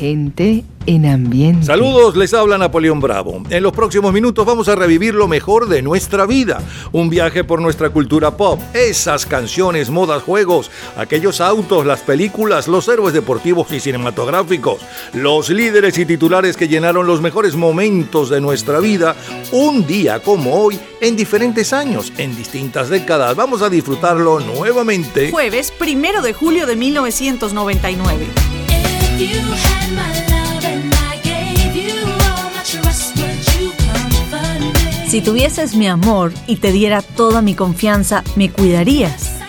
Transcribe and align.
Gente 0.00 0.64
en 0.86 1.04
ambiente. 1.04 1.66
Saludos, 1.66 2.16
les 2.16 2.32
habla 2.32 2.56
Napoleón 2.56 3.00
Bravo. 3.00 3.42
En 3.50 3.62
los 3.62 3.74
próximos 3.74 4.14
minutos 4.14 4.46
vamos 4.46 4.66
a 4.70 4.74
revivir 4.74 5.14
lo 5.14 5.28
mejor 5.28 5.68
de 5.68 5.82
nuestra 5.82 6.24
vida. 6.24 6.62
Un 6.92 7.10
viaje 7.10 7.44
por 7.44 7.60
nuestra 7.60 7.90
cultura 7.90 8.34
pop. 8.34 8.58
Esas 8.72 9.26
canciones, 9.26 9.90
modas, 9.90 10.22
juegos, 10.22 10.70
aquellos 10.96 11.42
autos, 11.42 11.84
las 11.84 12.00
películas, 12.00 12.66
los 12.66 12.88
héroes 12.88 13.12
deportivos 13.12 13.70
y 13.72 13.78
cinematográficos, 13.78 14.80
los 15.12 15.50
líderes 15.50 15.98
y 15.98 16.06
titulares 16.06 16.56
que 16.56 16.66
llenaron 16.66 17.06
los 17.06 17.20
mejores 17.20 17.54
momentos 17.54 18.30
de 18.30 18.40
nuestra 18.40 18.80
vida 18.80 19.16
un 19.52 19.86
día 19.86 20.20
como 20.20 20.54
hoy 20.54 20.80
en 21.02 21.14
diferentes 21.14 21.74
años, 21.74 22.10
en 22.16 22.34
distintas 22.34 22.88
décadas. 22.88 23.36
Vamos 23.36 23.60
a 23.60 23.68
disfrutarlo 23.68 24.40
nuevamente. 24.40 25.30
Jueves 25.30 25.70
primero 25.72 26.22
de 26.22 26.32
julio 26.32 26.64
de 26.64 26.76
1999. 26.76 28.59
Si 35.10 35.20
tuvieses 35.22 35.74
mi 35.74 35.88
amor 35.88 36.32
y 36.46 36.56
te 36.56 36.70
diera 36.70 37.02
toda 37.02 37.42
mi 37.42 37.54
confianza, 37.54 38.22
me 38.36 38.50
cuidarías. 38.50 39.40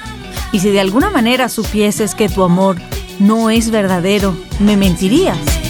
Y 0.51 0.59
si 0.59 0.71
de 0.71 0.79
alguna 0.79 1.11
manera 1.11 1.49
supieses 1.49 2.15
que 2.15 2.29
tu 2.29 2.43
amor 2.43 2.77
no 3.19 3.51
es 3.51 3.69
verdadero, 3.69 4.35
me 4.59 4.75
mentirías. 4.75 5.60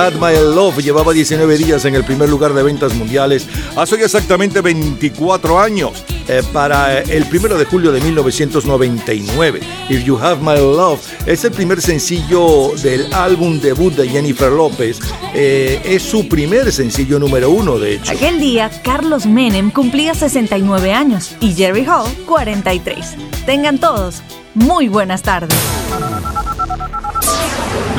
Had 0.00 0.14
My 0.14 0.32
Love 0.32 0.78
llevaba 0.78 1.12
19 1.12 1.58
días 1.58 1.84
en 1.84 1.94
el 1.94 2.04
primer 2.04 2.30
lugar 2.30 2.54
de 2.54 2.62
ventas 2.62 2.94
mundiales 2.94 3.46
hace 3.76 3.96
exactamente 3.96 4.62
24 4.62 5.60
años. 5.60 6.02
Eh, 6.26 6.42
para 6.54 7.00
el 7.00 7.26
primero 7.26 7.58
de 7.58 7.66
julio 7.66 7.92
de 7.92 8.00
1999. 8.00 9.60
If 9.90 10.04
You 10.04 10.16
Have 10.16 10.40
My 10.40 10.58
Love 10.58 11.00
es 11.26 11.44
el 11.44 11.50
primer 11.50 11.82
sencillo 11.82 12.70
del 12.82 13.12
álbum 13.12 13.60
debut 13.60 13.92
de 13.92 14.08
Jennifer 14.08 14.50
López. 14.50 15.00
Eh, 15.34 15.82
es 15.84 16.02
su 16.02 16.28
primer 16.28 16.72
sencillo 16.72 17.18
número 17.18 17.50
uno, 17.50 17.78
de 17.78 17.96
hecho. 17.96 18.12
Aquel 18.12 18.40
día, 18.40 18.70
Carlos 18.82 19.26
Menem 19.26 19.70
cumplía 19.70 20.14
69 20.14 20.94
años 20.94 21.34
y 21.40 21.52
Jerry 21.52 21.84
Hall 21.84 22.08
43. 22.26 23.16
Tengan 23.44 23.76
todos 23.76 24.22
muy 24.54 24.88
buenas 24.88 25.20
tardes. 25.20 25.58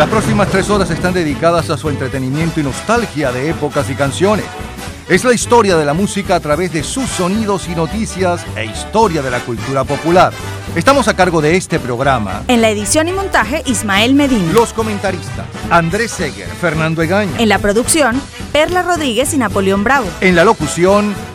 Las 0.01 0.09
próximas 0.09 0.49
tres 0.49 0.67
horas 0.71 0.89
están 0.89 1.13
dedicadas 1.13 1.69
a 1.69 1.77
su 1.77 1.87
entretenimiento 1.87 2.59
y 2.59 2.63
nostalgia 2.63 3.31
de 3.31 3.51
épocas 3.51 3.87
y 3.87 3.93
canciones. 3.93 4.45
Es 5.07 5.23
la 5.23 5.31
historia 5.31 5.77
de 5.77 5.85
la 5.85 5.93
música 5.93 6.33
a 6.33 6.39
través 6.39 6.73
de 6.73 6.81
sus 6.81 7.07
sonidos 7.07 7.67
y 7.69 7.75
noticias 7.75 8.43
e 8.55 8.65
historia 8.65 9.21
de 9.21 9.29
la 9.29 9.41
cultura 9.41 9.83
popular. 9.83 10.33
Estamos 10.75 11.07
a 11.07 11.15
cargo 11.15 11.39
de 11.39 11.55
este 11.55 11.79
programa. 11.79 12.41
En 12.47 12.61
la 12.61 12.71
edición 12.71 13.09
y 13.09 13.11
montaje, 13.11 13.61
Ismael 13.67 14.15
Medina. 14.15 14.51
Los 14.51 14.73
comentaristas, 14.73 15.45
Andrés 15.69 16.09
Seger, 16.09 16.47
Fernando 16.47 17.03
Egaña. 17.03 17.37
En 17.37 17.49
la 17.49 17.59
producción, 17.59 18.19
Perla 18.51 18.81
Rodríguez 18.81 19.35
y 19.35 19.37
Napoleón 19.37 19.83
Bravo. 19.83 20.07
En 20.19 20.35
la 20.35 20.43
locución, 20.43 21.13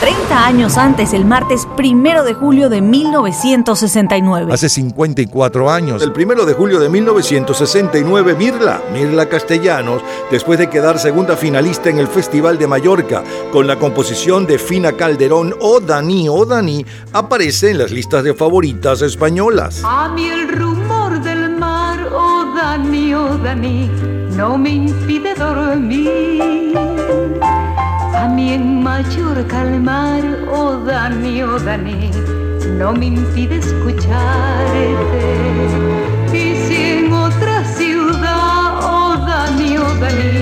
30 0.00 0.46
años 0.46 0.76
antes, 0.76 1.12
el 1.12 1.24
martes 1.24 1.66
primero 1.76 2.22
de 2.22 2.32
julio 2.32 2.68
de 2.68 2.80
1969. 2.80 4.52
Hace 4.52 4.68
54 4.68 5.70
años, 5.70 6.02
el 6.02 6.12
primero 6.12 6.44
de 6.46 6.54
julio 6.54 6.78
de 6.78 6.88
1969, 6.88 8.36
Mirla, 8.36 8.80
Mirla 8.92 9.28
Castellanos, 9.28 10.02
después 10.30 10.58
de 10.60 10.70
quedar 10.70 11.00
segunda 11.00 11.36
finalista 11.36 11.90
en 11.90 11.98
el 11.98 12.06
Festival 12.06 12.58
de 12.58 12.68
Mallorca 12.68 13.24
con 13.50 13.66
la 13.66 13.76
composición 13.76 14.46
de 14.46 14.58
Fina 14.58 14.92
Calderón 14.92 15.54
O 15.60 15.80
Dani 15.80 16.28
O 16.28 16.46
Dani, 16.46 16.86
aparece 17.12 17.72
en 17.72 17.78
las 17.78 17.90
listas 17.90 18.22
de 18.22 18.34
favoritas 18.34 19.02
españolas. 19.02 19.82
A 19.84 20.08
mí 20.10 20.26
el 20.28 20.48
rumor 20.48 21.20
del 21.20 21.50
mar, 21.56 22.08
oh 22.14 22.54
Dani, 22.56 23.14
oh 23.14 23.36
Dani, 23.38 23.90
no 24.36 24.56
me 24.56 24.70
impide 24.70 25.34
dormir 25.34 26.78
a 28.18 28.26
mí 28.26 28.52
en 28.52 28.82
mayor 28.82 29.46
calmar, 29.46 30.22
oh 30.50 30.76
Dani, 30.84 31.42
oh 31.42 31.58
Dani, 31.58 32.10
no 32.76 32.92
me 32.92 33.06
impide 33.06 33.58
escucharte. 33.58 34.96
Y 36.32 36.56
si 36.66 36.76
en 36.98 37.12
otra 37.12 37.64
ciudad, 37.64 38.80
oh 38.82 39.16
Dani, 39.24 39.78
oh 39.78 39.94
Dani, 40.00 40.32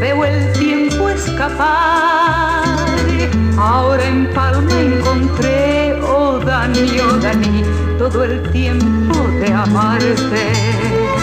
veo 0.00 0.24
el 0.24 0.52
tiempo 0.54 1.10
escapar, 1.10 2.64
ahora 3.58 4.02
en 4.02 4.26
Palma 4.32 4.80
encontré, 4.80 6.00
oh 6.02 6.38
Dani, 6.38 7.00
oh 7.00 7.18
Dani, 7.18 7.62
todo 7.98 8.24
el 8.24 8.42
tiempo 8.50 9.18
de 9.40 9.52
amarte. 9.52 11.19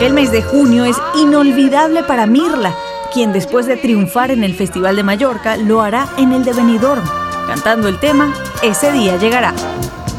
El 0.00 0.14
mes 0.14 0.30
de 0.30 0.42
junio 0.42 0.84
es 0.84 0.96
inolvidable 1.16 2.02
para 2.02 2.26
Mirla, 2.26 2.74
quien 3.12 3.32
después 3.32 3.66
de 3.66 3.76
triunfar 3.76 4.30
en 4.30 4.42
el 4.42 4.54
Festival 4.54 4.96
de 4.96 5.02
Mallorca 5.02 5.56
lo 5.56 5.82
hará 5.82 6.08
en 6.16 6.32
el 6.32 6.44
de 6.44 6.54
Benidorm, 6.54 7.02
cantando 7.46 7.88
el 7.88 7.98
tema 7.98 8.32
Ese 8.62 8.90
día 8.92 9.16
llegará. 9.18 9.52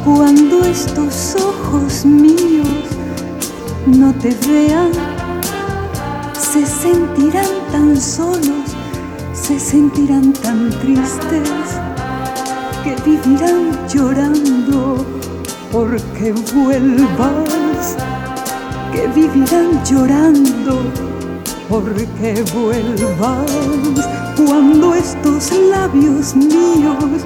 Cuando 0.04 0.64
estos 0.64 1.36
ojos 1.38 2.06
míos 2.06 2.68
no 3.98 4.14
te 4.14 4.36
vean, 4.48 4.92
se 6.34 6.66
sentirán 6.66 7.50
tan 7.72 8.00
solos, 8.00 8.76
se 9.34 9.60
sentirán 9.60 10.34
tan 10.34 10.70
tristes, 10.82 11.50
que 12.84 12.96
vivirán 13.06 13.88
llorando 13.88 15.06
porque 15.72 16.34
vuelvas 16.54 17.96
que 18.92 19.08
vivirán 19.08 19.84
llorando 19.86 20.82
porque 21.70 22.44
vuelvas 22.56 23.52
cuando 24.36 24.96
estos 24.96 25.52
labios 25.70 26.36
míos 26.36 27.24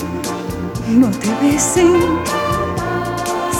no 0.90 1.10
te 1.10 1.30
besen. 1.42 1.94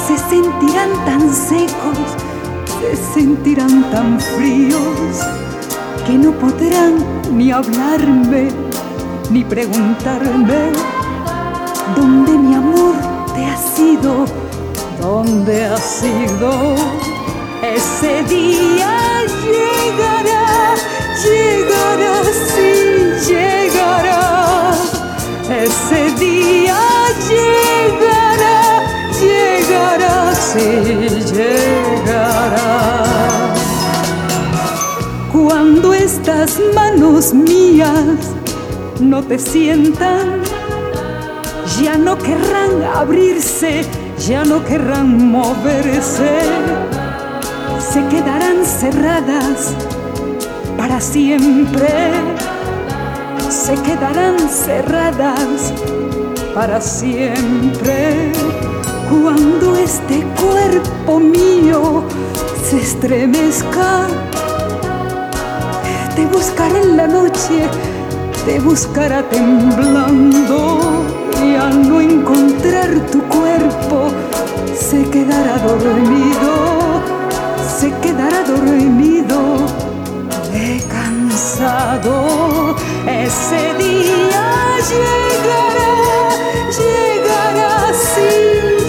Se 0.06 0.18
sentirán 0.18 0.92
tan 1.06 1.34
secos, 1.34 2.18
se 2.84 2.96
sentirán 3.14 3.90
tan 3.92 4.20
fríos 4.20 5.20
que 6.06 6.14
no 6.14 6.32
podrán 6.34 6.96
ni 7.32 7.52
hablarme 7.52 8.50
ni 9.30 9.44
preguntarme 9.44 10.72
dónde 11.96 12.32
mi 12.32 12.56
amor 12.56 12.96
te 13.34 13.46
ha 13.46 13.58
sido, 13.58 14.26
dónde 15.00 15.66
ha 15.66 15.78
sido 15.78 16.76
ese 17.64 18.24
día 18.24 19.22
llegará, 19.46 20.76
llegará, 21.24 22.24
sí, 22.54 23.32
llegará. 23.32 24.74
Ese 25.50 26.12
día 26.20 26.78
llegará, 27.30 28.84
llegará, 29.22 30.36
sí, 30.36 30.60
llegará. 31.34 31.93
Estas 36.24 36.58
manos 36.74 37.34
mías 37.34 38.32
no 39.02 39.22
te 39.22 39.38
sientan, 39.38 40.42
ya 41.82 41.98
no 41.98 42.18
querrán 42.18 42.82
abrirse, 42.96 43.86
ya 44.26 44.46
no 44.46 44.64
querrán 44.64 45.32
moverse 45.32 46.40
se 47.92 48.08
quedarán 48.08 48.66
cerradas 48.66 49.74
para 50.78 51.02
siempre. 51.02 51.90
Se 53.50 53.74
quedarán 53.84 54.40
cerradas 54.50 55.74
para 56.56 56.80
siempre. 56.80 58.32
Cuando 59.12 59.76
este 59.76 60.24
cuerpo 60.42 61.20
mío 61.20 62.04
se 62.64 62.78
estremezca, 62.80 64.08
te 66.16 66.26
buscaré 66.26 66.82
en 66.82 66.98
la 66.98 67.08
noche, 67.08 67.68
te 68.46 68.60
buscará 68.60 69.24
temblando 69.30 70.80
y 71.44 71.56
al 71.56 71.88
no 71.90 72.02
encontrar 72.02 72.90
tu 73.12 73.22
cuerpo 73.24 74.10
se 74.74 75.04
quedará 75.10 75.58
dormido 75.60 76.84
se 77.84 77.92
quedará 78.00 78.44
dormido, 78.44 79.38
he 80.54 80.82
cansado. 80.88 82.76
Ese 83.06 83.62
día 83.78 84.46
llegará, 84.90 85.94
llegará, 86.80 87.94
sí, 87.94 88.83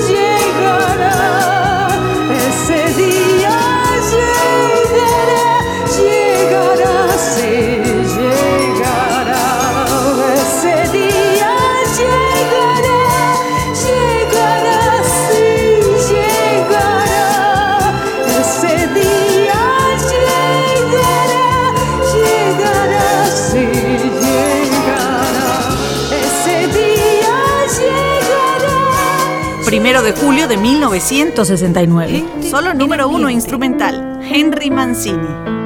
de 30.04 30.12
julio 30.12 30.46
de 30.46 30.58
1969. 30.58 32.24
Solo 32.42 32.74
número 32.74 33.08
uno 33.08 33.30
instrumental. 33.30 34.20
Henry 34.22 34.70
Mancini. 34.70 35.63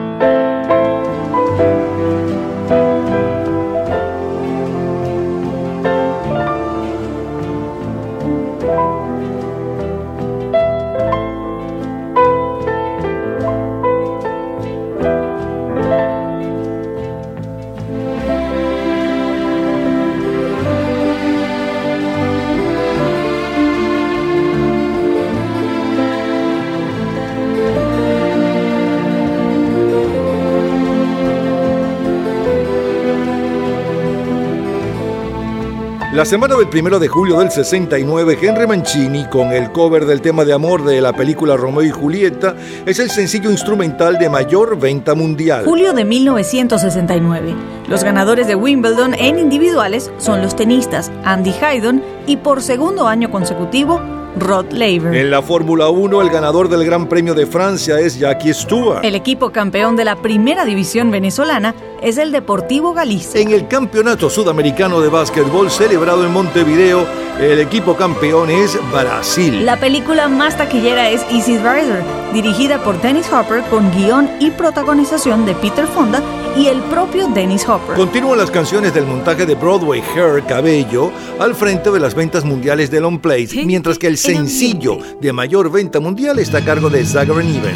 La 36.19 36.25
semana 36.25 36.57
del 36.57 36.67
1 36.67 36.99
de 36.99 37.07
julio 37.07 37.39
del 37.39 37.49
69, 37.49 38.39
Henry 38.43 38.67
Mancini, 38.67 39.25
con 39.27 39.53
el 39.53 39.71
cover 39.71 40.05
del 40.05 40.21
tema 40.21 40.45
de 40.45 40.53
amor 40.53 40.85
de 40.85 41.01
la 41.01 41.13
película 41.13 41.57
Romeo 41.57 41.85
y 41.85 41.91
Julieta, 41.91 42.57
es 42.85 42.99
el 42.99 43.09
sencillo 43.09 43.53
instrumental 43.53 44.19
de 44.19 44.29
mayor 44.29 44.77
venta 44.81 45.15
mundial. 45.15 45.65
Julio 45.65 45.93
de 45.93 46.05
1969. 46.05 47.55
Los 47.87 48.03
ganadores 48.03 48.49
de 48.49 48.57
Wimbledon 48.57 49.15
en 49.15 49.39
individuales 49.39 50.11
son 50.19 50.43
los 50.43 50.57
tenistas 50.57 51.13
Andy 51.23 51.55
Haydon 51.63 52.03
y 52.27 52.39
por 52.39 52.63
segundo 52.63 53.07
año 53.07 53.31
consecutivo 53.31 54.01
Rod 54.39 54.73
Laver. 54.73 55.15
En 55.15 55.31
la 55.31 55.41
Fórmula 55.41 55.89
1, 55.89 56.21
el 56.21 56.31
ganador 56.31 56.69
del 56.69 56.85
Gran 56.85 57.09
Premio 57.09 57.35
de 57.35 57.47
Francia 57.47 58.01
es 58.01 58.19
Jackie 58.19 58.55
Stewart. 58.55 59.05
El 59.05 59.15
equipo 59.15 59.51
campeón 59.51 59.95
de 59.95 60.05
la 60.05 60.17
primera 60.17 60.65
división 60.65 61.13
venezolana 61.13 61.77
es 62.03 62.19
el 62.19 62.33
Deportivo 62.33 62.93
Galicia. 62.93 63.41
En 63.41 63.51
el 63.53 63.69
Campeonato 63.69 64.31
Sudamericano 64.31 65.01
de 65.01 65.09
Básquetbol 65.09 65.71
celebrado 65.71 66.25
en 66.25 66.33
Montevideo, 66.33 67.07
el 67.41 67.61
equipo 67.61 67.97
campeón 67.97 68.51
es 68.51 68.79
Brasil. 68.91 69.65
La 69.65 69.79
película 69.79 70.29
más 70.29 70.57
taquillera 70.57 71.09
es 71.11 71.23
Easy 71.31 71.57
Rider, 71.59 72.03
dirigida 72.33 72.83
por 72.83 73.01
Dennis 73.01 73.33
Hopper 73.33 73.63
con 73.65 73.91
guion 73.93 74.29
y 74.41 74.51
protagonización 74.51 75.47
de 75.47 75.55
Peter 75.55 75.87
Fonda 75.87 76.23
y 76.57 76.67
el 76.67 76.81
propio 76.83 77.29
Dennis 77.29 77.69
Hopper. 77.69 77.95
Continúan 77.97 78.39
las 78.39 78.51
canciones 78.51 78.93
del 78.93 79.07
montaje 79.07 79.47
de 79.47 79.55
Broadway 79.55 80.03
Hair 80.15 80.43
Cabello 80.45 81.13
al 81.39 81.55
frente 81.55 81.91
de 81.91 82.01
las 82.01 82.15
ventas 82.15 82.45
mundiales 82.45 82.91
de 82.91 83.01
Long 83.01 83.21
Play, 83.21 83.49
mientras 83.65 83.99
que 83.99 84.09
el 84.09 84.19
sencillo 84.19 84.99
de 85.21 85.33
mayor 85.33 85.71
venta 85.71 86.01
mundial 86.01 86.39
está 86.39 86.59
a 86.59 86.65
cargo 86.65 86.91
de 86.91 87.05
Zachary 87.05 87.45
Niven. 87.47 87.75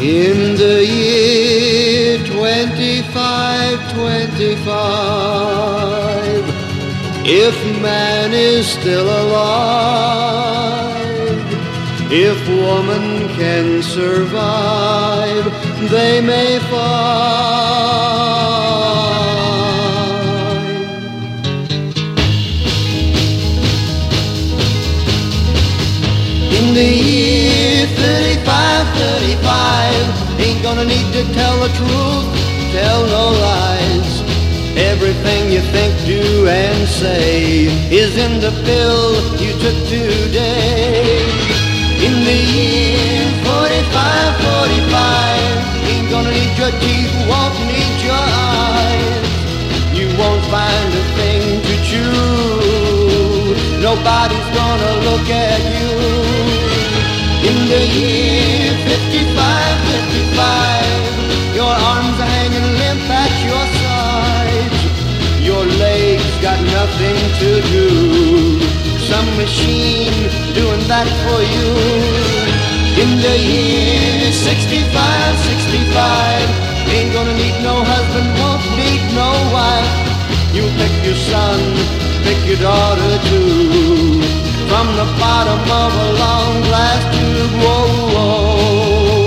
25, 2.42 3.78
25. 3.94 4.66
If 7.24 7.54
man 7.80 8.32
is 8.32 8.66
still 8.66 9.06
alive, 9.06 10.42
if 12.10 12.48
woman 12.48 13.28
can 13.38 13.80
survive, 13.84 15.44
they 15.88 16.20
may 16.20 16.58
find. 16.58 16.82
In 26.58 26.74
the 26.74 26.90
year 27.06 27.86
35, 27.86 28.88
35 28.96 30.21
gonna 30.62 30.84
need 30.84 31.12
to 31.12 31.24
tell 31.34 31.58
the 31.58 31.68
truth, 31.74 32.26
tell 32.70 33.02
no 33.06 33.24
lies. 33.46 34.22
Everything 34.76 35.50
you 35.50 35.60
think, 35.74 35.92
do, 36.06 36.46
and 36.46 36.88
say 36.88 37.66
is 37.90 38.16
in 38.16 38.40
the 38.40 38.52
pill 38.64 39.02
you 39.42 39.52
took 39.58 39.78
today. 39.90 41.18
In 42.06 42.14
the 42.24 42.38
year 42.54 43.26
45, 43.42 44.36
45, 44.62 45.90
ain't 45.90 46.08
gonna 46.10 46.30
need 46.30 46.54
your 46.56 46.72
teeth, 46.82 47.12
won't 47.28 47.58
need 47.66 47.96
your 48.06 48.24
eyes. 48.54 49.26
You 49.98 50.06
won't 50.16 50.44
find 50.46 50.90
a 51.02 51.04
thing 51.18 51.42
to 51.66 51.74
chew. 51.88 52.22
Nobody's 53.82 54.48
gonna 54.58 54.92
look 55.08 55.28
at 55.28 55.60
you. 55.74 55.92
In 57.50 57.58
the 57.68 57.82
year 57.98 58.70
55, 58.86 59.11
55, 60.02 61.54
your 61.54 61.70
arms 61.70 62.18
are 62.18 62.32
hanging 62.38 62.66
limp 62.82 63.06
at 63.22 63.32
your 63.46 63.64
sides. 63.78 64.78
Your 65.40 65.64
legs 65.78 66.26
got 66.42 66.58
nothing 66.78 67.18
to 67.42 67.50
do. 67.70 67.86
Some 69.10 69.28
machine 69.36 70.18
doing 70.58 70.82
that 70.90 71.06
for 71.22 71.40
you. 71.54 71.70
In 73.02 73.10
the 73.26 73.36
year 73.38 74.32
65, 74.32 74.90
65, 74.90 76.94
ain't 76.94 77.12
gonna 77.12 77.34
need 77.34 77.62
no 77.62 77.84
husband, 77.84 78.26
won't 78.42 78.64
need 78.74 79.02
no 79.14 79.30
wife. 79.54 79.94
You 80.56 80.64
pick 80.80 80.94
your 81.06 81.18
son, 81.30 81.58
pick 82.26 82.40
your 82.46 82.58
daughter 82.58 83.18
too 83.30 84.42
from 84.72 84.88
the 84.96 85.04
bottom 85.20 85.60
of 85.84 85.92
a 86.06 86.08
long 86.22 86.62
glass 86.62 87.02
tube. 87.14 87.52
Whoa, 87.62 88.14
whoa. 88.14 89.21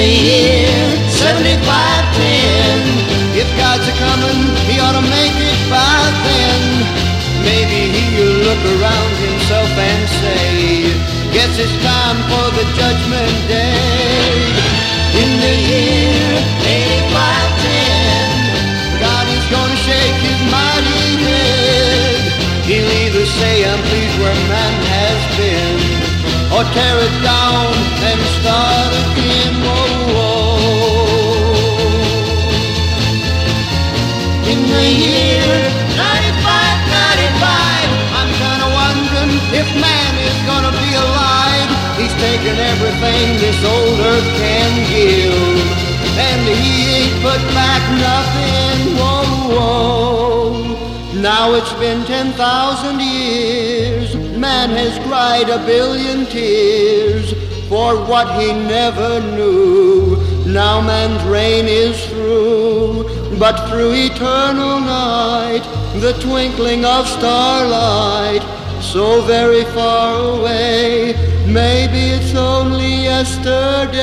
The 0.00 0.08
year 0.08 0.72
7510, 1.12 3.36
if 3.36 3.44
God's 3.60 3.84
a 3.84 3.92
coming, 4.00 4.48
he 4.64 4.80
ought 4.80 4.96
to 4.96 5.04
make 5.04 5.36
it 5.36 5.60
by 5.68 6.00
then. 6.24 6.88
Maybe 7.44 7.92
he'll 7.92 8.48
look 8.48 8.64
around 8.80 9.12
himself 9.20 9.68
and 9.68 10.08
say, 10.24 10.88
Guess 11.36 11.52
it's 11.60 11.76
time 11.84 12.16
for 12.32 12.48
the 12.56 12.64
judgment 12.80 13.28
day. 13.44 14.40
In 15.20 15.36
the 15.36 15.68
year 15.68 16.32
8510, 16.64 19.04
God 19.04 19.28
is 19.36 19.44
gonna 19.52 19.76
shake 19.84 20.16
his 20.24 20.40
mighty 20.48 21.28
head. 21.28 22.24
He'll 22.64 22.88
either 23.04 23.28
say, 23.36 23.68
I'm 23.68 23.84
pleased 23.84 24.16
where 24.16 24.32
man 24.48 24.80
has 24.96 25.20
been, 25.36 25.76
or 26.56 26.64
tear 26.72 26.96
it 27.04 27.12
down 27.20 27.68
and 28.08 28.16
start 28.40 28.69
In 34.90 35.46
95, 35.94 36.82
95, 36.90 37.90
I'm 38.18 38.30
kinda 38.42 38.68
wondering 38.74 39.38
if 39.54 39.68
man 39.78 40.12
is 40.18 40.38
gonna 40.50 40.74
be 40.82 40.90
alive. 41.06 41.70
He's 41.96 42.14
taken 42.18 42.58
everything 42.58 43.38
this 43.38 43.60
old 43.64 44.00
earth 44.00 44.30
can 44.42 44.70
give, 44.90 45.62
and 46.18 46.42
he 46.42 46.74
ain't 46.98 47.22
put 47.22 47.38
back 47.54 47.82
nothing. 48.02 48.96
Whoa, 48.98 49.22
whoa. 49.54 51.20
Now 51.20 51.54
it's 51.54 51.72
been 51.74 52.04
10,000 52.04 53.00
years. 53.00 54.16
Man 54.36 54.70
has 54.70 54.98
cried 55.06 55.48
a 55.50 55.58
billion 55.58 56.26
tears 56.26 57.32
for 57.68 57.94
what 58.10 58.26
he 58.40 58.52
never 58.52 59.20
knew. 59.36 60.16
Now 60.46 60.80
man's 60.80 61.22
reign 61.24 61.66
is 61.68 61.96
through, 62.06 63.04
but 63.40 63.56
through 63.70 63.92
eternal 63.94 64.80
night, 64.80 65.62
the 65.94 66.12
twinkling 66.20 66.84
of 66.84 67.08
starlight, 67.08 68.42
so 68.82 69.22
very 69.22 69.64
far 69.72 70.36
away, 70.36 71.14
maybe 71.46 72.10
it's 72.16 72.34
only 72.34 73.04
yesterday. 73.04 73.96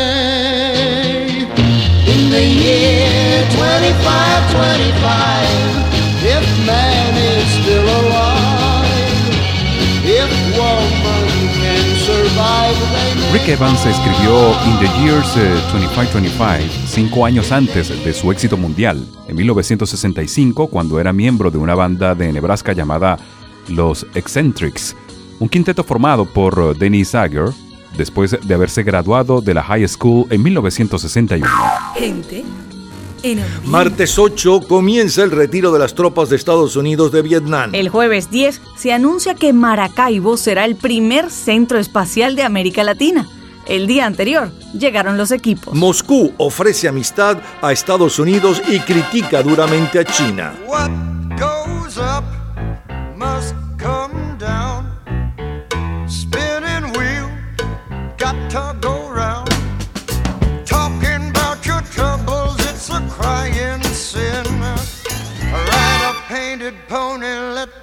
In 2.14 2.32
the 2.32 2.44
year 2.44 3.46
2525, 3.54 6.26
if 6.26 6.44
man 6.66 7.16
is 7.16 7.48
still 7.62 7.88
alive, 8.02 9.38
if 10.02 10.32
woman 10.58 11.30
can 11.62 11.86
survive, 12.10 13.17
Rick 13.34 13.50
Evans 13.50 13.86
escribió 13.86 14.52
In 14.66 14.80
the 14.80 15.04
Years 15.04 15.36
eh, 15.36 15.50
2525 15.74 16.88
cinco 16.88 17.26
años 17.26 17.52
antes 17.52 17.90
de 18.04 18.14
su 18.14 18.32
éxito 18.32 18.56
mundial, 18.56 19.06
en 19.28 19.36
1965, 19.36 20.68
cuando 20.68 21.00
era 21.00 21.12
miembro 21.12 21.52
de 21.52 21.58
una 21.58 21.76
banda 21.76 22.16
de 22.16 22.32
Nebraska 22.32 22.72
llamada 22.72 23.18
Los 23.68 24.08
Eccentrics, 24.16 24.96
un 25.40 25.50
quinteto 25.50 25.84
formado 25.84 26.26
por 26.26 26.78
Dennis 26.78 27.10
Sager, 27.10 27.50
después 27.98 28.38
de 28.42 28.54
haberse 28.54 28.84
graduado 28.84 29.42
de 29.42 29.54
la 29.54 29.64
high 29.64 29.88
school 29.88 30.26
en 30.30 30.42
1961. 30.44 31.48
Gente 31.96 32.46
en. 33.24 33.44
Martes 33.66 34.18
8 34.18 34.62
comienza 34.68 35.24
el 35.24 35.32
retiro 35.32 35.72
de 35.72 35.80
las 35.80 35.94
tropas 35.94 36.30
de 36.30 36.36
Estados 36.36 36.76
Unidos 36.76 37.12
de 37.12 37.22
Vietnam. 37.22 37.72
El 37.74 37.90
jueves 37.90 38.30
10 38.32 38.62
se 38.76 38.94
anuncia 38.94 39.36
que 39.36 39.54
Maracaibo 39.54 40.38
será 40.38 40.66
el 40.66 40.76
primer 40.76 41.30
centro 41.30 41.80
espacial 41.80 42.36
de 42.36 42.44
América 42.44 42.84
Latina. 42.84 43.28
El 43.68 43.86
día 43.86 44.06
anterior 44.06 44.52
llegaron 44.74 45.18
los 45.18 45.32
equipos. 45.32 45.74
Moscú 45.74 46.34
ofrece 46.38 46.88
amistad 46.88 47.38
a 47.62 47.74
Estados 47.74 48.18
Unidos 48.18 48.62
y 48.70 48.80
critica 48.80 49.44
duramente 49.44 50.00
a 50.00 50.06
China. 50.06 50.54
What 50.68 51.17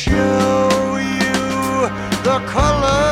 show 0.00 0.96
you 0.96 1.90
the 2.24 2.42
color. 2.46 3.09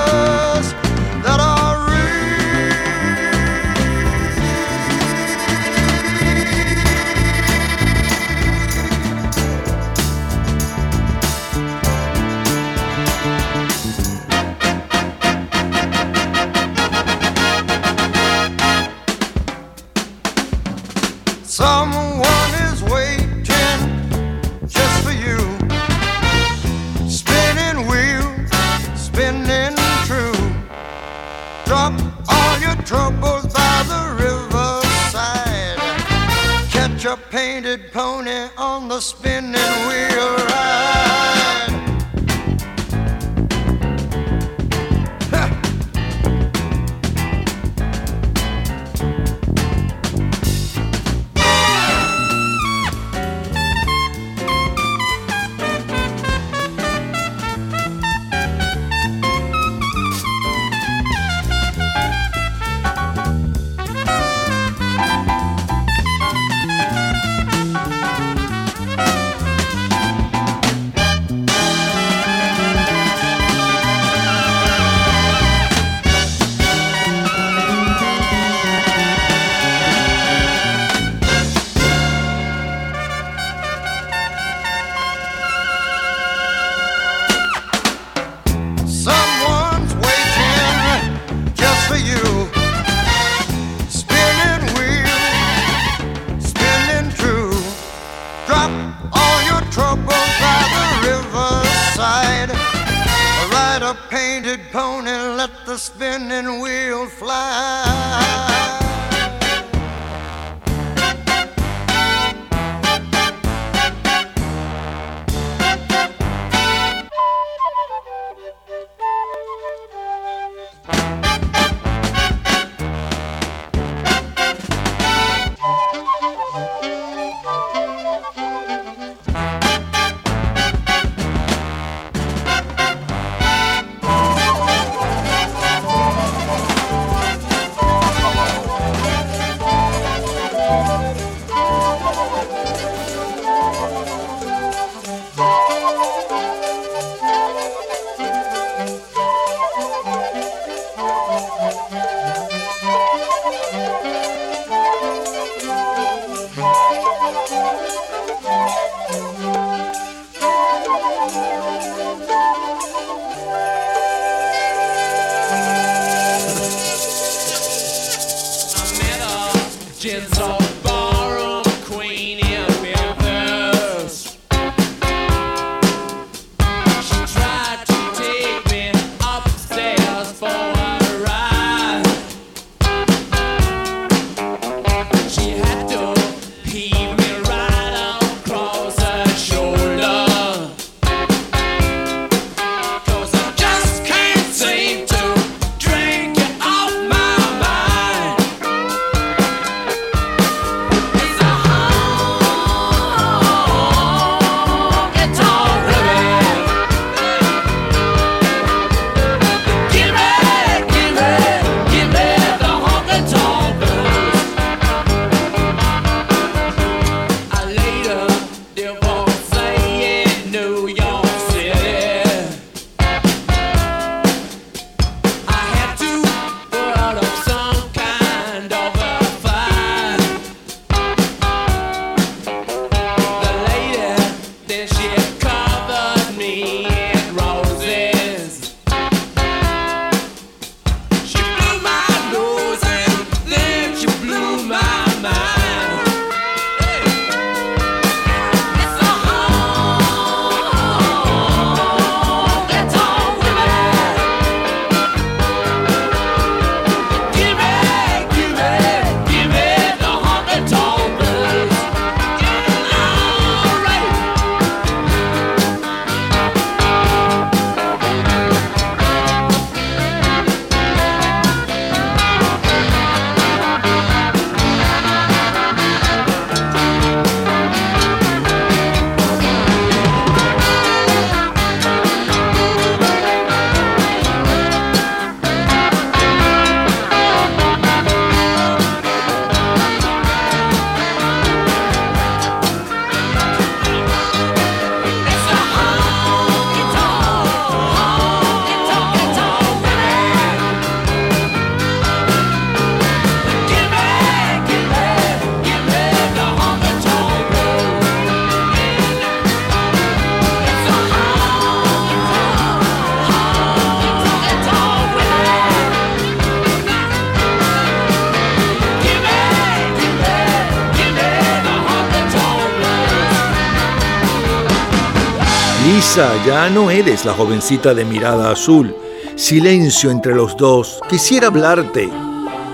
Lisa, 325.89 326.31
ya 326.45 326.69
no 326.69 326.91
eres 326.91 327.25
la 327.25 327.33
jovencita 327.33 327.95
de 327.95 328.05
mirada 328.05 328.51
azul. 328.51 328.95
Silencio 329.37 330.11
entre 330.11 330.35
los 330.35 330.55
dos. 330.55 331.01
Quisiera 331.09 331.47
hablarte. 331.47 332.11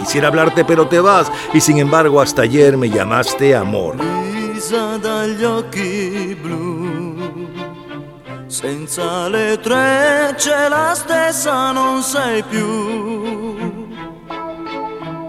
Quisiera 0.01 0.27
hablarte 0.27 0.65
pero 0.65 0.89
te 0.89 0.99
vas 0.99 1.31
y 1.53 1.61
sin 1.61 1.79
embargo 1.79 2.21
hasta 2.21 2.43
ayer 2.43 2.77
me 2.77 2.91
llamaste 2.91 3.55
amor. 3.55 3.95
Lisa 4.33 4.99
dagli 4.99 5.45
occhi 5.45 6.37
blu, 6.43 7.17
senza 8.49 9.29
le 9.29 9.61
la 9.65 10.93
stessa 10.97 11.71
non 11.71 12.03
sei 12.03 12.43
più. 12.43 13.55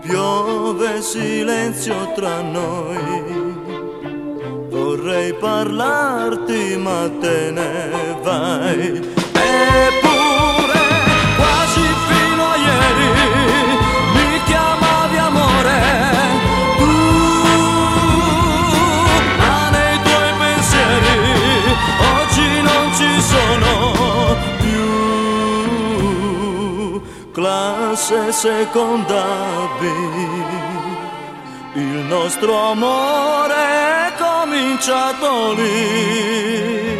Piove 0.02 1.02
silenzio 1.04 2.14
tra 2.16 2.42
noi, 2.42 3.25
vorrei 4.76 5.34
parlarti 5.34 6.76
ma 6.78 7.10
te 7.22 7.52
ne 7.52 8.18
vai. 8.22 8.80
Eppure 9.32 10.82
quasi 11.40 11.86
fino 12.08 12.44
a 12.54 12.56
ieri 12.70 13.12
mi 14.16 14.30
chiamavi 14.50 15.18
amore. 15.30 15.82
Tu, 16.80 16.94
ma 19.42 19.58
nei 19.76 19.96
tuoi 20.06 20.32
pensieri 20.44 21.20
oggi 22.18 22.50
non 22.70 22.86
ci 23.00 23.12
sono 23.32 23.72
più. 24.64 24.88
Classe 27.32 28.20
seconda 28.32 29.24
B, 29.80 29.82
il 31.76 31.96
nostro 32.08 32.54
amore 32.72 34.05
cominciato 34.56 35.54
lì. 35.54 36.94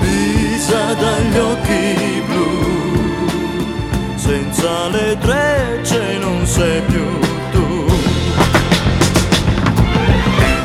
Lisa 0.00 0.94
dagli 0.94 1.36
occhi 1.36 2.22
blu, 2.26 4.14
senza 4.14 4.88
le 4.88 5.18
trecce 5.20 6.16
non 6.18 6.46
sei 6.46 6.80
più 6.82 7.04
tu. 7.52 7.86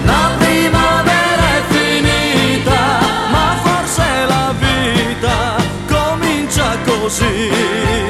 La 0.05 0.31
primavera 0.37 1.45
è 1.57 1.63
finita, 1.67 2.99
ma 3.31 3.57
forse 3.61 4.25
la 4.27 4.53
vita 4.57 5.55
comincia 5.87 6.77
così. 6.85 8.04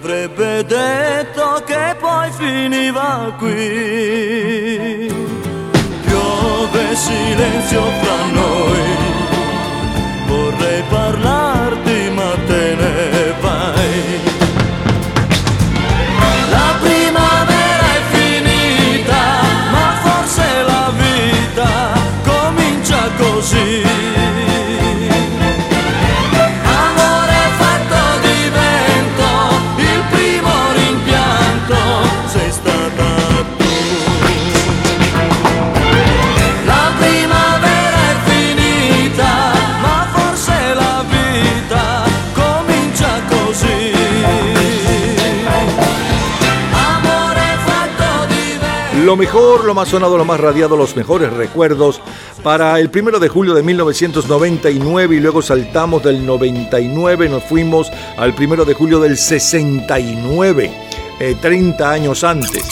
Avrebbe 0.00 0.64
detto 0.64 1.62
che 1.66 1.96
poi 1.98 2.30
finiva 2.30 3.34
qui? 3.36 5.12
Piove 6.04 6.94
silenzio 6.94 7.82
fra 8.00 8.24
noi, 8.32 8.80
vorrei 10.26 10.82
parlarti 10.88 11.07
Lo 49.08 49.16
mejor, 49.16 49.64
lo 49.64 49.72
más 49.72 49.88
sonado, 49.88 50.18
lo 50.18 50.26
más 50.26 50.38
radiado, 50.38 50.76
los 50.76 50.94
mejores 50.94 51.32
recuerdos 51.32 52.02
para 52.42 52.78
el 52.78 52.90
primero 52.90 53.18
de 53.18 53.30
julio 53.30 53.54
de 53.54 53.62
1999 53.62 55.16
y 55.16 55.20
luego 55.20 55.40
saltamos 55.40 56.02
del 56.02 56.26
99, 56.26 57.30
nos 57.30 57.42
fuimos 57.42 57.90
al 58.18 58.34
primero 58.34 58.66
de 58.66 58.74
julio 58.74 59.00
del 59.00 59.16
69, 59.16 60.70
eh, 61.20 61.36
30 61.40 61.90
años 61.90 62.22
antes. 62.22 62.68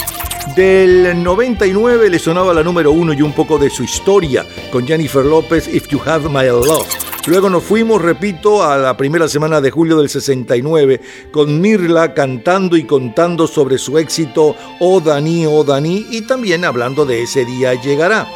Del 0.55 1.23
99 1.23 2.09
le 2.09 2.19
sonaba 2.19 2.55
la 2.55 2.63
número 2.63 2.93
uno 2.93 3.13
y 3.13 3.21
un 3.21 3.33
poco 3.33 3.59
de 3.59 3.69
su 3.69 3.83
historia 3.83 4.47
con 4.71 4.87
Jennifer 4.87 5.25
López, 5.25 5.69
If 5.69 5.89
You 5.89 6.01
Have 6.05 6.29
My 6.29 6.47
Love. 6.47 6.87
Luego 7.27 7.51
nos 7.51 7.65
fuimos, 7.65 8.01
repito, 8.01 8.63
a 8.63 8.77
la 8.79 8.97
primera 8.97 9.29
semana 9.29 9.61
de 9.61 9.71
julio 9.71 9.99
del 9.99 10.09
69 10.09 11.01
con 11.33 11.61
Mirla 11.61 12.15
cantando 12.15 12.77
y 12.77 12.85
contando 12.85 13.47
sobre 13.47 13.79
su 13.79 13.99
éxito 13.99 14.55
Oh 14.79 15.01
Dani, 15.01 15.45
Oh 15.47 15.65
Dani 15.65 16.07
y 16.11 16.23
también 16.23 16.65
hablando 16.65 17.05
de 17.05 17.23
ese 17.23 17.45
día 17.45 17.75
llegará. 17.75 18.27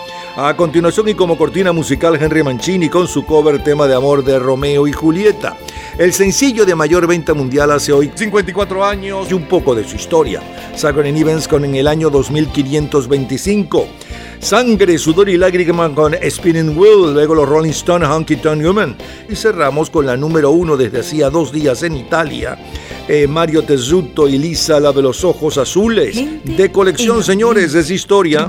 A 0.43 0.57
continuación 0.57 1.07
y 1.07 1.13
como 1.13 1.37
cortina 1.37 1.71
musical 1.71 2.17
Henry 2.19 2.43
Mancini 2.43 2.89
con 2.89 3.07
su 3.07 3.27
cover 3.27 3.63
tema 3.63 3.87
de 3.87 3.95
amor 3.95 4.25
de 4.25 4.39
Romeo 4.39 4.89
y 4.89 4.93
Julieta. 4.93 5.59
El 5.99 6.15
sencillo 6.15 6.65
de 6.65 6.75
mayor 6.75 7.07
venta 7.07 7.35
mundial 7.35 7.71
hace 7.73 7.93
hoy 7.93 8.11
54 8.15 8.83
años 8.83 9.31
y 9.31 9.35
un 9.35 9.43
poco 9.43 9.75
de 9.75 9.87
su 9.87 9.97
historia. 9.97 10.41
Sagan 10.75 11.15
Evans 11.15 11.47
con 11.47 11.67
en 11.67 11.75
el 11.75 11.87
año 11.87 12.09
2525. 12.09 13.87
Sangre, 14.39 14.97
sudor 14.97 15.29
y 15.29 15.37
lágrima 15.37 15.95
con 15.95 16.15
Spinning 16.15 16.75
Wheel, 16.75 17.13
luego 17.13 17.35
los 17.35 17.47
Rolling 17.47 17.73
Stones, 17.73 18.09
Honky 18.09 18.37
Tonk 18.37 18.65
Human. 18.65 18.97
Y 19.29 19.37
cerramos 19.37 19.91
con 19.91 20.07
la 20.07 20.17
número 20.17 20.53
uno 20.53 20.79
desde 20.79 21.01
hacía 21.01 21.29
dos 21.29 21.53
días 21.53 21.83
en 21.83 21.99
Italia. 21.99 22.57
eh, 23.09 23.27
Mario 23.27 23.63
Tezuto 23.63 24.27
y 24.27 24.39
Lisa, 24.39 24.81
la 24.81 24.93
de 24.93 25.03
los 25.03 25.23
ojos 25.23 25.59
azules. 25.59 26.19
De 26.45 26.73
colección, 26.73 27.23
señores, 27.23 27.75
es 27.75 27.91
historia. 27.91 28.49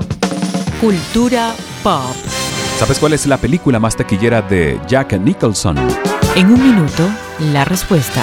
Cultura 0.80 1.54
pop. 1.82 2.16
¿Sabes 2.78 2.98
cuál 2.98 3.12
es 3.12 3.26
la 3.26 3.36
película 3.36 3.78
más 3.78 3.96
taquillera 3.96 4.42
de 4.42 4.80
Jack 4.88 5.12
Nicholson? 5.14 5.76
En 6.34 6.46
un 6.46 6.62
minuto, 6.62 7.08
la 7.52 7.64
respuesta. 7.64 8.22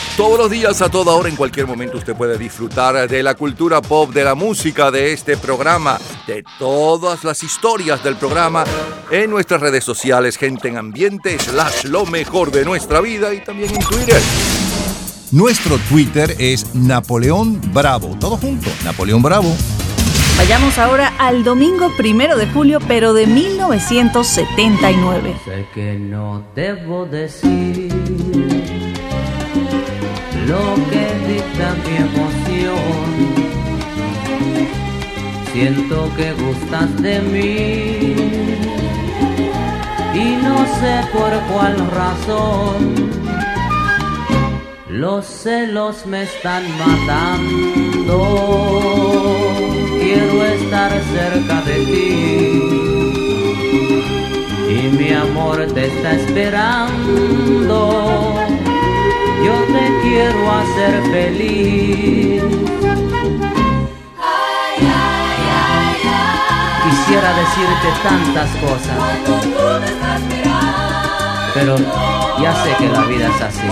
Todos 0.17 0.37
los 0.37 0.51
días, 0.51 0.81
a 0.81 0.89
toda 0.89 1.13
hora, 1.13 1.29
en 1.29 1.37
cualquier 1.37 1.67
momento, 1.67 1.97
usted 1.97 2.13
puede 2.15 2.37
disfrutar 2.37 3.07
de 3.07 3.23
la 3.23 3.35
cultura 3.35 3.81
pop, 3.81 4.11
de 4.11 4.25
la 4.25 4.35
música, 4.35 4.91
de 4.91 5.13
este 5.13 5.37
programa, 5.37 5.97
de 6.27 6.43
todas 6.59 7.23
las 7.23 7.41
historias 7.43 8.03
del 8.03 8.17
programa 8.17 8.65
en 9.09 9.29
nuestras 9.29 9.61
redes 9.61 9.85
sociales, 9.85 10.37
gente 10.37 10.67
en 10.67 10.75
ambiente, 10.77 11.39
slash 11.39 11.85
lo 11.85 12.05
mejor 12.05 12.51
de 12.51 12.65
nuestra 12.65 12.99
vida 12.99 13.33
y 13.33 13.41
también 13.41 13.73
en 13.73 13.79
Twitter. 13.79 14.21
Nuestro 15.31 15.77
Twitter 15.89 16.35
es 16.37 16.75
Napoleón 16.75 17.61
Bravo. 17.73 18.17
Todo 18.19 18.35
junto, 18.35 18.69
Napoleón 18.83 19.21
Bravo. 19.21 19.55
Vayamos 20.37 20.77
ahora 20.77 21.13
al 21.19 21.45
domingo 21.45 21.89
primero 21.95 22.35
de 22.37 22.47
julio, 22.47 22.79
pero 22.85 23.13
de 23.13 23.27
1979. 23.27 25.37
Sé 25.45 25.65
que 25.73 25.93
no 25.93 26.43
debo 26.53 27.05
decir 27.05 28.80
lo 30.47 30.75
que 30.89 31.05
dicta 31.27 31.67
mi 31.83 31.95
emoción. 32.07 33.11
Siento 35.53 36.09
que 36.15 36.33
gustas 36.33 36.89
de 37.01 37.19
mí 37.19 38.15
y 40.13 40.35
no 40.43 40.65
sé 40.79 40.93
por 41.13 41.31
cuál 41.51 41.75
razón. 41.91 42.79
Los 44.89 45.25
celos 45.25 46.05
me 46.05 46.23
están 46.23 46.63
matando. 46.77 48.17
Quiero 49.99 50.45
estar 50.45 50.91
cerca 51.13 51.61
de 51.61 51.75
ti 51.91 52.81
y 54.69 54.81
mi 54.97 55.11
amor 55.11 55.65
te 55.73 55.87
está 55.87 56.13
esperando. 56.13 57.79
Yo 59.43 59.53
te 59.53 59.99
quiero 60.01 60.51
hacer 60.51 61.01
feliz. 61.11 62.43
Quisiera 66.83 67.33
decirte 67.33 67.87
tantas 68.03 68.49
cosas, 68.57 68.97
pero 71.53 71.75
ya 72.41 72.53
sé 72.63 72.75
que 72.77 72.87
la 72.89 73.01
vida 73.05 73.27
es 73.27 73.41
así. 73.41 73.67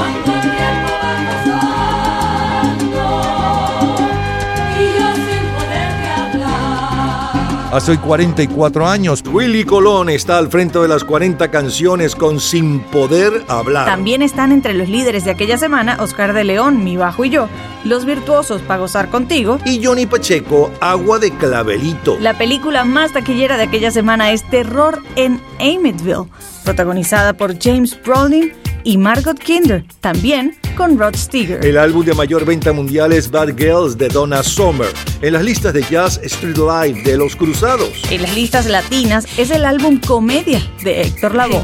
Hace 7.72 7.92
hoy 7.92 7.98
44 7.98 8.88
años, 8.88 9.24
Willy 9.32 9.64
Colón 9.64 10.10
está 10.10 10.40
al 10.40 10.50
frente 10.50 10.80
de 10.80 10.88
las 10.88 11.04
40 11.04 11.52
canciones 11.52 12.16
con 12.16 12.40
Sin 12.40 12.80
Poder 12.80 13.46
Hablar. 13.48 13.86
También 13.86 14.24
están 14.24 14.52
entre 14.52 14.74
los 14.74 14.90
líderes 14.90 15.24
de 15.24 15.32
aquella 15.32 15.56
semana 15.56 15.98
Oscar 16.00 16.34
de 16.34 16.46
León, 16.46 16.84
Mi 16.84 16.98
Bajo 16.98 17.26
y 17.26 17.30
yo, 17.30 17.48
Los 17.84 18.06
Virtuosos 18.06 18.64
para 18.64 18.80
Gozar 18.80 19.10
Contigo. 19.10 19.60
Y 19.66 19.86
Johnny 19.86 20.08
Pacheco, 20.08 20.72
Agua 20.82 21.20
de 21.20 21.30
Clavelito. 21.30 22.18
La 22.20 22.36
película 22.36 22.86
más 22.86 23.14
taquillera 23.14 23.56
de 23.56 23.64
aquella 23.66 23.92
semana 23.92 24.32
es 24.32 24.50
Terror 24.50 25.04
en 25.16 25.40
Amityville, 25.60 26.26
protagonizada 26.64 27.34
por 27.34 27.60
James 27.62 27.96
Brolin 28.04 28.52
y 28.84 28.98
Margot 28.98 29.38
Kinder, 29.38 29.86
también 30.02 30.59
con 30.80 30.98
Rod 30.98 31.14
Steiger. 31.18 31.66
El 31.66 31.78
álbum 31.78 32.06
de 32.06 32.14
mayor 32.14 32.46
venta 32.46 32.72
mundial 32.72 33.12
es 33.12 33.30
Bad 33.30 33.58
Girls 33.58 33.98
de 33.98 34.08
Donna 34.08 34.42
Summer. 34.42 34.88
En 35.22 35.34
las 35.34 35.44
listas 35.44 35.74
de 35.74 35.84
jazz, 35.84 36.22
Street 36.24 36.56
Life 36.56 37.04
de 37.04 37.18
Los 37.18 37.36
Cruzados. 37.36 37.92
En 38.10 38.22
las 38.22 38.34
listas 38.34 38.66
latinas 38.66 39.26
es 39.38 39.52
el 39.52 39.66
álbum 39.66 40.00
Comedia 40.00 40.66
de 40.82 41.02
Héctor 41.02 41.36
Lavoe. 41.36 41.64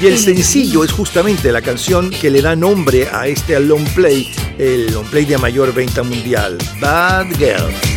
Y 0.00 0.06
el 0.06 0.18
sencillo 0.18 0.82
es 0.82 0.92
justamente 0.92 1.52
la 1.52 1.60
canción 1.60 2.08
que 2.08 2.30
le 2.30 2.40
da 2.40 2.56
nombre 2.56 3.06
a 3.12 3.26
este 3.26 3.60
long 3.60 3.84
play, 3.94 4.32
el 4.56 4.90
long 4.94 5.04
play 5.08 5.26
de 5.26 5.36
mayor 5.36 5.74
venta 5.74 6.02
mundial, 6.02 6.56
Bad 6.80 7.36
Girl. 7.36 7.93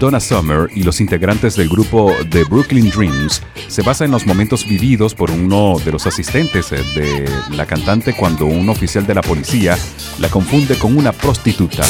Donna 0.00 0.18
Summer 0.18 0.68
y 0.74 0.82
los 0.82 1.00
integrantes 1.02 1.56
del 1.56 1.68
grupo 1.68 2.12
The 2.30 2.44
Brooklyn 2.44 2.88
Dreams. 2.90 3.42
Se 3.68 3.82
basa 3.82 4.06
en 4.06 4.10
los 4.10 4.26
momentos 4.26 4.66
vividos 4.66 5.14
por 5.14 5.30
uno 5.30 5.76
de 5.84 5.92
los 5.92 6.06
asistentes 6.06 6.70
de 6.70 7.30
la 7.50 7.66
cantante 7.66 8.16
cuando 8.16 8.46
un 8.46 8.70
oficial 8.70 9.06
de 9.06 9.14
la 9.14 9.20
policía 9.20 9.76
la 10.18 10.30
confunde 10.30 10.76
con 10.76 10.96
una 10.96 11.12
prostituta. 11.12 11.82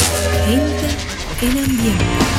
Ambiente. 0.43 2.30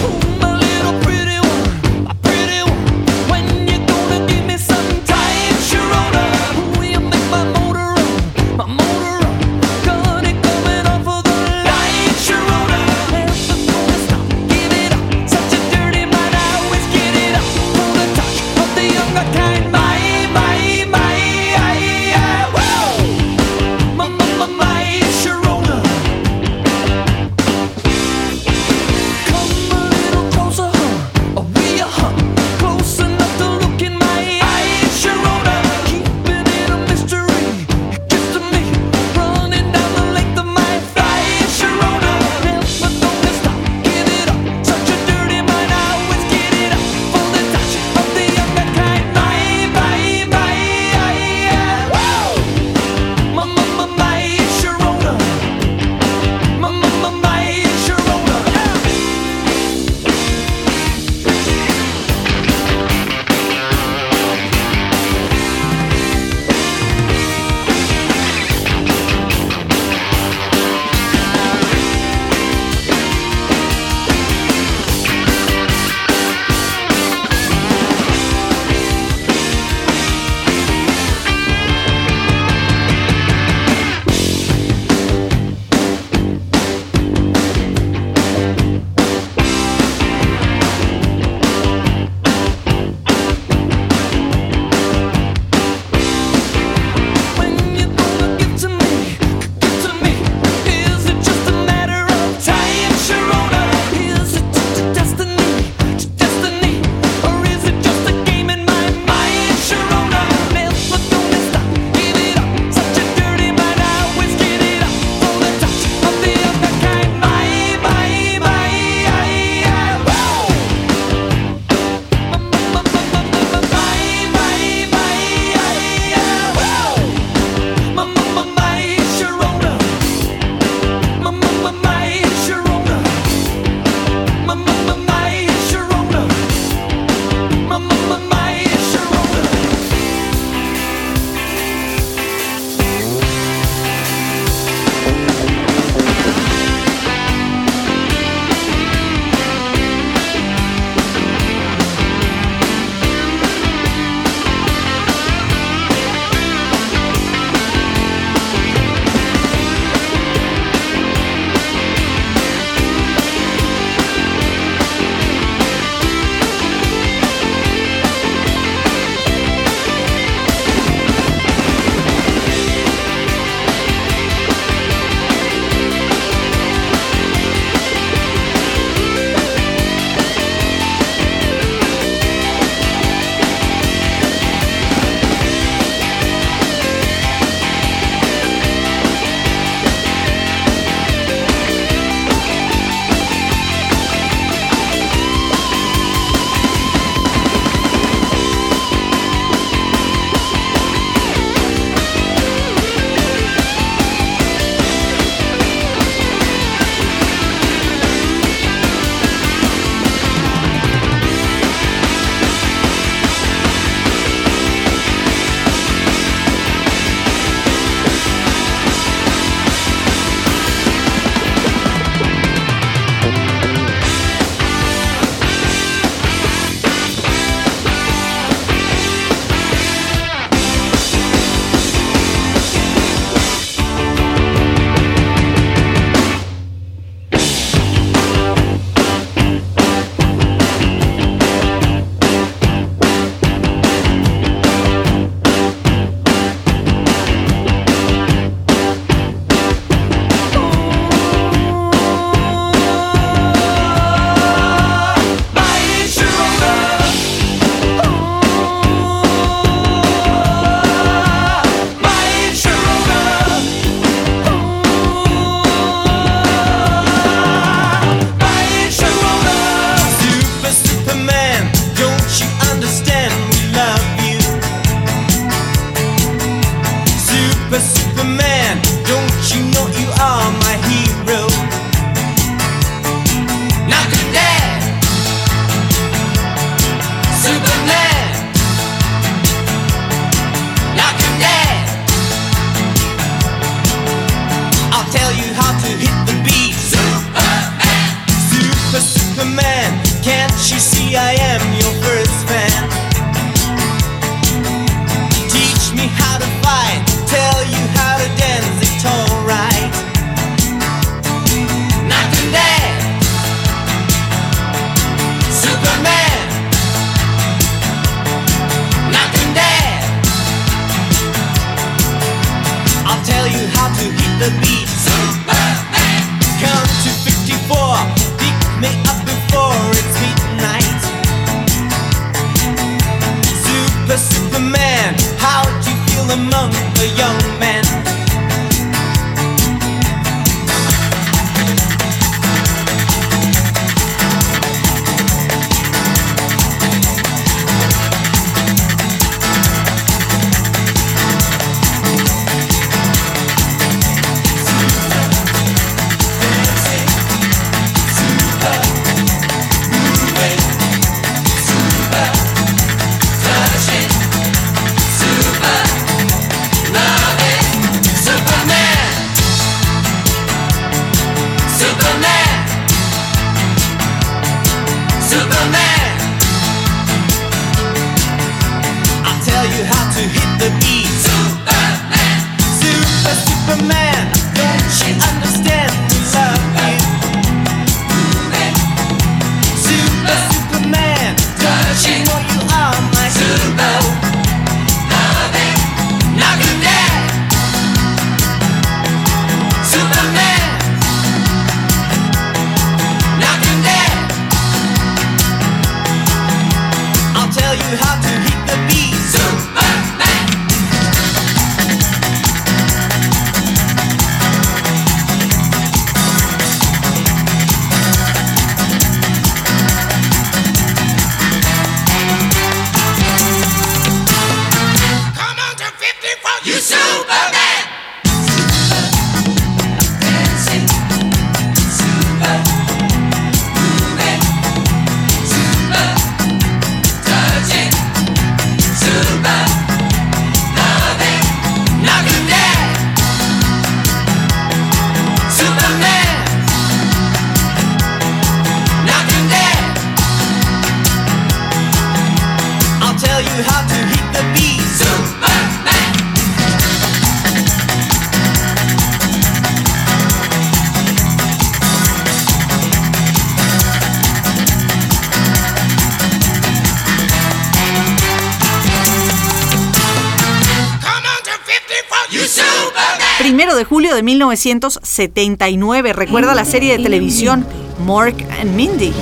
1979. 474.42 476.12
Recuerda 476.12 476.54
la 476.54 476.64
serie 476.64 476.96
de 476.96 477.02
televisión 477.02 477.64
Mork 478.00 478.42
and 478.60 478.74
Mindy. 478.74 479.12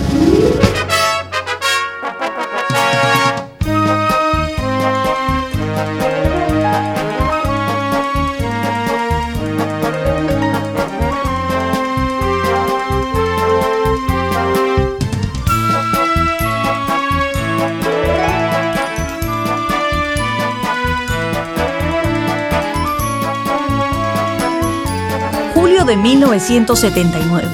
1979. 26.41 27.47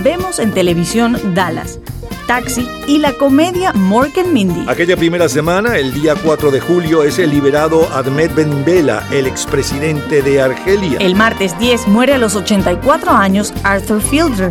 Vemos 0.00 0.38
en 0.38 0.52
televisión 0.52 1.18
Dallas, 1.34 1.78
Taxi 2.26 2.68
y 2.86 2.98
la 2.98 3.12
comedia 3.14 3.72
Mork 3.72 4.18
and 4.18 4.32
Mindy. 4.32 4.64
Aquella 4.68 4.96
primera 4.96 5.28
semana, 5.28 5.78
el 5.78 5.94
día 5.94 6.14
4 6.14 6.50
de 6.50 6.60
julio, 6.60 7.02
es 7.04 7.18
el 7.18 7.30
liberado 7.30 7.88
Ahmed 7.92 8.32
Ben 8.34 8.64
Bella, 8.64 9.02
el 9.10 9.26
expresidente 9.26 10.20
de 10.20 10.42
Argelia. 10.42 10.98
El 10.98 11.14
martes 11.14 11.58
10 11.58 11.88
muere 11.88 12.14
a 12.14 12.18
los 12.18 12.36
84 12.36 13.12
años 13.12 13.54
Arthur 13.62 14.02
Fielder, 14.02 14.50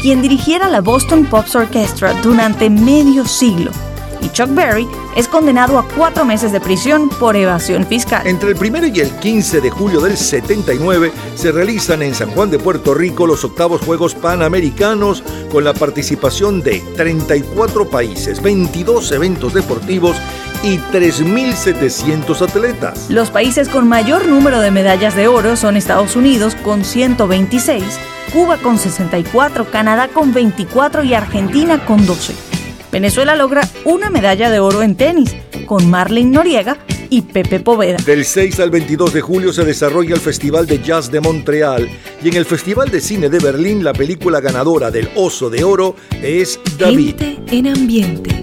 quien 0.00 0.22
dirigiera 0.22 0.68
la 0.68 0.80
Boston 0.80 1.26
Pops 1.26 1.56
Orchestra 1.56 2.12
durante 2.22 2.70
medio 2.70 3.26
siglo. 3.26 3.72
Y 4.20 4.28
Chuck 4.28 4.54
Berry 4.54 4.86
es 5.16 5.28
condenado 5.28 5.78
a 5.78 5.86
cuatro 5.88 6.24
meses 6.24 6.52
de 6.52 6.60
prisión 6.60 7.08
por 7.08 7.36
evasión 7.36 7.86
fiscal. 7.86 8.26
Entre 8.26 8.50
el 8.50 8.56
1 8.56 8.86
y 8.86 9.00
el 9.00 9.10
15 9.10 9.60
de 9.60 9.70
julio 9.70 10.00
del 10.00 10.16
79 10.16 11.12
se 11.34 11.52
realizan 11.52 12.02
en 12.02 12.14
San 12.14 12.30
Juan 12.30 12.50
de 12.50 12.58
Puerto 12.58 12.94
Rico 12.94 13.26
los 13.26 13.44
octavos 13.44 13.82
Juegos 13.82 14.14
Panamericanos 14.14 15.22
con 15.50 15.64
la 15.64 15.74
participación 15.74 16.62
de 16.62 16.80
34 16.96 17.88
países, 17.88 18.42
22 18.42 19.12
eventos 19.12 19.54
deportivos 19.54 20.16
y 20.62 20.78
3.700 20.78 22.42
atletas. 22.42 23.06
Los 23.10 23.30
países 23.30 23.68
con 23.68 23.86
mayor 23.86 24.26
número 24.26 24.60
de 24.60 24.70
medallas 24.70 25.14
de 25.14 25.28
oro 25.28 25.56
son 25.56 25.76
Estados 25.76 26.16
Unidos 26.16 26.54
con 26.56 26.84
126, 26.84 27.84
Cuba 28.32 28.56
con 28.56 28.78
64, 28.78 29.70
Canadá 29.70 30.08
con 30.08 30.32
24 30.32 31.04
y 31.04 31.14
Argentina 31.14 31.84
con 31.84 32.06
12. 32.06 32.53
Venezuela 32.94 33.34
logra 33.34 33.68
una 33.84 34.08
medalla 34.08 34.52
de 34.52 34.60
oro 34.60 34.80
en 34.80 34.94
tenis 34.94 35.34
con 35.66 35.90
Marlene 35.90 36.30
Noriega 36.30 36.78
y 37.10 37.22
Pepe 37.22 37.58
Poveda. 37.58 37.96
Del 38.06 38.24
6 38.24 38.60
al 38.60 38.70
22 38.70 39.12
de 39.12 39.20
julio 39.20 39.52
se 39.52 39.64
desarrolla 39.64 40.14
el 40.14 40.20
Festival 40.20 40.64
de 40.68 40.80
Jazz 40.80 41.10
de 41.10 41.20
Montreal 41.20 41.88
y 42.22 42.28
en 42.28 42.36
el 42.36 42.44
Festival 42.44 42.92
de 42.92 43.00
Cine 43.00 43.28
de 43.28 43.40
Berlín 43.40 43.82
la 43.82 43.94
película 43.94 44.40
ganadora 44.40 44.92
del 44.92 45.10
Oso 45.16 45.50
de 45.50 45.64
Oro 45.64 45.96
es 46.22 46.60
David. 46.78 47.16
Gente 47.18 47.36
en 47.50 47.66
ambiente. 47.66 48.33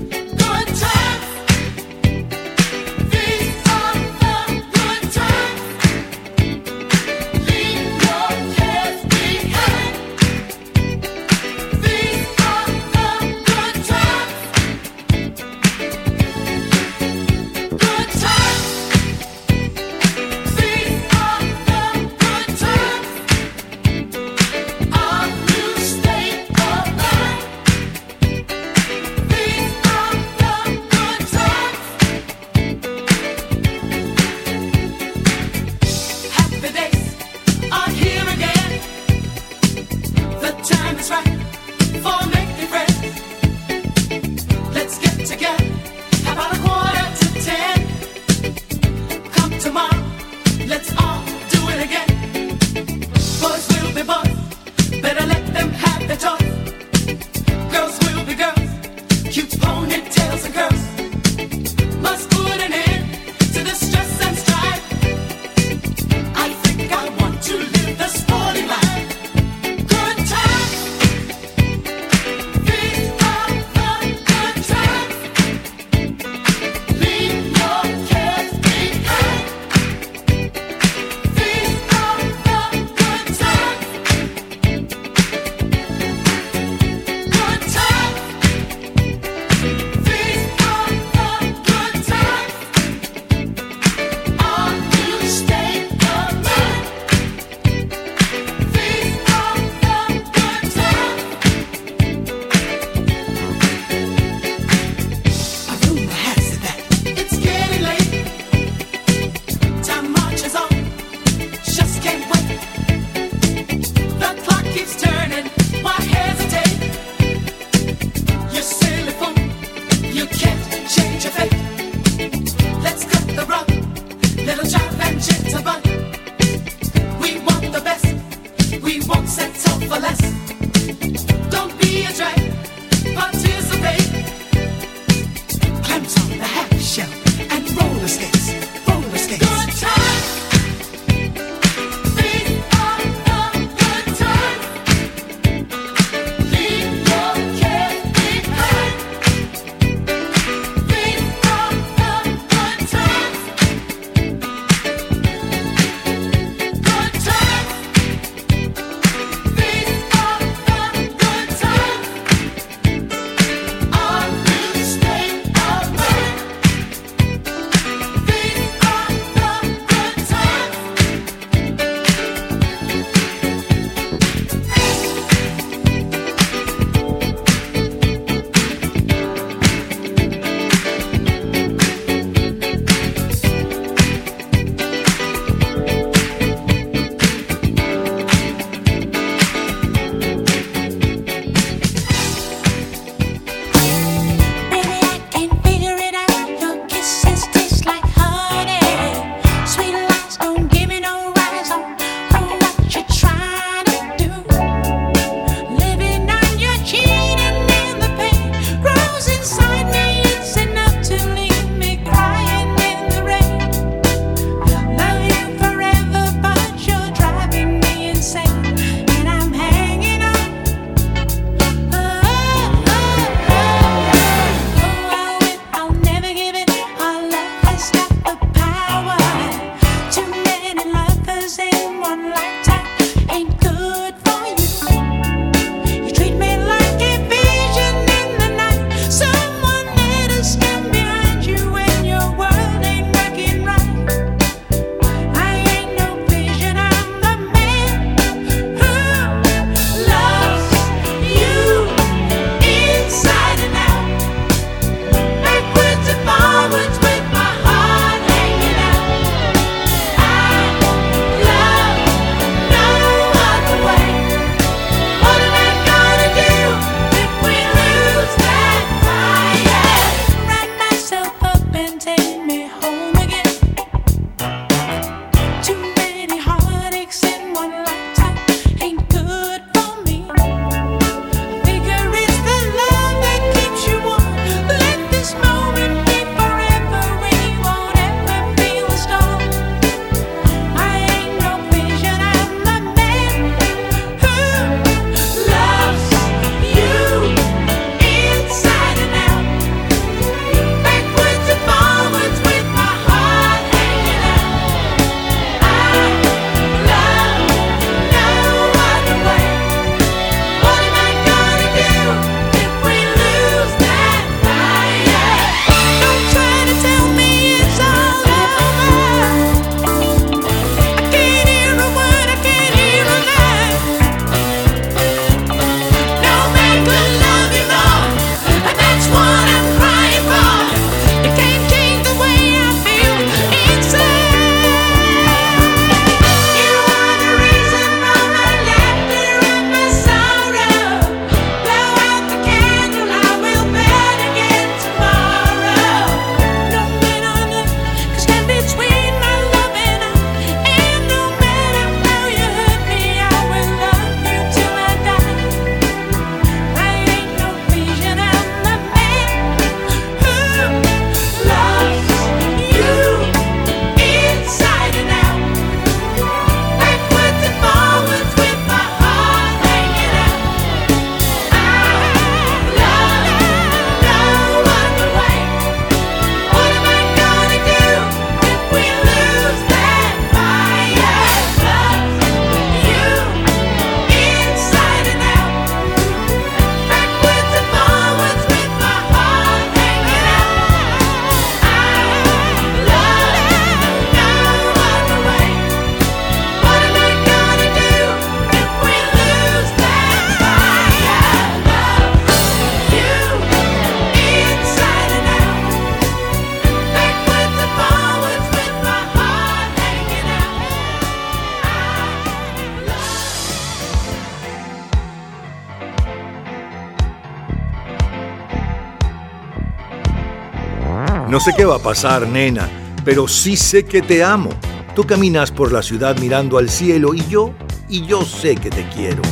Sé 421.41 421.53
qué 421.57 421.65
va 421.65 421.77
a 421.77 421.79
pasar, 421.79 422.27
nena, 422.27 422.69
pero 423.03 423.27
sí 423.27 423.57
sé 423.57 423.83
que 423.83 424.03
te 424.03 424.23
amo. 424.23 424.51
Tú 424.95 425.05
caminas 425.05 425.49
por 425.49 425.71
la 425.71 425.81
ciudad 425.81 426.15
mirando 426.19 426.59
al 426.59 426.69
cielo 426.69 427.15
y 427.15 427.25
yo, 427.27 427.51
y 427.89 428.05
yo 428.05 428.23
sé 428.23 428.55
que 428.55 428.69
te 428.69 428.87
quiero. 428.89 429.23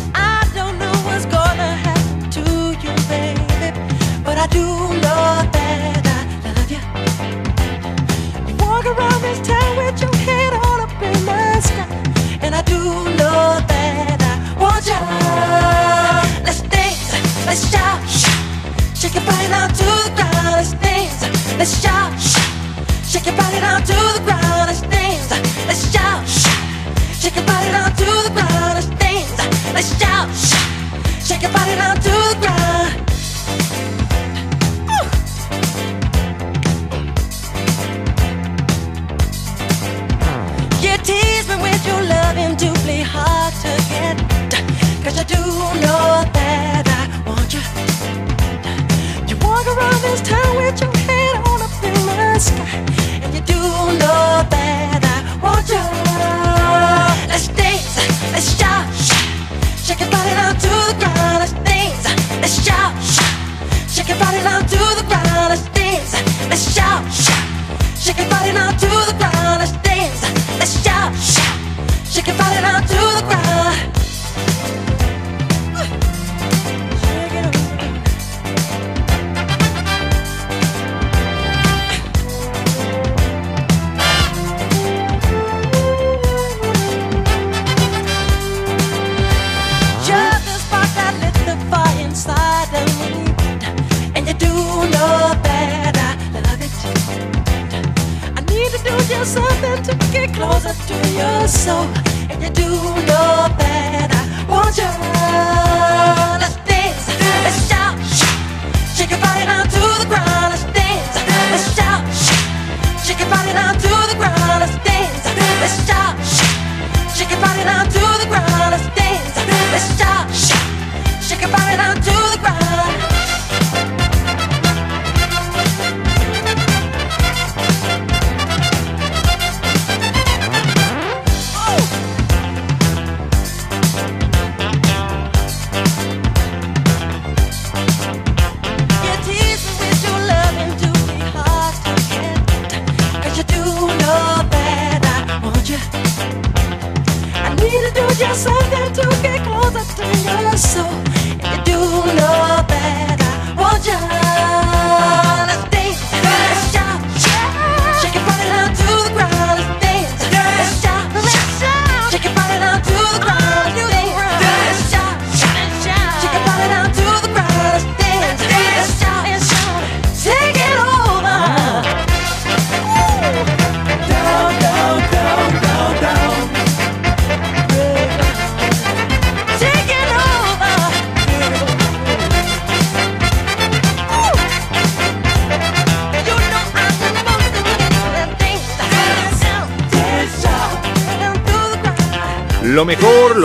Let's 17.45 17.71
shout, 17.71 17.99
shake 18.95 19.13
to 19.13 19.19
the 19.19 20.29
let's 21.57 21.83
shout, 21.83 21.98
shake 31.39 31.43
your 31.43 31.51
body 31.53 31.75
down 31.75 31.95
to 31.95 32.01
the 32.01 32.37
ground. 32.41 32.58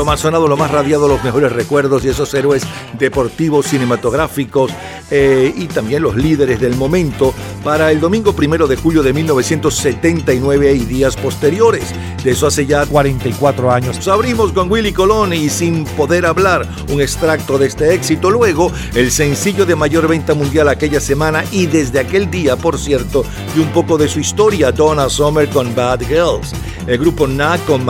Lo 0.05 0.11
más 0.11 0.21
sonado, 0.21 0.49
lo 0.49 0.59
más 0.59 0.71
radiado, 0.71 1.09
los 1.09 1.25
mejores 1.25 1.51
recuerdos 1.51 2.05
y 2.05 2.11
esos 2.11 2.35
héroes 2.35 2.63
deportivos, 2.99 3.65
cinematográficos 3.65 4.71
eh, 5.11 5.51
y 5.57 5.65
también 5.65 6.03
los 6.03 6.15
líderes 6.15 6.61
del 6.61 6.77
momento 6.77 7.33
para 7.65 7.91
el 7.91 8.01
domingo 8.01 8.35
primero 8.35 8.67
de 8.67 8.77
julio 8.77 9.03
de 9.03 9.15
1979 9.15 10.75
y 10.75 10.81
días 10.81 11.17
posteriores. 11.17 11.95
De 12.23 12.33
eso 12.33 12.47
hace 12.47 12.67
ya 12.67 12.85
44 12.85 13.73
años. 13.73 14.07
Abrimos 14.07 14.53
con 14.53 14.71
Willy 14.71 14.93
Colón 14.93 15.33
y 15.33 15.49
Sin 15.49 15.85
Poder 15.85 16.27
Hablar, 16.27 16.69
un 16.91 17.01
extracto 17.01 17.57
de 17.57 17.69
este 17.69 17.95
éxito. 17.95 18.31
Luego, 18.31 18.71
el 18.95 19.11
sencillo 19.11 19.65
de 19.65 19.75
mayor 19.75 20.07
venta 20.07 20.35
mundial 20.35 20.69
aquella 20.69 21.01
semana 21.01 21.45
y 21.51 21.65
desde 21.65 22.01
aquel 22.01 22.31
día, 22.31 22.57
por 22.57 22.79
cierto, 22.79 23.25
y 23.57 23.61
un 23.61 23.69
poco 23.69 23.97
de 23.97 24.09
su 24.09 24.21
historia, 24.21 24.71
Donna 24.71 25.09
Summer 25.09 25.49
con 25.49 25.75
Bad 25.75 26.03
Girls. 26.03 26.53
El 26.87 26.99
grupo 26.99 27.27
Na 27.27 27.59
con. 27.67 27.85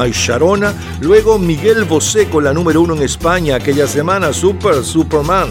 Luego, 1.01 1.39
Miguel 1.39 1.85
Bosé 1.85 2.29
con 2.29 2.45
la 2.45 2.53
número 2.53 2.81
uno 2.83 2.95
en 2.95 3.03
España 3.03 3.57
aquella 3.57 3.87
semana, 3.87 4.33
Super 4.33 4.85
Superman. 4.85 5.49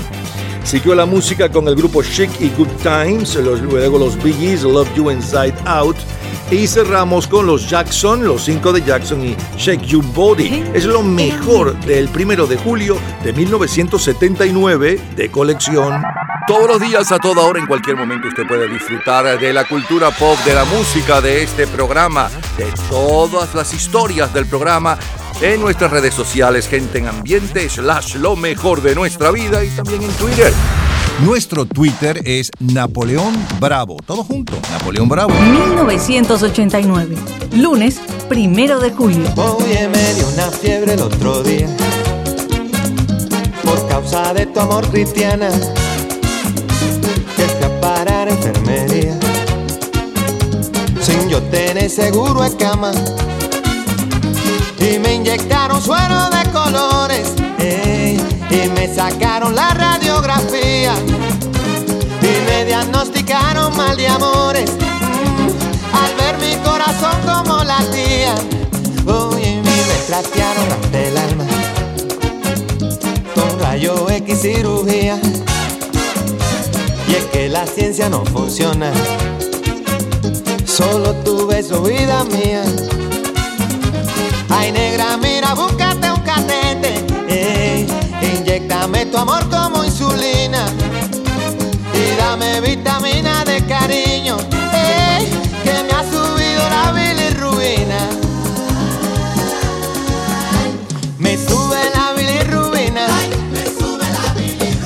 Siguió 0.64 0.96
la 0.96 1.06
música 1.06 1.50
con 1.50 1.68
el 1.68 1.76
grupo 1.76 2.02
Chic 2.04 2.30
y 2.40 2.50
Good 2.50 2.70
Times, 2.82 3.36
los- 3.36 3.62
luego 3.62 4.00
los 4.00 4.22
Bee 4.24 4.58
Love 4.64 4.88
You 4.96 5.12
Inside 5.12 5.54
Out. 5.66 5.98
Y 6.52 6.68
cerramos 6.68 7.28
con 7.28 7.46
los 7.48 7.70
Jackson, 7.70 8.26
los 8.26 8.44
cinco 8.44 8.72
de 8.72 8.82
Jackson 8.82 9.26
y 9.26 9.36
Shake 9.58 9.82
Your 9.86 10.04
Body. 10.14 10.64
Es 10.74 10.86
lo 10.86 11.02
mejor 11.02 11.76
del 11.82 12.08
primero 12.10 12.46
de 12.48 12.58
julio 12.58 12.98
de 13.24 13.34
1979 13.34 15.00
de 15.16 15.32
colección. 15.32 16.02
Todos 16.48 16.68
los 16.68 16.82
días, 16.82 17.12
a 17.12 17.18
toda 17.20 17.42
hora, 17.44 17.60
en 17.60 17.68
cualquier 17.68 17.96
momento, 17.96 18.28
usted 18.28 18.46
puede 18.48 18.68
disfrutar 18.68 19.40
de 19.40 19.54
la 19.54 19.66
cultura 19.66 20.12
pop, 20.12 20.38
de 20.46 20.54
la 20.54 20.66
música, 20.66 21.22
de 21.22 21.42
este 21.44 21.66
programa, 21.68 22.30
de 22.58 22.72
todas 22.90 23.56
las 23.56 23.74
historias 23.74 24.34
del 24.34 24.46
programa 24.46 24.98
en 25.42 25.60
nuestras 25.60 25.92
redes 25.92 26.14
sociales, 26.14 26.68
gente 26.68 27.00
en 27.00 27.08
ambiente, 27.08 27.68
slash 27.70 28.16
lo 28.16 28.36
mejor 28.36 28.82
de 28.82 28.96
nuestra 28.96 29.32
vida 29.32 29.64
y 29.64 29.70
también 29.70 30.04
en 30.04 30.12
Twitter. 30.12 30.54
Nuestro 31.24 31.66
Twitter 31.66 32.22
es 32.26 32.52
Napoleón 32.60 33.34
Bravo. 33.60 33.98
Todo 34.06 34.24
junto, 34.24 34.54
Napoleón 34.72 35.10
Bravo. 35.10 35.34
1989, 35.34 37.16
lunes 37.56 38.00
primero 38.30 38.80
de 38.80 38.92
julio. 38.92 39.28
Oye, 39.36 39.90
me 39.90 40.14
dio 40.14 40.28
una 40.30 40.50
fiebre 40.52 40.94
el 40.94 41.02
otro 41.02 41.44
día 41.44 41.68
por 43.64 43.88
causa 43.88 44.34
de 44.34 44.46
tu 44.48 44.60
amor 44.60 44.88
cristiana. 44.90 45.50
Que 47.36 47.44
fui 47.44 47.64
a 47.64 47.82
parar 47.82 48.28
a 48.28 48.32
enfermería 48.32 49.18
sin 51.04 51.30
yo 51.30 51.42
tener 51.44 51.90
seguro 51.90 52.42
de 52.42 52.56
cama. 52.56 52.92
Y 54.80 55.00
me 55.00 55.16
inyectaron 55.16 55.82
suero 55.82 56.30
de 56.30 56.52
colores 56.52 57.34
ey, 57.60 58.18
y 58.50 58.70
me 58.70 58.94
sacaron 58.94 59.56
la 59.56 59.74
radiografía 59.74 60.94
y 62.22 62.50
me 62.50 62.66
diagnosticaron 62.66 63.76
mal 63.76 63.96
de 63.98 64.08
amores. 64.08 64.72
corazón 66.64 67.16
como 67.26 67.64
latía. 67.64 68.36
Oye, 69.06 69.62
me 69.62 69.96
trastearon 70.08 70.72
hasta 70.72 71.00
el 71.00 71.18
alma 71.18 71.46
con 73.36 73.60
rayo 73.60 74.10
X 74.10 74.42
cirugía. 74.42 75.20
Y 77.08 77.16
es 77.16 77.26
que 77.26 77.50
la 77.50 77.66
ciencia 77.68 78.10
no 78.10 78.26
funciona. 78.26 78.92
Solo 80.76 81.14
tu 81.24 81.46
beso, 81.46 81.84
vida 81.84 82.24
mía. 82.24 82.64
Ay, 84.50 84.72
negra, 84.72 85.18
mira, 85.18 85.54
búscate 85.54 86.10
un 86.10 86.20
catete. 86.22 87.06
Ey, 87.30 87.88
inyectame 88.22 89.06
tu 89.06 89.18
amor 89.20 89.48
como 89.52 89.84
insulina. 89.84 90.66
Y 91.94 92.18
dame 92.18 92.60
vitamina 92.62 93.46
de 93.46 93.64
cariño. 93.68 94.38
Ey, 94.74 95.30
que 95.64 95.74
me 95.84 95.92
ha 95.94 96.04
subido 96.10 96.68
la 96.68 96.92
bilirrubina. 96.92 98.10
Me 101.20 101.38
sube 101.38 101.82
la 101.94 102.14
bilirrubina. 102.14 103.06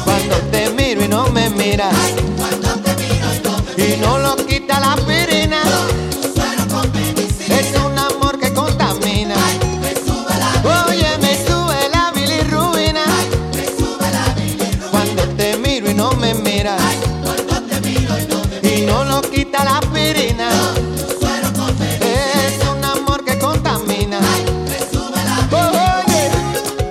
Cuando 0.04 0.36
te 0.52 0.70
miro 0.72 1.02
y 1.06 1.08
no 1.08 1.30
me 1.30 1.50
miras. 1.50 1.96
Y 3.78 3.96
no 4.02 4.18
lo 4.18 4.36
quita 4.36 4.82
la 4.82 4.94
aspirina. 4.94 5.47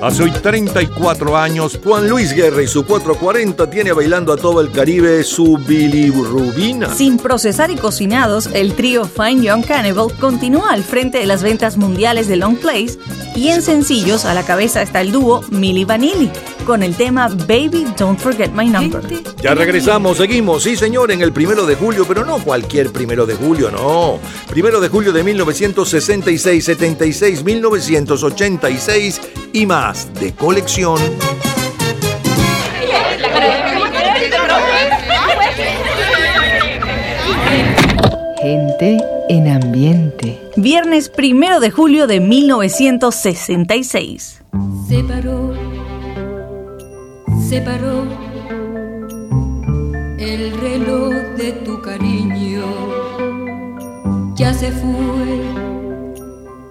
Hace 0.07 0.23
hoy 0.23 0.31
34 0.31 1.37
años, 1.37 1.81
Juan 1.83 2.09
Luis 2.09 2.33
Guerra 2.33 2.63
y 2.63 2.69
su 2.69 2.87
440 2.87 3.69
tiene 3.69 3.91
bailando 3.91 4.33
a 4.33 4.37
todo 4.37 4.61
el 4.61 4.71
Caribe 4.71 5.25
su 5.25 5.59
bilirrubina. 5.59 6.95
Sin 6.95 7.17
procesar 7.17 7.73
y 7.73 7.75
cocinados, 7.75 8.49
el 8.53 8.75
trío 8.75 9.05
Fine 9.07 9.43
Young 9.43 9.67
Cannibal 9.67 10.13
continúa 10.21 10.71
al 10.71 10.85
frente 10.85 11.19
de 11.19 11.27
las 11.27 11.43
ventas 11.43 11.77
mundiales 11.77 12.29
de 12.29 12.37
long 12.37 12.57
plays 12.57 13.01
y 13.35 13.49
en 13.49 13.63
sencillos 13.63 14.27
a 14.27 14.33
la 14.33 14.45
cabeza 14.45 14.81
está 14.81 15.01
el 15.01 15.11
dúo 15.11 15.43
Milli 15.51 15.85
Vanilli 15.85 16.31
con 16.65 16.85
el 16.85 16.95
tema 16.95 17.27
Baby 17.27 17.85
Don't 17.99 18.21
Forget 18.21 18.53
My 18.53 18.69
Number. 18.69 19.03
Ya 19.43 19.57
regresamos, 19.57 20.19
seguimos, 20.19 20.63
sí 20.63 20.77
señor, 20.77 21.11
en 21.11 21.21
el 21.21 21.33
primero 21.33 21.67
de 21.67 21.75
julio, 21.75 22.05
pero 22.07 22.25
no 22.25 22.39
cualquier 22.39 22.93
primero 22.93 23.27
de 23.27 23.35
julio, 23.35 23.73
no. 23.73 24.21
Primero 24.49 24.81
de 24.81 24.89
julio 24.89 25.13
de 25.13 25.25
1966, 25.25 26.65
76, 26.65 27.43
1986 27.43 29.21
y 29.57 29.65
más 29.65 30.13
de 30.21 30.35
colección. 30.35 31.01
Gente 38.43 38.99
en 39.31 39.49
ambiente. 39.49 40.39
Viernes 40.57 41.09
primero 41.09 41.59
de 41.61 41.71
julio 41.71 42.07
de 42.07 42.21
1966. 42.21 44.43
Se 44.89 45.03
paró, 45.05 45.55
se 47.49 47.63
paró 47.63 48.05
el 50.19 50.53
reloj 50.61 51.15
de 51.39 51.53
tu 51.65 51.81
cariño. 51.81 52.67
Ya 54.35 54.53
se 54.53 54.71
fue 54.71 55.41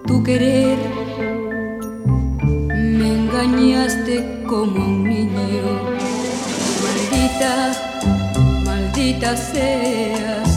tu 0.06 0.22
querer. 0.22 1.15
Engañaste 3.38 4.44
como 4.46 4.82
un 4.82 5.04
niño. 5.04 5.68
Maldita, 6.82 7.54
maldita 8.64 9.36
seas. 9.36 10.48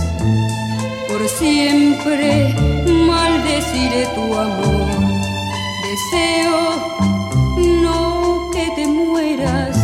Por 1.09 1.27
siempre 1.27 2.55
maldeciré 2.87 4.07
tu 4.15 4.33
amor. 4.33 4.87
Deseo 5.89 6.61
no 7.83 8.49
que 8.53 8.71
te 8.77 8.87
mueras. 8.87 9.77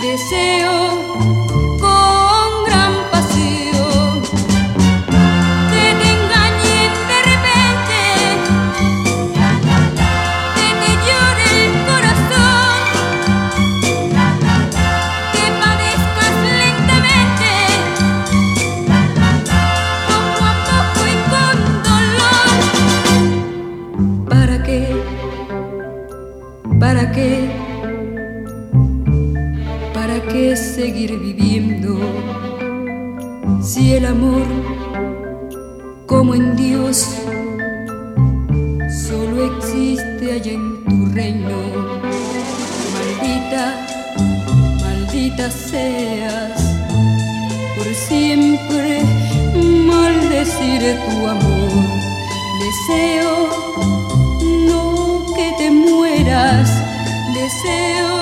Deseo 0.00 1.35
el 33.92 34.06
amor, 34.06 34.46
como 36.06 36.34
en 36.34 36.56
Dios, 36.56 37.06
solo 39.08 39.44
existe 39.56 40.32
allá 40.32 40.52
en 40.52 40.84
tu 40.84 41.14
reino? 41.14 41.58
Maldita, 42.94 43.86
maldita 44.80 45.50
seas, 45.50 46.60
por 47.76 47.86
siempre 47.94 49.02
maldeciré 49.54 50.94
tu 50.94 51.26
amor. 51.26 51.70
Deseo 52.64 53.48
no 54.68 55.26
que 55.36 55.54
te 55.58 55.70
mueras, 55.70 56.68
deseo 57.34 58.15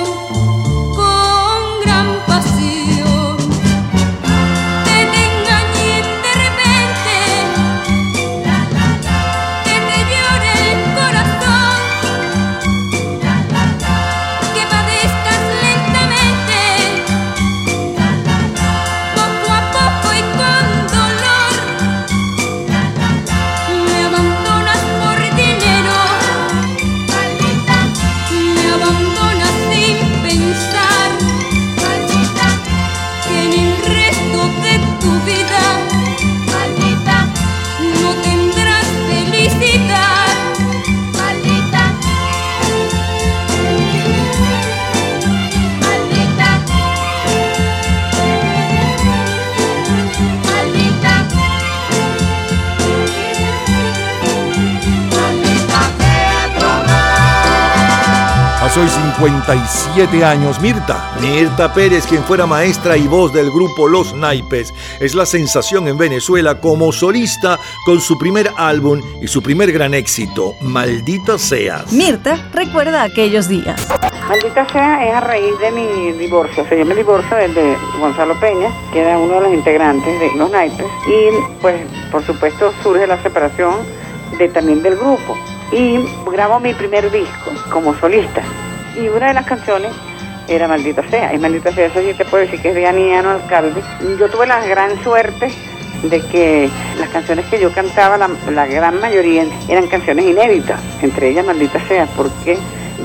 57 59.17 60.25
años, 60.25 60.59
Mirta. 60.59 61.11
Mirta 61.21 61.73
Pérez, 61.73 62.05
quien 62.05 62.21
fuera 62.23 62.45
maestra 62.45 62.97
y 62.97 63.07
voz 63.07 63.31
del 63.31 63.49
grupo 63.49 63.87
Los 63.87 64.13
Naipes, 64.13 64.73
es 64.99 65.15
la 65.15 65.25
sensación 65.25 65.87
en 65.87 65.97
Venezuela 65.97 66.59
como 66.59 66.91
solista 66.91 67.57
con 67.85 68.01
su 68.01 68.17
primer 68.17 68.51
álbum 68.57 69.01
y 69.21 69.27
su 69.27 69.41
primer 69.41 69.71
gran 69.71 69.93
éxito, 69.93 70.55
Maldita 70.59 71.37
Seas. 71.37 71.93
Mirta 71.93 72.49
recuerda 72.51 73.03
aquellos 73.03 73.47
días. 73.47 73.87
Maldita 74.27 74.67
sea, 74.69 75.07
es 75.07 75.13
a 75.13 75.21
raíz 75.21 75.57
de 75.59 75.71
mi 75.71 76.11
divorcio. 76.13 76.63
O 76.63 76.67
sea, 76.67 76.77
yo 76.77 76.85
me 76.85 76.95
divorcio 76.95 77.37
desde 77.37 77.77
Gonzalo 77.97 78.37
Peña, 78.41 78.69
que 78.91 78.99
era 78.99 79.17
uno 79.17 79.35
de 79.35 79.41
los 79.41 79.53
integrantes 79.53 80.19
de 80.19 80.35
Los 80.35 80.51
Naipes. 80.51 80.87
Y 81.07 81.61
pues, 81.61 81.81
por 82.11 82.25
supuesto, 82.25 82.73
surge 82.83 83.07
la 83.07 83.21
separación 83.23 83.75
de, 84.37 84.49
también 84.49 84.83
del 84.83 84.97
grupo. 84.97 85.37
Y 85.71 85.99
grabo 86.31 86.59
mi 86.59 86.73
primer 86.73 87.09
disco 87.11 87.51
como 87.71 87.97
solista. 87.97 88.43
Y 88.97 89.07
una 89.09 89.27
de 89.27 89.33
las 89.33 89.45
canciones 89.45 89.91
era 90.47 90.67
Maldita 90.67 91.03
sea. 91.09 91.33
Y 91.33 91.37
Maldita 91.39 91.71
sea, 91.71 91.87
eso 91.87 91.99
sí 92.01 92.13
te 92.13 92.25
puedo 92.25 92.43
decir 92.43 92.61
que 92.61 92.69
es 92.69 92.75
de 92.75 92.87
Aniano 92.87 93.31
Alcalde. 93.31 93.81
Yo 94.19 94.29
tuve 94.29 94.47
la 94.47 94.65
gran 94.65 95.01
suerte 95.03 95.49
de 96.03 96.21
que 96.21 96.69
las 96.99 97.09
canciones 97.09 97.45
que 97.47 97.59
yo 97.59 97.71
cantaba, 97.71 98.17
la, 98.17 98.65
gran 98.67 98.99
mayoría 99.01 99.45
eran 99.67 99.87
canciones 99.87 100.25
inéditas, 100.25 100.79
entre 101.01 101.29
ellas 101.29 101.45
Maldita 101.45 101.79
Sea, 101.87 102.05
porque, 102.15 102.57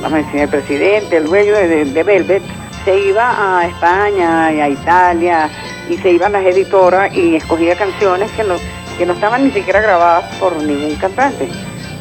vamos 0.03 0.13
a 0.21 0.23
decir, 0.23 0.41
el 0.41 0.49
presidente, 0.49 1.17
el 1.17 1.25
dueño 1.25 1.55
de, 1.55 1.67
de- 1.69 1.85
de 1.87 2.03
Velvet, 2.03 2.43
se 2.85 2.99
iba 2.99 3.59
a 3.61 3.67
España 3.67 4.53
y 4.53 4.61
a 4.61 4.69
Italia 4.69 5.49
y 5.89 5.97
se 5.99 6.11
iban 6.11 6.33
las 6.33 6.45
editoras 6.45 7.15
y 7.15 7.37
escogía 7.37 7.75
canciones 7.77 8.31
que 8.33 8.45
no, 8.45 8.57
que 8.99 9.07
no 9.07 9.13
estaban 9.15 9.45
ni 9.45 9.51
siquiera 9.51 9.81
grabadas 9.81 10.25
por 10.37 10.55
ningún 10.63 10.95
cantante, 10.97 11.49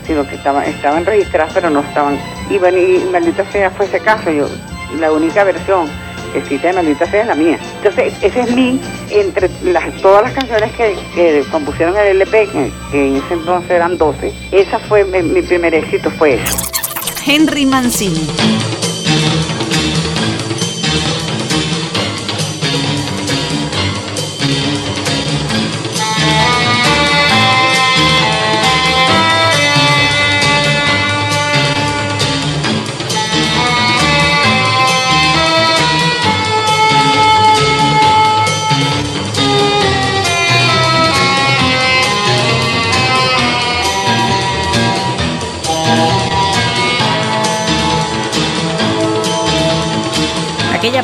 sino 0.09 0.27
que 0.27 0.35
estaban, 0.35 0.63
estaban 0.63 1.05
registradas 1.05 1.53
pero 1.53 1.69
no 1.69 1.81
estaban. 1.81 2.17
Y, 2.49 2.57
bueno, 2.57 2.79
y 2.79 3.07
Maldita 3.11 3.45
Sea 3.51 3.69
fue 3.69 3.85
ese 3.85 3.99
caso, 3.99 4.31
yo, 4.31 4.49
la 4.99 5.11
única 5.11 5.43
versión 5.43 5.87
que 6.33 6.39
existe 6.39 6.65
de 6.65 6.73
Maldita 6.73 7.05
Sea 7.05 7.21
es 7.21 7.27
la 7.27 7.35
mía. 7.35 7.59
Entonces, 7.77 8.15
ese 8.23 8.39
es 8.41 8.51
mi, 8.51 8.81
entre 9.11 9.49
todas 10.01 10.23
las 10.23 10.33
canciones 10.33 10.71
que, 10.71 10.97
que 11.13 11.43
compusieron 11.51 11.95
el 11.95 12.07
LP, 12.21 12.49
que, 12.91 13.07
en 13.07 13.17
ese 13.17 13.35
entonces 13.35 13.69
eran 13.69 13.99
12, 13.99 14.33
esa 14.51 14.79
fue 14.79 15.05
mi, 15.05 15.21
mi 15.21 15.43
primer 15.43 15.75
éxito, 15.75 16.09
fue 16.09 16.33
esa. 16.33 16.57
Henry 17.23 17.67
Mancini. 17.67 18.27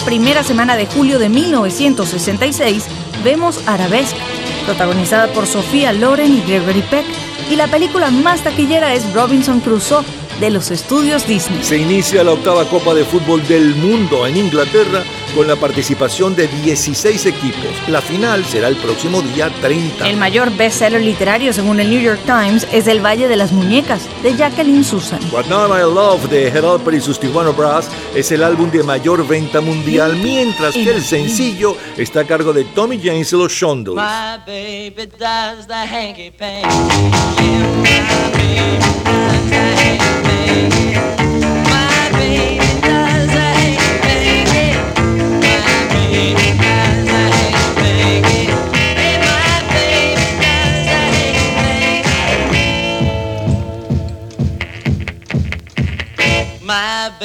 Primera 0.06 0.44
semana 0.44 0.78
de 0.78 0.86
julio 0.86 1.18
de 1.18 1.30
1966 1.30 2.86
vemos 3.24 3.60
Arabesque, 3.68 4.20
protagonizada 4.66 5.28
por 5.34 5.48
Sofía 5.48 5.92
Loren 5.94 6.32
y 6.32 6.42
Gregory 6.42 6.84
Peck, 6.84 7.06
y 7.50 7.56
la 7.56 7.68
película 7.68 8.12
más 8.12 8.44
taquillera 8.44 8.94
es 8.94 9.12
Robinson 9.14 9.60
Crusoe 9.60 10.06
de 10.40 10.52
los 10.52 10.70
estudios 10.70 11.28
Disney. 11.28 11.64
Se 11.64 11.78
inicia 11.78 12.24
la 12.24 12.34
octava 12.34 12.66
Copa 12.66 12.94
de 12.94 13.04
Fútbol 13.04 13.46
del 13.48 13.76
Mundo 13.76 14.28
en 14.28 14.38
Inglaterra 14.38 15.04
con 15.36 15.48
la 15.48 15.56
participación 15.58 16.36
de 16.36 16.48
16 16.48 17.26
equipos. 17.26 17.90
La 17.90 18.02
final 18.02 18.46
será 18.46 18.70
el 18.70 18.78
próximo 18.78 19.22
día 19.22 19.52
30. 19.62 20.08
El 20.08 20.18
mayor 20.18 20.50
bestseller 20.56 21.02
literario 21.02 21.52
según 21.54 21.80
el 21.80 21.90
New 21.90 22.02
York 22.02 22.22
Times 22.26 22.66
es 22.72 22.88
El 22.88 23.06
Valle 23.06 23.28
de 23.28 23.36
las 23.36 23.52
Muñecas 23.52 24.08
de 24.24 24.36
Jacqueline 24.36 24.84
Susan. 24.84 25.20
What 25.32 25.46
Now 25.48 25.76
I 25.76 25.82
Love 25.82 26.30
de 26.30 26.48
Head 26.48 26.64
Alper 26.64 26.94
y 26.94 27.02
sus 27.02 27.20
Tijuana 27.20 27.52
Brass 27.52 27.90
es 28.16 28.32
el 28.32 28.44
álbum 28.44 28.72
de 28.72 28.82
mayor 28.84 29.28
venta 29.28 29.60
mundial, 29.62 30.16
mientras 30.16 30.74
que 30.74 30.90
el 30.90 31.04
sencillo 31.04 31.76
está 31.98 32.22
a 32.22 32.24
cargo 32.26 32.54
de 32.54 32.64
Tommy 32.64 33.00
James 33.04 33.34
y 33.34 33.36
los 33.36 33.52
Shondells. 33.52 33.98
My 33.98 34.38
baby 34.46 35.08
does 35.20 35.68
the 35.68 35.74
hanky 35.74 36.32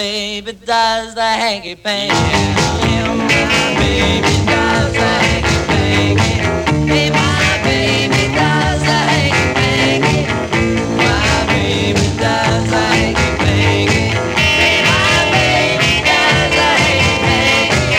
baby 0.01 0.53
does 0.53 1.15
the 1.15 1.21
hanky 1.21 1.75
panky. 1.75 2.15
My 2.17 3.67
baby 3.79 4.35
does 4.47 4.93
the 4.95 5.11
hanky 5.25 5.59
panky. 5.69 6.33
My 7.11 7.61
baby 7.65 8.23
does 8.35 8.81
the 8.89 8.99
hanky 9.11 9.45
panky. 9.57 10.21
My 10.97 11.31
baby 11.53 12.07
does 12.25 12.65
the 12.73 12.83
hanky 12.95 13.31
panky. 13.43 14.05
My 14.89 15.19
baby 15.35 15.93
does 16.09 16.51
the 16.59 16.71
hanky 16.85 17.15
panky. 17.27 17.93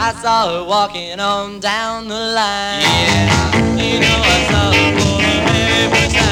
I 0.00 0.10
saw 0.22 0.38
her 0.50 0.64
walking 0.64 1.20
on 1.20 1.60
down 1.60 2.08
the 2.08 2.20
line. 2.38 2.82
Yeah, 2.82 3.54
you 3.80 4.00
know 4.02 4.18
I 4.34 4.38
saw 4.50 4.64
her 4.74 4.88
for 4.98 5.16
the 5.22 5.34
very 5.46 5.86
first 5.94 6.14
time. 6.16 6.25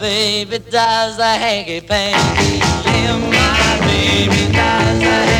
Baby 0.00 0.58
does 0.58 1.18
the 1.18 1.24
hanky 1.24 1.80
panky. 1.82 2.56
Yeah, 2.56 3.18
my 3.18 3.78
baby 3.86 4.50
does 4.50 4.98
the 4.98 5.04
hanky 5.04 5.39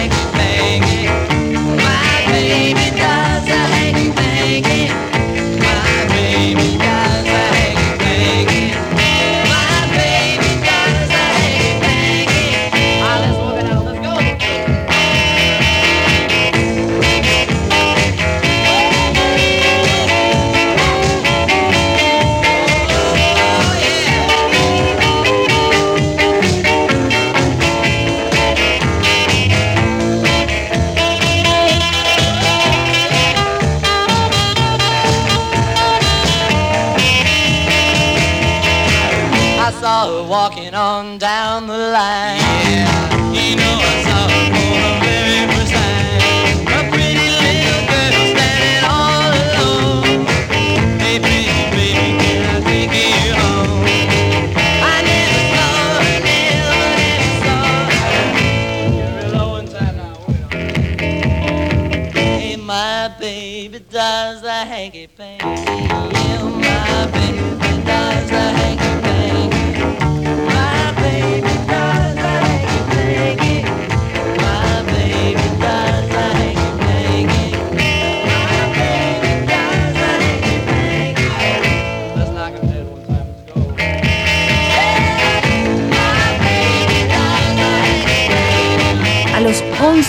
walking 40.30 40.74
on 40.74 41.18
down 41.18 41.66
the 41.66 41.76
line. 41.76 42.39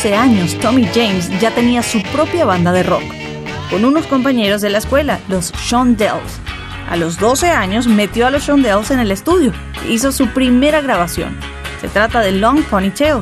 12 0.02 0.18
años, 0.18 0.58
Tommy 0.58 0.89
James 0.95 1.30
ya 1.39 1.52
tenía 1.52 1.84
su 1.84 2.02
propia 2.12 2.43
banda 2.43 2.72
de 2.72 2.82
rock, 2.82 3.04
con 3.70 3.86
unos 3.86 4.08
compañeros 4.08 4.60
de 4.62 4.72
la 4.72 4.80
escuela, 4.80 5.20
los 5.28 5.49
Sean 5.49 5.95
Shondells. 5.95 6.39
A 6.89 6.95
los 6.95 7.20
12 7.20 7.52
años 7.52 7.86
metió 7.86 8.26
a 8.26 8.32
los 8.32 8.41
Sean 8.41 8.64
Shondells 8.64 8.89
en 8.89 8.97
el 8.97 9.12
estudio 9.12 9.54
e 9.86 9.91
hizo 9.91 10.12
su 10.12 10.26
primera 10.30 10.82
grabación. 10.82 11.38
Se 11.82 11.88
trata 11.88 12.22
de 12.22 12.32
Long 12.32 12.64
Ponytail. 12.64 13.22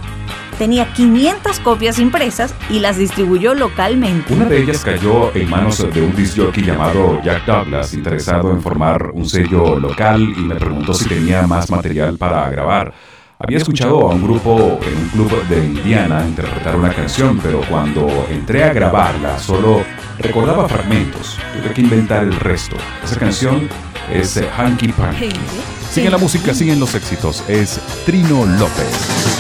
Tenía 0.58 0.94
500 0.94 1.60
copias 1.60 2.00
impresas 2.00 2.56
y 2.70 2.80
las 2.80 2.98
distribuyó 2.98 3.54
localmente. 3.56 4.34
Una 4.34 4.46
de 4.46 4.62
ellas 4.62 4.82
cayó 4.82 5.36
en 5.36 5.50
manos 5.50 5.86
de 5.94 6.02
un 6.02 6.16
disc 6.16 6.38
jockey 6.38 6.64
llamado 6.64 7.22
Jack 7.22 7.46
Douglas, 7.46 7.94
interesado 7.94 8.52
en 8.52 8.62
formar 8.62 9.12
un 9.12 9.28
sello 9.28 9.78
local 9.78 10.22
y 10.22 10.40
me 10.40 10.56
preguntó 10.56 10.94
si 10.94 11.10
tenía 11.10 11.46
más 11.46 11.70
material 11.70 12.18
para 12.18 12.50
grabar. 12.50 12.94
Había 13.42 13.58
escuchado 13.58 14.02
a 14.02 14.14
un 14.14 14.22
grupo 14.22 14.82
en 14.86 14.98
un 14.98 15.10
club 15.10 15.48
de 15.48 15.66
Indiana 15.66 16.26
interpretar 16.28 16.76
una 16.76 16.94
canción, 16.94 17.40
pero 17.42 17.62
cuando 17.70 18.06
entré 18.30 18.66
a 18.66 18.74
grabarla 18.74 19.40
solo 19.40 19.82
recordaba 20.18 20.68
fragmentos. 20.68 21.38
Tuve 21.54 21.74
que 21.74 21.80
inventar 21.80 22.24
el 22.26 22.38
resto. 22.38 22.76
Esa 23.02 23.18
canción 23.18 23.70
es 24.12 24.36
eh, 24.36 24.50
Hanky 24.58 24.90
Panky. 24.90 25.30
Sigue 25.90 26.10
la 26.10 26.18
música, 26.18 26.54
siguen 26.54 26.82
los 26.82 26.94
éxitos. 26.96 27.46
Es 27.48 27.80
Trino 28.06 28.46
López. 28.46 29.40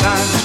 time. 0.00 0.39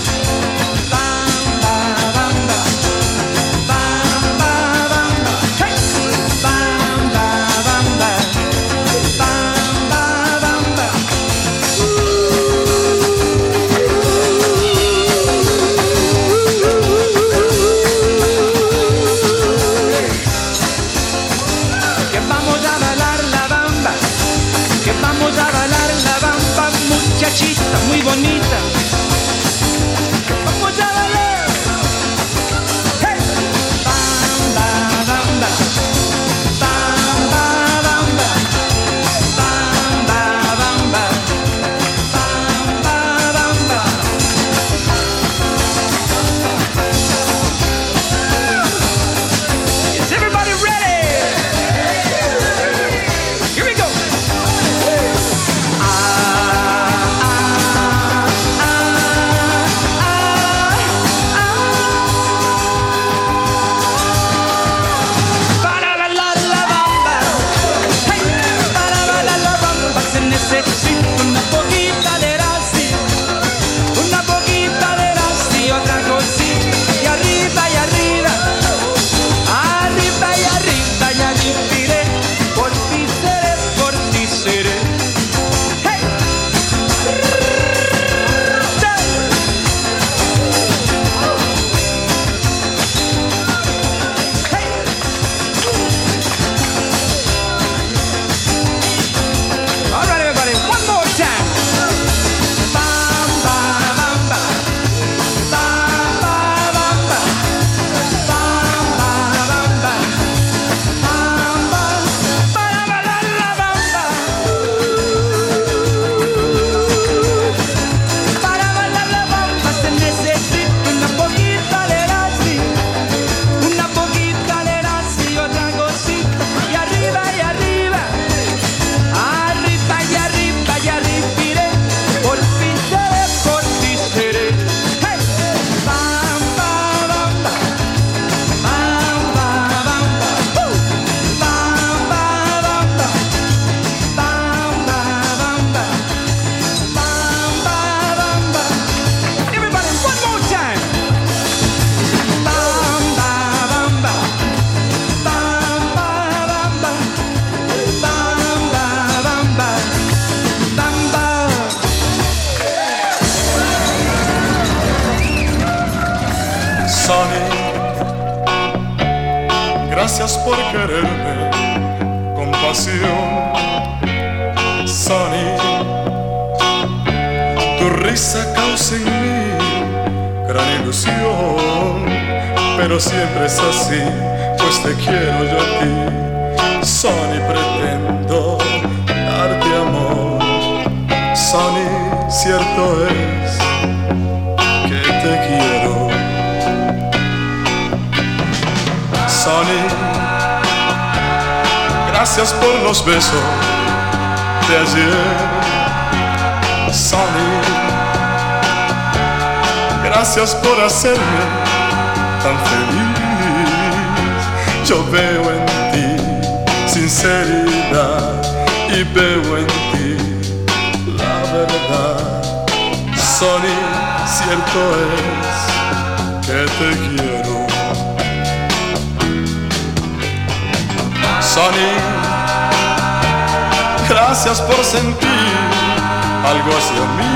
Algo 236.55 236.71
hacia 236.77 237.03
mí. 237.17 237.35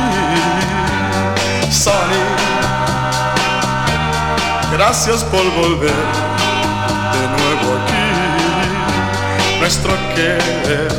Sonny, 1.72 2.26
gracias 4.74 5.24
por 5.26 5.44
volver 5.62 6.04
de 7.14 7.24
nuevo 7.38 7.68
aquí. 7.78 8.10
Nuestro 9.60 9.92
querer 10.16 10.92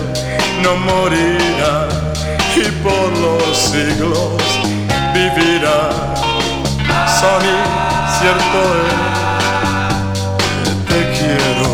no 0.62 0.72
morirá 0.76 1.88
y 2.56 2.64
por 2.84 3.08
los 3.18 3.56
siglos 3.56 4.42
vivirá. 5.14 5.80
Sonny, 7.18 7.58
cierto 8.18 8.58
es 8.86 9.20
te 10.88 11.00
quiero. 11.16 11.70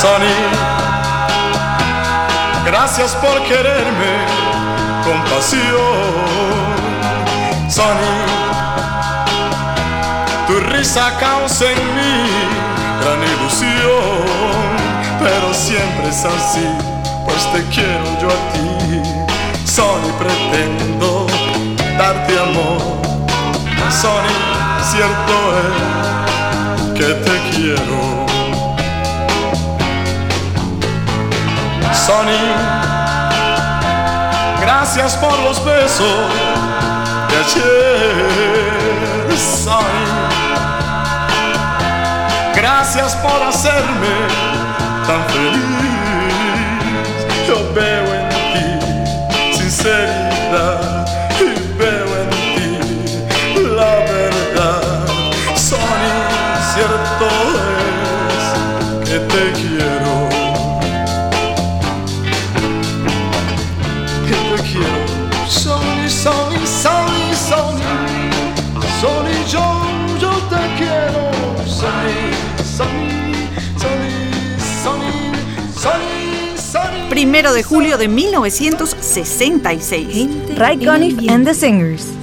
Sonny, 0.00 0.36
gracias 2.70 3.16
por 3.16 3.42
quererme 3.44 4.12
con 5.04 5.18
pasión. 5.24 5.68
Sonny, 7.68 8.16
tu 10.46 10.60
risa 10.70 11.16
causa 11.18 11.64
en 11.64 11.78
mí 11.96 12.28
gran 13.00 13.20
ilusión, 13.22 14.60
pero 15.18 15.54
siempre 15.54 16.08
es 16.10 16.24
así, 16.24 16.68
pues 17.24 17.52
te 17.52 17.62
quiero 17.74 18.04
yo 18.20 18.28
a 18.28 18.52
ti. 18.52 18.66
Sonny, 19.64 20.10
pretendo 20.18 21.26
darte 21.98 22.38
amor. 22.38 22.80
Sonny, 23.90 24.36
cierto 24.90 25.34
es 25.58 26.98
que 26.98 27.14
te 27.14 27.56
quiero. 27.56 28.27
Sonny, 31.92 32.54
gracias 34.60 35.16
por 35.16 35.38
los 35.40 35.64
besos 35.64 36.28
de 37.28 37.36
ayer. 37.36 38.68
Sonny, 39.38 40.06
gracias 42.54 43.16
por 43.16 43.42
hacerme 43.42 44.28
tan 45.06 45.24
feliz. 45.28 45.88
Yo 47.46 47.56
veo 47.74 48.14
en 48.14 48.28
ti 48.28 49.58
sinceridad 49.58 50.17
Primero 77.18 77.52
de 77.52 77.64
julio 77.64 77.98
de 77.98 78.06
1966. 78.06 80.56
Ray 80.56 80.78
Conniff 80.78 81.28
and 81.28 81.44
the 81.44 81.52
Singers. 81.52 82.17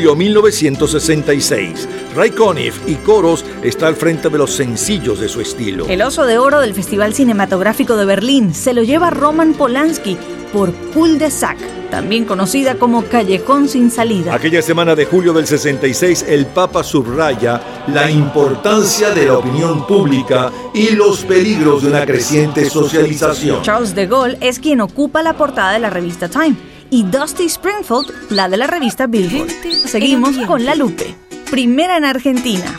Julio 0.00 0.16
1966. 0.16 1.86
Ray 2.16 2.30
Conniff 2.30 2.80
y 2.88 2.94
Coros 2.94 3.44
está 3.62 3.86
al 3.86 3.96
frente 3.96 4.30
de 4.30 4.38
los 4.38 4.50
sencillos 4.50 5.20
de 5.20 5.28
su 5.28 5.42
estilo. 5.42 5.86
El 5.88 6.00
oso 6.00 6.24
de 6.24 6.38
oro 6.38 6.60
del 6.60 6.72
Festival 6.72 7.12
Cinematográfico 7.12 7.98
de 7.98 8.06
Berlín 8.06 8.54
se 8.54 8.72
lo 8.72 8.82
lleva 8.82 9.10
Roman 9.10 9.52
Polanski 9.52 10.16
por 10.54 10.72
Cul 10.94 11.18
de 11.18 11.30
Sac, 11.30 11.58
también 11.90 12.24
conocida 12.24 12.76
como 12.76 13.04
Callejón 13.04 13.68
sin 13.68 13.90
salida. 13.90 14.34
Aquella 14.34 14.62
semana 14.62 14.94
de 14.94 15.04
julio 15.04 15.34
del 15.34 15.46
66, 15.46 16.24
el 16.26 16.46
Papa 16.46 16.82
subraya 16.82 17.60
la 17.88 18.10
importancia 18.10 19.10
de 19.10 19.26
la 19.26 19.36
opinión 19.36 19.86
pública 19.86 20.50
y 20.72 20.92
los 20.92 21.24
peligros 21.24 21.82
de 21.82 21.90
una 21.90 22.06
creciente 22.06 22.70
socialización. 22.70 23.60
Charles 23.60 23.94
de 23.94 24.06
Gaulle 24.06 24.38
es 24.40 24.60
quien 24.60 24.80
ocupa 24.80 25.22
la 25.22 25.34
portada 25.34 25.72
de 25.72 25.78
la 25.78 25.90
revista 25.90 26.30
Time 26.30 26.69
y 26.90 27.04
Dusty 27.04 27.46
Springfield 27.46 28.30
la 28.30 28.48
de 28.48 28.56
la 28.56 28.66
revista 28.66 29.06
Billboard. 29.06 29.50
Seguimos 29.86 30.36
con 30.46 30.64
La 30.64 30.74
Lupe, 30.74 31.14
primera 31.50 31.96
en 31.96 32.04
Argentina. 32.04 32.74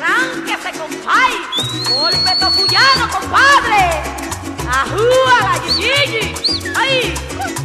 ¡Arránquese, 0.00 0.70
compay! 0.78 1.32
¡Golpe 1.90 2.30
tocuyano, 2.40 3.08
compadre! 3.10 4.02
¡Ajúa, 4.68 5.40
la 5.42 5.56
yiyiji! 5.66 6.34
¡Ay! 6.76 7.14
¡Ay! 7.44 7.57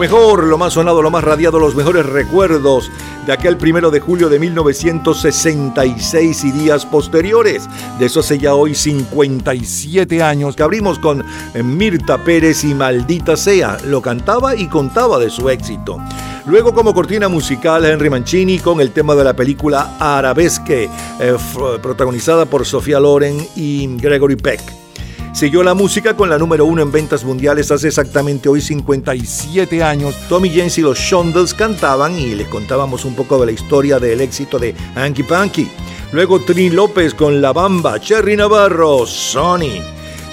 Mejor, 0.00 0.44
lo 0.44 0.56
más 0.56 0.72
sonado, 0.72 1.02
lo 1.02 1.10
más 1.10 1.22
radiado, 1.22 1.58
los 1.58 1.74
mejores 1.74 2.06
recuerdos 2.06 2.90
de 3.26 3.34
aquel 3.34 3.58
primero 3.58 3.90
de 3.90 4.00
julio 4.00 4.30
de 4.30 4.38
1966 4.38 6.44
y 6.44 6.52
días 6.52 6.86
posteriores. 6.86 7.68
De 7.98 8.06
eso 8.06 8.20
hace 8.20 8.38
ya 8.38 8.54
hoy 8.54 8.74
57 8.74 10.22
años 10.22 10.56
que 10.56 10.62
abrimos 10.62 10.98
con 10.98 11.22
Mirta 11.62 12.24
Pérez 12.24 12.64
y 12.64 12.74
Maldita 12.74 13.36
Sea. 13.36 13.76
Lo 13.84 14.00
cantaba 14.00 14.56
y 14.56 14.68
contaba 14.68 15.18
de 15.18 15.28
su 15.28 15.50
éxito. 15.50 15.98
Luego 16.46 16.72
como 16.72 16.94
cortina 16.94 17.28
musical 17.28 17.84
Henry 17.84 18.08
Mancini 18.08 18.58
con 18.58 18.80
el 18.80 18.92
tema 18.92 19.14
de 19.14 19.24
la 19.24 19.34
película 19.34 19.98
Arabesque, 20.00 20.88
eh, 21.20 21.36
protagonizada 21.82 22.46
por 22.46 22.64
Sofía 22.64 22.98
Loren 22.98 23.46
y 23.54 23.98
Gregory 23.98 24.36
Peck. 24.36 24.79
Siguió 25.32 25.62
la 25.62 25.74
música 25.74 26.16
con 26.16 26.28
la 26.28 26.38
número 26.38 26.66
uno 26.66 26.82
en 26.82 26.90
ventas 26.90 27.24
mundiales 27.24 27.70
hace 27.70 27.88
exactamente 27.88 28.48
hoy 28.48 28.60
57 28.60 29.82
años. 29.82 30.14
Tommy 30.28 30.50
James 30.50 30.76
y 30.78 30.82
los 30.82 30.98
Shondells 30.98 31.54
cantaban 31.54 32.18
y 32.18 32.34
les 32.34 32.48
contábamos 32.48 33.04
un 33.04 33.14
poco 33.14 33.38
de 33.38 33.46
la 33.46 33.52
historia 33.52 33.98
del 33.98 34.20
éxito 34.20 34.58
de 34.58 34.74
Hanky 34.96 35.22
Panky. 35.22 35.70
Luego 36.12 36.40
Trini 36.40 36.70
López 36.70 37.14
con 37.14 37.40
La 37.40 37.52
Bamba, 37.52 38.00
Cherry 38.00 38.36
Navarro, 38.36 39.06
Sonny. 39.06 39.80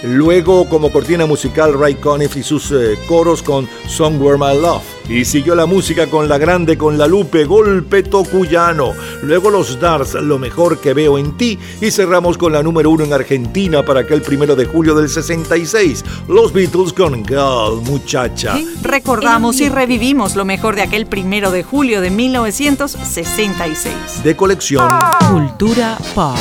Luego 0.03 0.67
como 0.67 0.91
cortina 0.91 1.25
musical 1.25 1.79
Ray 1.79 1.95
Conniff 1.95 2.35
y 2.35 2.43
sus 2.43 2.71
eh, 2.71 2.97
coros 3.07 3.43
con 3.43 3.69
Somewhere 3.87 4.37
My 4.37 4.59
Love. 4.59 4.96
Y 5.09 5.23
siguió 5.23 5.55
la 5.55 5.65
música 5.65 6.07
con 6.07 6.27
La 6.27 6.37
Grande, 6.37 6.77
con 6.77 6.97
La 6.97 7.07
Lupe, 7.07 7.45
Golpe 7.45 8.03
Tocuyano. 8.03 8.91
Luego 9.23 9.49
los 9.49 9.79
Dars, 9.79 10.15
Lo 10.15 10.37
Mejor 10.37 10.79
que 10.79 10.93
Veo 10.93 11.17
en 11.17 11.37
Ti. 11.37 11.57
Y 11.79 11.91
cerramos 11.91 12.37
con 12.37 12.51
la 12.51 12.61
número 12.61 12.89
uno 12.89 13.05
en 13.05 13.13
Argentina 13.13 13.83
para 13.83 14.01
aquel 14.01 14.21
primero 14.21 14.57
de 14.57 14.65
julio 14.65 14.95
del 14.95 15.07
66. 15.07 16.03
Los 16.27 16.51
Beatles 16.51 16.91
con 16.91 17.25
Girl, 17.25 17.81
Muchacha. 17.85 18.57
Recordamos 18.81 19.61
y 19.61 19.69
revivimos 19.69 20.35
lo 20.35 20.43
mejor 20.43 20.75
de 20.75 20.81
aquel 20.81 21.05
primero 21.05 21.51
de 21.51 21.63
julio 21.63 22.01
de 22.01 22.09
1966. 22.09 24.23
De 24.23 24.35
colección. 24.35 24.91
Cultura 25.31 25.97
pop. 26.13 26.35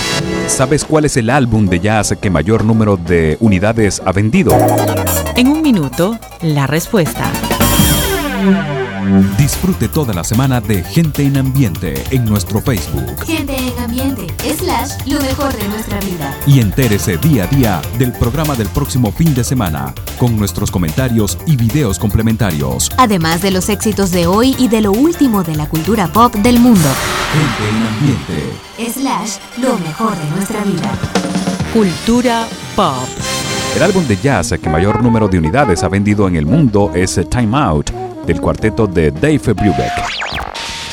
¿Sabes 0.48 0.84
cuál 0.84 1.04
es 1.04 1.16
el 1.16 1.30
álbum 1.30 1.66
de 1.66 1.78
jazz 1.78 2.16
que 2.20 2.30
mayor 2.30 2.64
número 2.64 2.96
de 2.96 3.36
unidades 3.38 4.02
ha 4.04 4.10
vendido? 4.10 4.50
En 5.36 5.46
un 5.48 5.62
minuto, 5.62 6.18
la 6.42 6.66
respuesta. 6.66 7.30
Disfrute 9.38 9.88
toda 9.88 10.12
la 10.12 10.22
semana 10.22 10.60
de 10.60 10.82
Gente 10.82 11.22
en 11.22 11.36
Ambiente 11.36 12.04
en 12.10 12.24
nuestro 12.24 12.60
Facebook 12.60 13.24
Gente 13.24 13.56
en 13.56 13.78
ambiente, 13.82 14.26
slash, 14.56 14.90
lo 15.06 15.20
mejor 15.20 15.52
de 15.56 15.68
nuestra 15.68 15.98
vida. 16.00 16.36
y 16.46 16.60
entérese 16.60 17.16
día 17.16 17.44
a 17.44 17.46
día 17.48 17.82
del 17.98 18.12
programa 18.12 18.54
del 18.54 18.68
próximo 18.68 19.10
fin 19.12 19.34
de 19.34 19.42
semana 19.42 19.94
con 20.18 20.36
nuestros 20.36 20.70
comentarios 20.70 21.38
y 21.46 21.56
videos 21.56 21.98
complementarios. 21.98 22.90
Además 22.98 23.42
de 23.42 23.50
los 23.50 23.68
éxitos 23.68 24.10
de 24.10 24.26
hoy 24.26 24.54
y 24.58 24.68
de 24.68 24.80
lo 24.80 24.92
último 24.92 25.42
de 25.42 25.56
la 25.56 25.68
cultura 25.68 26.06
pop 26.08 26.34
del 26.36 26.60
mundo. 26.60 26.88
Gente 27.32 27.68
en 27.68 27.86
Ambiente. 27.86 29.00
Slash, 29.00 29.38
lo 29.60 29.76
mejor 29.78 30.16
de 30.16 30.30
nuestra 30.36 30.62
vida. 30.62 30.92
Cultura 31.72 32.46
pop. 32.74 33.08
El 33.76 33.82
álbum 33.82 34.06
de 34.06 34.16
jazz 34.16 34.54
que 34.60 34.70
mayor 34.70 35.02
número 35.02 35.28
de 35.28 35.38
unidades 35.38 35.82
ha 35.82 35.88
vendido 35.88 36.26
en 36.28 36.36
el 36.36 36.46
mundo 36.46 36.92
es 36.94 37.20
Time 37.30 37.56
Out 37.56 38.05
del 38.26 38.40
cuarteto 38.40 38.86
de 38.86 39.10
Dave 39.10 39.38
Brubeck. 39.38 39.92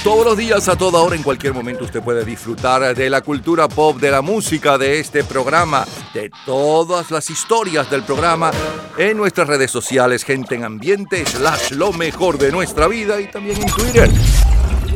Todos 0.04 0.26
los 0.26 0.38
días, 0.38 0.68
a 0.68 0.76
toda 0.76 1.00
hora, 1.00 1.16
en 1.16 1.24
cualquier 1.24 1.54
momento, 1.54 1.86
usted 1.86 2.02
puede 2.02 2.26
disfrutar 2.26 2.94
de 2.94 3.10
la 3.10 3.22
cultura 3.22 3.70
pop, 3.70 3.98
de 4.00 4.12
la 4.12 4.22
música, 4.22 4.78
de 4.78 5.00
este 5.00 5.24
programa, 5.24 5.86
de 6.14 6.30
todas 6.46 7.10
las 7.10 7.30
historias 7.30 7.90
del 7.90 8.04
programa 8.04 8.52
en 8.98 9.16
nuestras 9.16 9.48
redes 9.48 9.72
sociales, 9.72 10.26
gente 10.26 10.56
en 10.56 10.66
ambiente, 10.66 11.26
slash 11.26 11.72
lo 11.72 11.94
mejor 11.94 12.38
de 12.38 12.52
nuestra 12.52 12.90
vida 12.90 13.22
y 13.22 13.32
también 13.32 13.62
en 13.62 13.68
Twitter. 13.68 14.10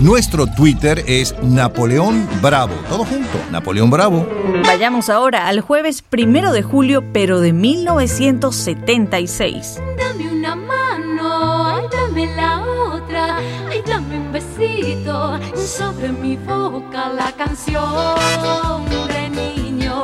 Nuestro 0.01 0.45
Twitter 0.45 1.03
es 1.07 1.33
Napoleón 1.41 2.29
Bravo. 2.39 2.75
Todo 2.87 3.03
junto, 3.03 3.39
Napoleón 3.49 3.89
Bravo. 3.89 4.27
Vayamos 4.63 5.09
ahora 5.09 5.47
al 5.47 5.61
jueves 5.61 6.03
primero 6.03 6.51
de 6.51 6.61
julio, 6.61 7.03
pero 7.13 7.39
de 7.39 7.51
1976. 7.51 9.79
Dame 9.97 10.31
una 10.31 10.55
mano, 10.55 11.66
dame 12.17 12.35
la 12.35 12.61
otra, 12.61 13.37
ay, 13.69 13.83
dame 13.85 14.17
un 14.17 14.31
besito 14.31 15.39
sobre 15.55 16.11
mi 16.11 16.35
boca 16.35 17.09
la 17.09 17.31
canción 17.33 18.85
de 19.07 19.29
niño 19.29 20.01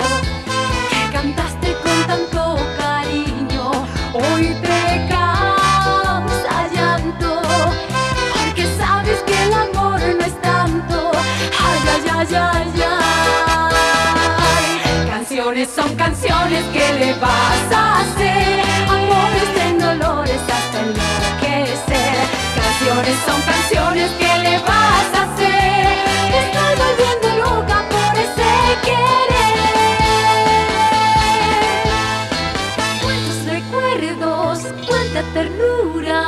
que 0.90 1.12
cantaste 1.12 1.76
con 1.84 2.08
tanto 2.08 2.58
cariño. 2.78 3.72
Hoy 4.14 4.56
te 4.62 5.08
causa 5.10 6.68
llanto 6.76 7.42
porque 8.34 8.68
sabes 8.78 9.20
que 9.26 9.44
el 9.46 9.54
amor 9.54 10.00
no 10.00 10.24
es 10.24 10.42
tanto. 10.42 11.12
Ay, 11.66 11.80
ay, 11.94 12.04
ay, 12.12 12.36
ay, 12.36 12.84
ay. 14.92 15.10
Canciones 15.10 15.70
son 15.76 15.96
canciones 15.96 16.64
que 16.66 16.94
le 17.00 17.14
vas 17.14 17.72
a 17.72 18.02
hacer. 18.02 18.53
Canciones 23.94 24.12
que 24.18 24.40
le 24.50 24.58
vas 24.60 25.08
a 25.14 25.24
hacer. 25.24 25.86
Me 26.32 26.40
estoy 26.46 26.74
volviendo 26.84 27.28
loca 27.46 27.78
por 27.90 28.14
ese 28.18 28.52
querer. 28.84 29.56
Cuántos 33.04 33.38
recuerdos, 33.46 34.56
cuánta 34.88 35.22
ternura, 35.34 36.20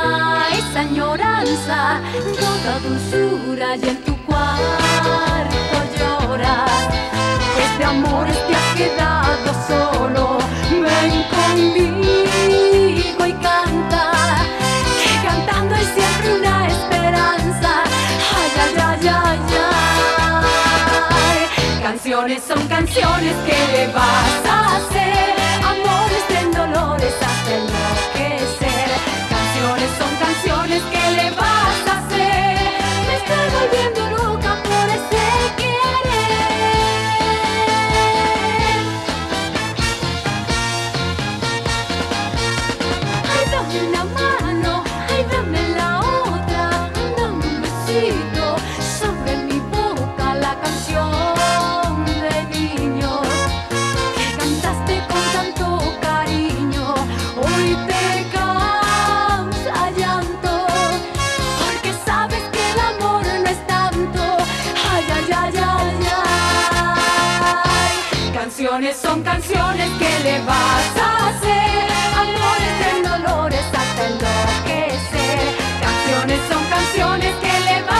esa 0.52 0.80
añoranza, 0.80 2.00
toda 2.38 2.78
dulzura 2.80 3.25
Son 22.26 22.66
canciones 22.66 23.36
que 23.46 23.52
le 23.72 23.86
vas 23.92 24.46
a 24.50 24.76
hacer. 24.78 25.05
Canciones 68.76 69.00
son 69.00 69.22
canciones 69.22 69.88
que 69.98 70.18
le 70.22 70.38
vas 70.40 70.96
a 71.00 71.28
hacer. 71.28 71.90
Amores 72.14 72.76
en 72.92 73.02
dolores 73.04 73.64
hasta 73.72 74.06
enloquecer. 74.06 75.40
Canciones 75.80 76.40
son 76.46 76.62
canciones 76.66 77.34
que 77.36 77.60
le 77.64 77.82
vas 77.84 77.92
a 77.92 77.95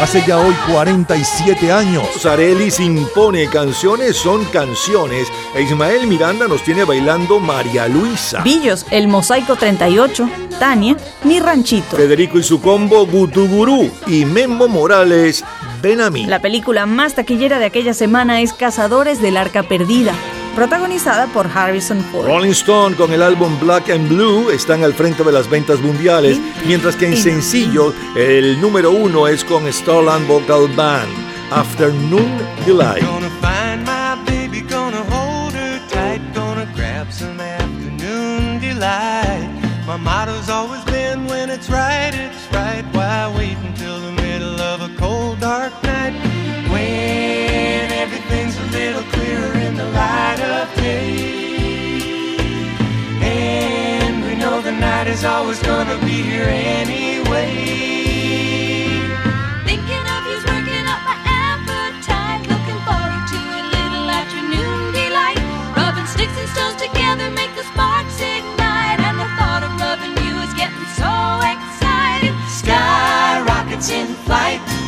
Hace 0.00 0.22
ya 0.26 0.38
hoy 0.38 0.52
vas 0.52 0.68
a 0.68 0.72
47 0.72 1.72
años, 1.72 2.26
Arelis 2.26 2.78
impone 2.78 3.48
canciones 3.48 4.16
son 4.16 4.44
canciones 4.46 5.28
e 5.54 5.62
Ismael 5.62 6.06
Miranda 6.06 6.46
nos 6.46 6.62
tiene 6.62 6.84
bailando 6.84 7.40
María 7.40 7.88
Luisa. 7.88 8.42
Billos, 8.42 8.84
El 8.90 9.08
Mosaico 9.08 9.56
38, 9.56 10.28
Tania, 10.58 10.96
Mi 11.22 11.40
Ranchito. 11.40 11.96
Federico 11.96 12.38
y 12.38 12.42
su 12.42 12.60
combo 12.60 13.06
Gutugurú 13.06 13.90
y 14.06 14.26
Memo 14.26 14.68
Morales, 14.68 15.42
Ven 15.80 16.00
a 16.00 16.10
mí. 16.10 16.26
La 16.26 16.40
película 16.40 16.86
más 16.86 17.14
taquillera 17.14 17.58
de 17.58 17.66
aquella 17.66 17.94
semana 17.94 18.40
es 18.40 18.52
Cazadores 18.52 19.20
del 19.20 19.36
Arca 19.36 19.62
Perdida, 19.62 20.14
protagonizada 20.54 21.26
por 21.26 21.46
Harrison 21.46 22.00
Ford. 22.10 22.26
Rolling 22.26 22.50
Stone 22.50 22.96
con 22.96 23.12
el 23.12 23.22
álbum 23.22 23.58
Black 23.60 23.90
and 23.90 24.08
Blue 24.08 24.50
están 24.50 24.84
al 24.84 24.94
frente 24.94 25.22
de 25.24 25.32
las 25.32 25.48
ventas 25.48 25.80
mundiales, 25.80 26.38
mientras 26.66 26.96
que 26.96 27.06
en 27.06 27.16
sencillo 27.16 27.92
el 28.16 28.60
número 28.60 28.90
uno 28.90 29.26
es 29.28 29.44
con 29.44 29.70
Starland 29.72 30.26
Vocal 30.26 30.68
Band, 30.76 31.08
Afternoon 31.50 32.38
Delight. 32.66 33.04
Gonna 33.04 33.30
find 33.40 33.84
my 33.84 34.16
baby, 34.24 34.60
gonna 34.62 35.02
hold 35.10 35.54
her 35.54 35.80
tight, 35.88 36.20
gonna 36.34 36.66
grab 36.74 37.10
some 37.10 37.40
afternoon 37.40 38.60
delight. 38.60 39.48
My 39.86 39.96
motto's 39.96 40.48
always 40.48 40.82
been 40.84 41.26
when 41.26 41.50
it's 41.50 41.68
right, 41.68 41.68
it's 41.68 41.68
right. 41.68 42.03
Night 55.24 55.38
always 55.38 55.60
gonna 55.62 55.98
be 56.04 56.22
here 56.22 56.44
anyway. 56.44 57.48
Thinking 59.64 60.04
of 60.14 60.20
you's 60.28 60.44
working 60.44 60.84
up 60.92 61.00
my 61.08 61.16
appetite. 61.24 62.42
Looking 62.52 62.80
forward 62.84 63.24
to 63.32 63.40
a 63.60 63.62
little 63.76 64.10
afternoon 64.10 64.92
delight. 64.92 65.40
Rubbing 65.76 66.06
sticks 66.06 66.36
and 66.38 66.48
stones 66.50 66.76
together 66.76 67.30
make 67.30 67.54
the 67.56 67.64
sparks 67.72 68.20
ignite. 68.20 69.00
And 69.00 69.18
the 69.18 69.28
thought 69.38 69.62
of 69.64 69.72
loving 69.80 70.14
you 70.24 70.34
is 70.44 70.52
getting 70.60 70.88
so 71.00 71.12
exciting. 71.52 72.34
Sky 72.48 73.40
rockets 73.48 73.90
in 73.90 74.08
flight. 74.26 74.83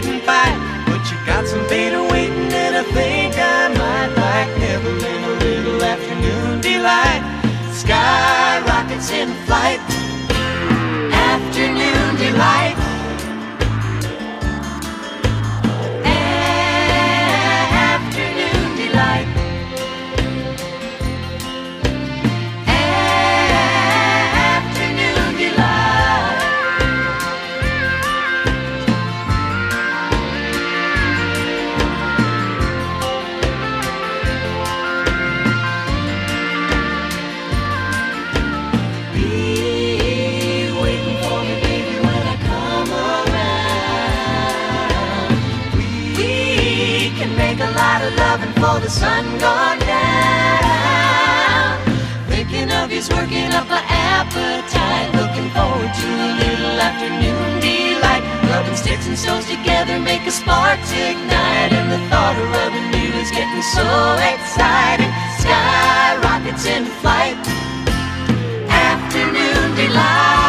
Didn't 0.00 0.26
bite. 0.26 0.58
But 0.86 1.02
you 1.10 1.16
got 1.24 1.46
some 1.46 1.64
beta 1.68 2.02
waiting, 2.10 2.52
and 2.52 2.74
I 2.76 2.82
think 2.82 3.34
I 3.38 3.68
might 3.68 4.10
like 4.24 4.50
Neverland 4.58 5.24
a 5.24 5.44
little 5.44 5.82
afternoon 5.82 6.60
delight. 6.60 7.22
Sky 7.72 8.60
rockets 8.66 9.10
in 9.10 9.28
flight. 9.46 9.80
Afternoon 11.12 12.16
delight. 12.16 12.83
For 48.64 48.80
the 48.80 48.88
sun 48.88 49.24
gone 49.38 49.78
down. 49.78 50.64
Thinking 52.32 52.70
of 52.72 52.90
you's 52.90 53.10
working 53.10 53.52
up 53.52 53.68
an 53.78 53.84
appetite. 54.16 55.10
Looking 55.20 55.48
forward 55.56 55.92
to 56.00 56.08
a 56.28 56.30
little 56.42 56.76
afternoon 56.88 57.60
delight. 57.60 58.24
Rubbing 58.50 58.76
sticks 58.76 59.06
and 59.06 59.18
stones 59.18 59.46
together 59.46 59.98
make 60.00 60.24
a 60.26 60.30
sparks 60.30 60.90
ignite. 60.92 61.72
And 61.78 61.88
the 61.92 62.00
thought 62.08 62.36
of 62.40 62.46
rubbing 62.56 62.88
you 63.00 63.10
is 63.22 63.30
getting 63.38 63.64
so 63.76 63.86
exciting. 64.32 65.12
Sky 65.42 66.16
rockets 66.24 66.64
in 66.64 66.84
flight. 67.02 67.36
Afternoon 68.88 69.74
delight. 69.76 70.43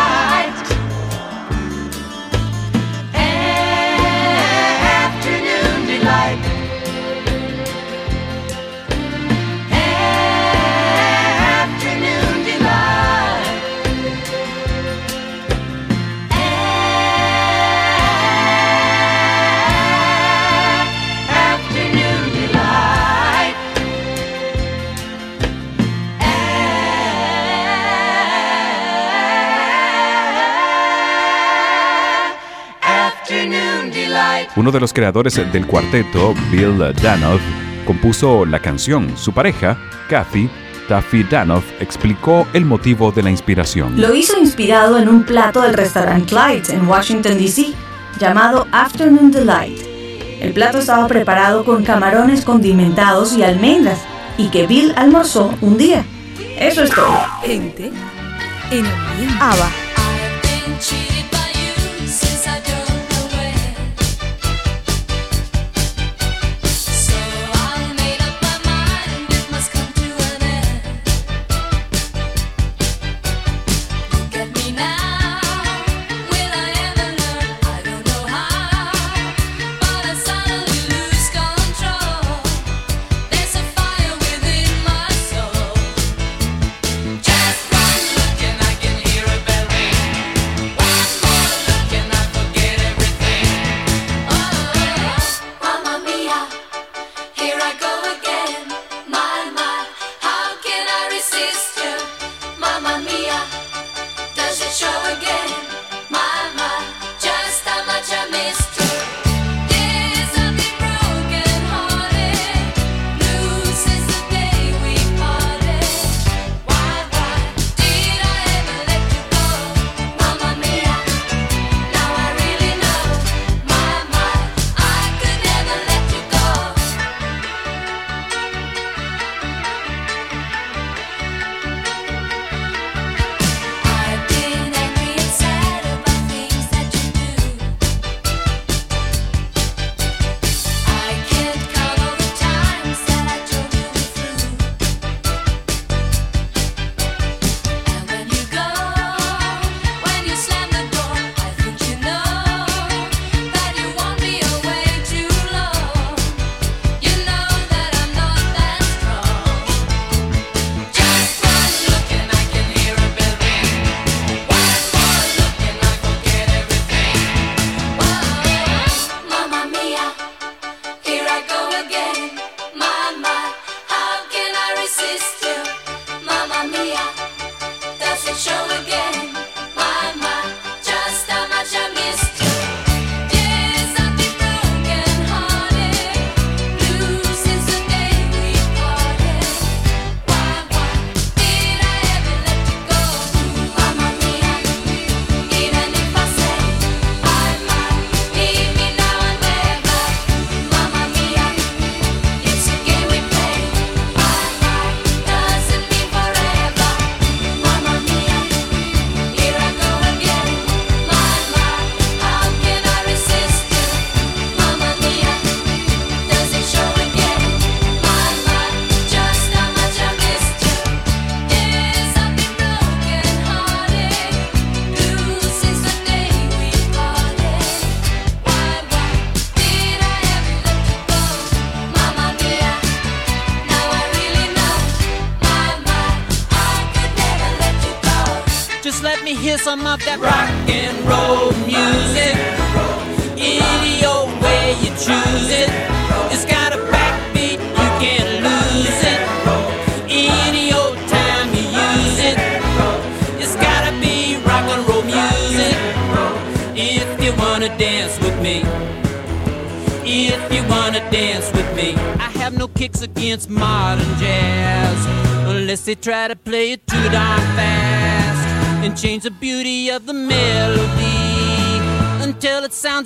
Uno 34.55 34.71
de 34.71 34.79
los 34.79 34.93
creadores 34.93 35.35
del 35.51 35.67
cuarteto, 35.67 36.33
Bill 36.49 36.77
Danoff, 37.01 37.41
compuso 37.85 38.45
la 38.45 38.59
canción. 38.59 39.17
Su 39.17 39.33
pareja, 39.33 39.77
Kathy 40.09 40.49
Taffy 40.87 41.23
Danoff, 41.23 41.65
explicó 41.79 42.47
el 42.53 42.63
motivo 42.65 43.11
de 43.11 43.23
la 43.23 43.31
inspiración. 43.31 43.99
Lo 43.99 44.15
hizo 44.15 44.37
inspirado 44.39 44.97
en 44.97 45.09
un 45.09 45.23
plato 45.23 45.61
del 45.61 45.73
restaurante 45.73 46.27
Clyde's 46.27 46.69
en 46.69 46.87
Washington, 46.87 47.37
D.C., 47.37 47.73
llamado 48.19 48.67
Afternoon 48.71 49.31
Delight. 49.31 49.79
El 50.39 50.53
plato 50.53 50.77
estaba 50.77 51.07
preparado 51.07 51.65
con 51.65 51.83
camarones 51.83 52.45
condimentados 52.45 53.35
y 53.35 53.43
almendras, 53.43 53.99
y 54.37 54.49
que 54.49 54.67
Bill 54.67 54.93
almorzó 54.95 55.53
un 55.61 55.77
día. 55.77 56.05
Eso 56.57 56.83
es 56.83 56.91
todo. 56.91 57.17
Gente 57.43 57.91
en 58.71 58.85
ambiente. 58.85 59.75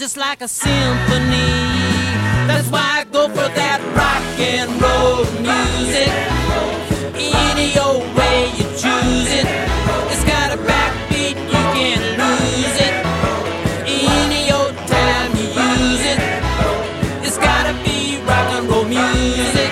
Just 0.10 0.18
like 0.18 0.41
a 0.41 0.48
symphony. 0.48 1.53
That's 2.49 2.68
why 2.69 3.02
I 3.02 3.03
go 3.11 3.27
for 3.30 3.49
that 3.61 3.80
rock 3.99 4.26
and 4.41 4.69
roll 4.81 5.22
music. 5.38 6.10
Any 7.45 7.69
old 7.77 8.02
way 8.18 8.49
you 8.57 8.65
choose 8.84 9.30
it. 9.40 9.45
It's 10.10 10.26
got 10.26 10.57
a 10.57 10.60
backbeat, 10.69 11.38
you 11.53 11.64
can't 11.77 12.06
lose 12.22 12.77
it. 12.88 12.95
Any 13.86 14.52
old 14.52 14.76
time 14.90 15.30
you 15.38 15.48
use 15.69 16.03
it. 16.14 16.19
It's 17.26 17.38
gotta 17.38 17.73
be 17.86 18.18
rock 18.26 18.49
and 18.57 18.65
roll 18.68 18.86
music. 18.86 19.72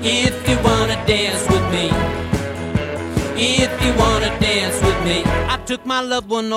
If 0.00 0.48
you 0.48 0.56
wanna 0.64 0.96
dance 1.04 1.44
with 1.52 1.66
me. 1.74 1.86
If 3.36 3.72
you 3.84 3.92
wanna 4.00 4.30
dance 4.40 4.80
with 4.80 4.98
me. 5.04 5.24
I 5.26 5.58
took 5.66 5.84
my 5.84 6.00
loved 6.00 6.30
one 6.30 6.51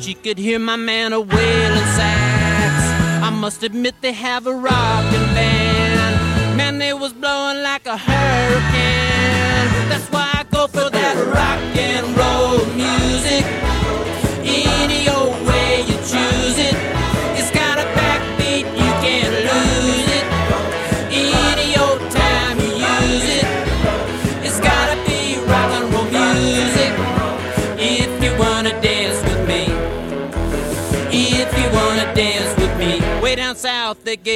she 0.00 0.14
could 0.14 0.38
hear 0.38 0.58
my 0.58 0.76
man 0.76 1.12
a 1.12 1.20
wailing 1.20 1.90
sax. 1.98 2.74
I 3.22 3.30
must 3.30 3.62
admit 3.62 3.94
they 4.00 4.12
have 4.12 4.46
a 4.46 4.54
rockin' 4.54 5.26
band. 5.36 6.56
Man, 6.56 6.78
they 6.78 6.94
was 6.94 7.12
blowing 7.12 7.62
like 7.62 7.84
a 7.86 7.98
hurricane. 7.98 9.68
That's 9.90 10.10
why 10.10 10.19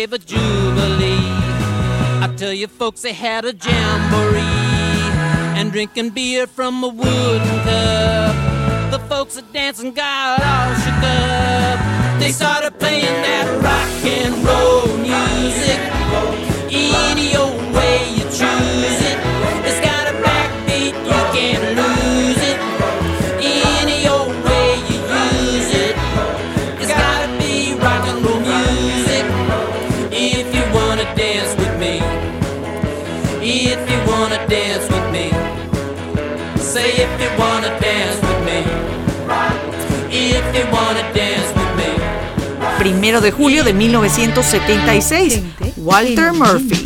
gave 0.05 0.13
a 0.13 0.19
jubilee. 0.19 1.31
I 2.21 2.35
tell 2.37 2.53
you 2.53 2.67
folks 2.67 3.01
they 3.01 3.15
had 3.15 3.47
a 3.47 3.55
jamboree. 3.55 4.39
And 5.59 5.73
drinking 5.73 6.11
beer 6.11 6.47
from 6.47 6.85
a 6.85 6.89
wooden 6.89 7.57
cup. 7.65 8.91
The 8.91 8.99
folks 9.09 9.39
at 9.39 9.51
dancing 9.55 9.93
got 9.95 10.43
all 10.43 10.75
shook 10.83 11.03
up. 11.05 12.21
They 12.21 12.33
started 12.33 12.79
playing 12.79 13.05
that 13.05 13.47
rock 13.65 14.05
and 14.05 14.35
roll 14.45 14.99
music. 14.99 16.44
You 37.25 37.31
wanna 37.39 37.69
dance 37.81 38.21
with 38.21 38.41
me. 38.45 38.59
If 40.11 40.45
you 40.55 40.65
wanna 40.71 41.03
dance 41.15 41.49
with 41.55 41.73
me. 41.79 41.91
Primero 42.79 43.21
de 43.21 43.31
julio 43.31 43.65
de 43.65 43.73
1976. 43.73 45.41
Walter 45.77 46.33
Murphy. 46.33 46.84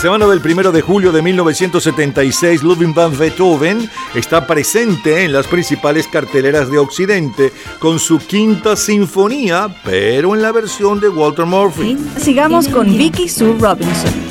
Semana 0.00 0.26
del 0.26 0.40
primero 0.40 0.72
de 0.72 0.80
julio 0.80 1.12
de 1.12 1.20
1976, 1.20 2.62
Ludwig 2.62 2.94
van 2.94 3.16
Beethoven 3.18 3.90
está 4.14 4.46
presente 4.46 5.24
en 5.24 5.32
las 5.32 5.46
principales 5.46 6.08
carteleras 6.08 6.70
de 6.70 6.78
Occidente 6.78 7.52
con 7.78 7.98
su 7.98 8.18
quinta 8.18 8.76
sinfonía, 8.76 9.68
pero 9.84 10.34
en 10.34 10.40
la 10.40 10.52
versión 10.52 11.00
de 11.00 11.10
Walter 11.10 11.44
Murphy. 11.44 11.98
Sigamos 12.16 12.66
con 12.68 12.96
Vicky 12.96 13.28
Sue 13.28 13.54
Robinson. 13.58 14.29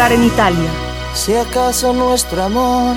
Lugar 0.00 0.12
en 0.12 0.24
Italia. 0.24 0.70
Si 1.12 1.34
acaso 1.34 1.92
nuestro 1.92 2.42
amor 2.42 2.96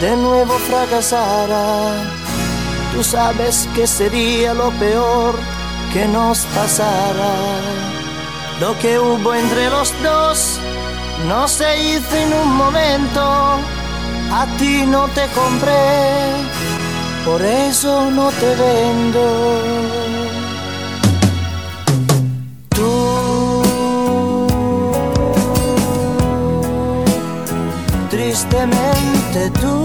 de 0.00 0.16
nuevo 0.16 0.54
fracasara, 0.66 2.04
tú 2.94 3.04
sabes 3.04 3.68
que 3.74 3.86
sería 3.86 4.54
lo 4.54 4.70
peor 4.78 5.34
que 5.92 6.06
nos 6.08 6.46
pasara. 6.56 7.34
Lo 8.60 8.78
que 8.78 8.98
hubo 8.98 9.34
entre 9.34 9.68
los 9.68 9.92
dos 10.02 10.58
no 11.28 11.46
se 11.48 11.68
hizo 11.88 12.16
en 12.16 12.32
un 12.32 12.56
momento, 12.56 13.22
a 14.32 14.46
ti 14.58 14.84
no 14.86 15.08
te 15.08 15.26
compré, 15.38 15.84
por 17.26 17.42
eso 17.42 18.10
no 18.10 18.30
te 18.30 18.50
vendo. 18.62 20.11
Tristemente 29.32 29.60
tú 29.60 29.81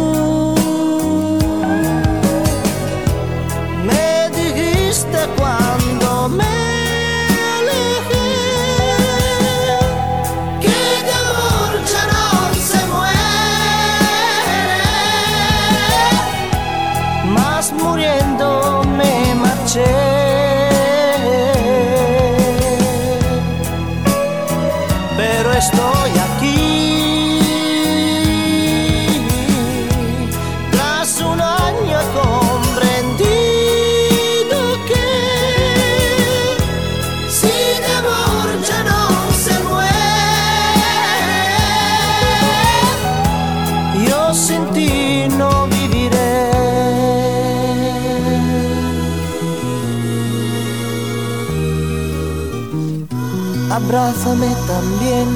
Abrázame 53.88 54.54
también 54.68 55.28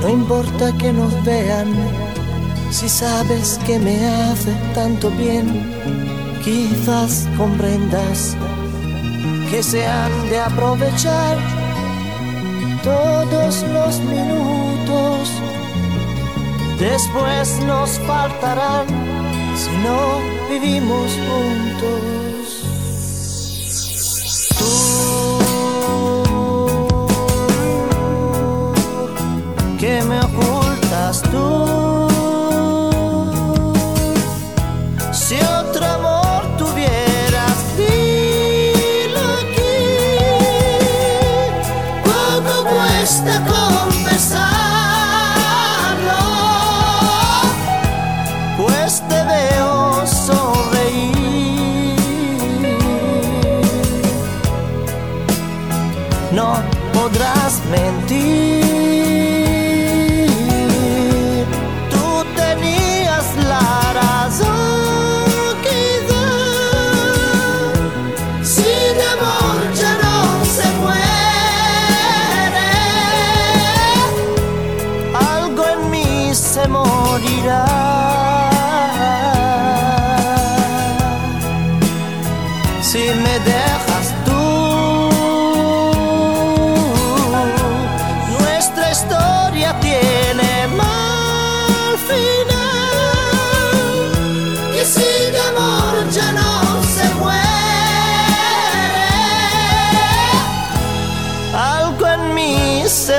No 0.00 0.08
importa 0.08 0.72
que 0.78 0.92
nos 0.92 1.12
vean, 1.24 1.74
si 2.70 2.88
sabes 2.88 3.58
que 3.66 3.80
me 3.80 3.96
hace 4.06 4.52
tanto 4.74 5.10
bien, 5.10 5.46
quizás 6.44 7.26
comprendas 7.36 8.36
que 9.50 9.60
se 9.64 9.84
han 9.84 10.12
de 10.30 10.38
aprovechar 10.38 11.36
todos 12.84 13.64
los 13.74 13.98
minutos. 14.02 15.28
Después 16.78 17.58
nos 17.66 17.98
faltarán 18.06 18.86
si 19.56 19.70
no 19.78 20.48
vivimos 20.48 21.10
juntos. 21.26 22.29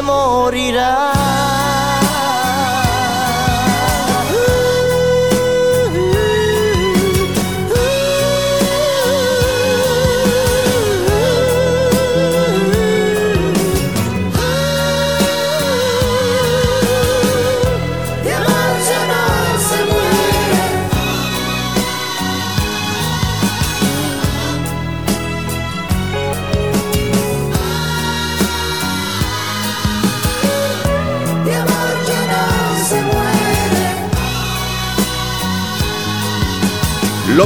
Mí 0.01 1.20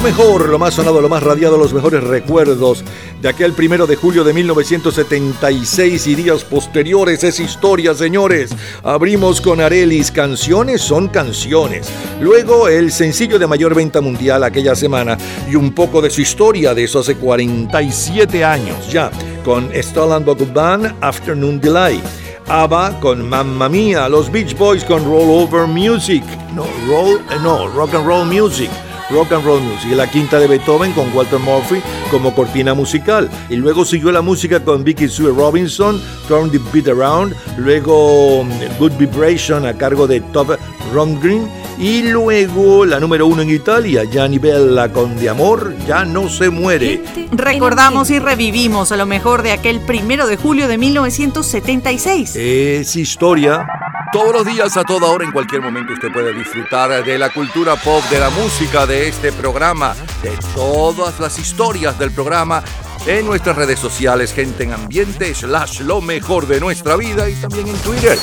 mejor, 0.05 0.49
lo 0.49 0.59
más 0.59 0.75
sonado, 0.75 1.01
lo 1.01 1.09
más 1.09 1.23
radiado, 1.23 1.57
los 1.57 1.73
mejores 1.73 2.03
recuerdos 2.03 2.83
de 3.23 3.27
aquel 3.27 3.53
primero 3.53 3.87
de 3.87 3.95
julio 3.95 4.23
de 4.23 4.33
1976 4.33 6.05
y 6.05 6.13
días 6.13 6.43
posteriores 6.43 7.23
es 7.23 7.39
historia, 7.39 7.95
señores. 7.95 8.51
Abrimos 8.83 9.41
con 9.41 9.61
Arelis, 9.61 10.11
canciones 10.11 10.81
son 10.81 11.07
canciones. 11.07 11.89
Luego 12.21 12.67
el 12.67 12.91
sencillo 12.91 13.39
de 13.39 13.47
mayor 13.47 13.73
venta 13.73 13.99
mundial 13.99 14.43
aquella 14.43 14.75
semana 14.75 15.17
y 15.49 15.55
un 15.55 15.73
poco 15.73 16.03
de 16.03 16.11
su 16.11 16.21
historia 16.21 16.75
de 16.75 16.83
eso 16.83 16.99
hace 16.99 17.15
47 17.15 18.45
años 18.45 18.87
ya, 18.91 19.09
con 19.43 19.71
Stolan 19.73 20.23
Band, 20.53 20.97
Afternoon 21.01 21.59
Delay. 21.59 21.99
ABBA 22.47 22.99
con 22.99 23.27
Mamma 23.27 23.67
Mia, 23.69 24.07
los 24.07 24.31
Beach 24.31 24.55
Boys 24.55 24.83
con 24.83 25.03
Roll 25.03 25.31
Over 25.31 25.65
Music, 25.65 26.23
no, 26.53 26.63
roll, 26.87 27.19
eh, 27.31 27.39
no, 27.41 27.67
Rock 27.69 27.95
and 27.95 28.05
Roll 28.05 28.25
Music. 28.27 28.69
Rock 29.09 29.33
and 29.33 29.45
Roll 29.45 29.61
Music, 29.61 29.91
y 29.91 29.95
la 29.95 30.09
quinta 30.09 30.39
de 30.39 30.47
Beethoven 30.47 30.91
con 30.93 31.13
Walter 31.13 31.39
Murphy 31.39 31.81
como 32.11 32.33
cortina 32.33 32.73
musical. 32.73 33.29
Y 33.49 33.55
luego 33.55 33.85
siguió 33.85 34.11
la 34.11 34.21
música 34.21 34.59
con 34.63 34.83
Vicky 34.83 35.07
Sue 35.07 35.31
Robinson, 35.31 36.01
Turn 36.27 36.51
the 36.51 36.59
Beat 36.73 36.87
Around, 36.87 37.35
luego 37.57 38.43
mm, 38.43 38.79
Good 38.79 38.93
Vibration 38.97 39.65
a 39.65 39.73
cargo 39.73 40.07
de 40.07 40.21
Top 40.21 40.57
Rundgren, 40.93 41.49
y 41.77 42.03
luego 42.03 42.85
la 42.85 42.99
número 42.99 43.27
uno 43.27 43.41
en 43.41 43.49
Italia, 43.49 44.03
Gianni 44.05 44.39
Bella 44.39 44.91
con 44.91 45.15
De 45.17 45.29
Amor, 45.29 45.75
ya 45.85 46.05
no 46.05 46.29
se 46.29 46.49
muere. 46.49 47.03
Recordamos 47.31 48.09
y 48.11 48.19
revivimos 48.19 48.91
a 48.91 48.97
lo 48.97 49.05
mejor 49.05 49.43
de 49.43 49.51
aquel 49.51 49.81
primero 49.81 50.25
de 50.25 50.37
julio 50.37 50.67
de 50.67 50.77
1976. 50.77 52.35
Es 52.35 52.95
historia. 52.95 53.67
Todos 54.11 54.33
los 54.33 54.45
días, 54.45 54.77
a 54.77 54.83
toda 54.83 55.07
hora, 55.07 55.25
en 55.25 55.31
cualquier 55.31 55.61
momento, 55.61 55.93
usted 55.93 56.11
puede 56.11 56.33
disfrutar 56.33 57.03
de 57.03 57.17
la 57.17 57.29
cultura 57.31 57.75
pop, 57.75 58.03
de 58.09 58.19
la 58.19 58.29
música, 58.29 58.85
de 58.85 59.07
este 59.07 59.31
programa, 59.31 59.95
de 60.21 60.31
todas 60.53 61.19
las 61.19 61.37
historias 61.39 61.97
del 61.97 62.11
programa 62.11 62.63
en 63.07 63.25
nuestras 63.25 63.55
redes 63.55 63.79
sociales, 63.79 64.33
gente 64.33 64.63
en 64.63 64.73
ambiente, 64.73 65.33
slash 65.33 65.81
lo 65.81 66.01
mejor 66.01 66.47
de 66.47 66.59
nuestra 66.59 66.95
vida 66.95 67.29
y 67.29 67.35
también 67.35 67.67
en 67.67 67.77
Twitter. 67.77 68.17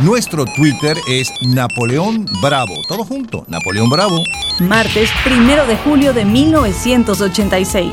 Nuestro 0.00 0.44
Twitter 0.56 0.96
es 1.06 1.30
Napoleón 1.42 2.26
Bravo. 2.40 2.74
Todo 2.88 3.04
junto, 3.04 3.44
Napoleón 3.48 3.90
Bravo. 3.90 4.18
Martes 4.60 5.10
primero 5.24 5.66
de 5.66 5.76
julio 5.76 6.12
de 6.12 6.24
1986. 6.24 7.92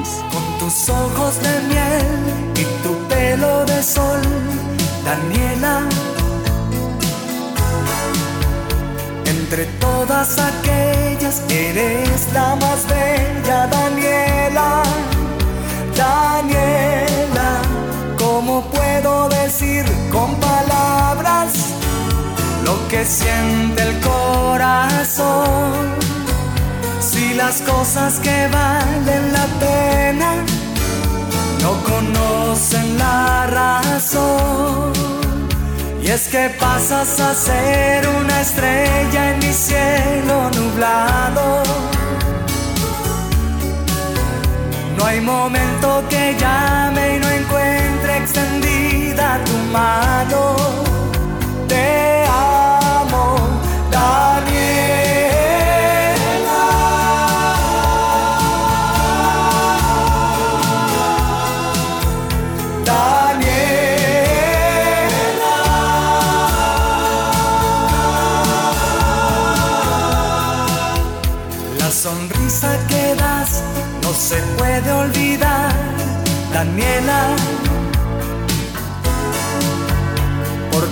tus 0.60 0.90
ojos 0.90 1.42
de 1.42 1.62
miel 1.68 2.06
y 2.56 2.84
tu 2.84 2.96
pelo 3.08 3.66
de 3.66 3.84
sol, 3.84 4.22
Daniela. 5.04 5.47
Entre 9.50 9.66
todas 9.80 10.38
aquellas 10.40 11.42
eres 11.50 12.28
la 12.34 12.58
más 12.58 12.86
bella, 12.86 13.66
Daniela. 13.68 14.84
Daniela, 15.96 17.62
¿cómo 18.20 18.70
puedo 18.70 19.30
decir 19.30 19.86
con 20.12 20.36
palabras 20.36 21.54
lo 22.66 22.76
que 22.90 23.06
siente 23.06 23.84
el 23.84 23.98
corazón? 24.02 25.96
Si 27.00 27.34
las 27.34 27.62
cosas 27.62 28.20
que 28.20 28.50
valen 28.50 29.32
la 29.32 29.46
pena 29.62 30.44
no 31.62 31.72
conocen 31.86 32.98
la 32.98 33.48
razón. 33.48 34.97
Y 36.08 36.10
es 36.10 36.30
que 36.30 36.50
pasas 36.58 37.20
a 37.20 37.36
ser 37.36 38.08
una 38.08 38.40
estrella 38.40 39.32
en 39.32 39.40
mi 39.40 39.52
cielo 39.52 40.50
nublado. 40.56 41.64
No 44.98 45.06
hay 45.06 45.20
momento 45.20 46.02
que 46.10 46.34
llame 46.40 47.18
y 47.18 47.20
no 47.20 47.30
encuentre 47.30 48.18
extendida 48.20 49.44
tu 49.44 49.58
mano. 49.74 50.56
Te 51.68 52.24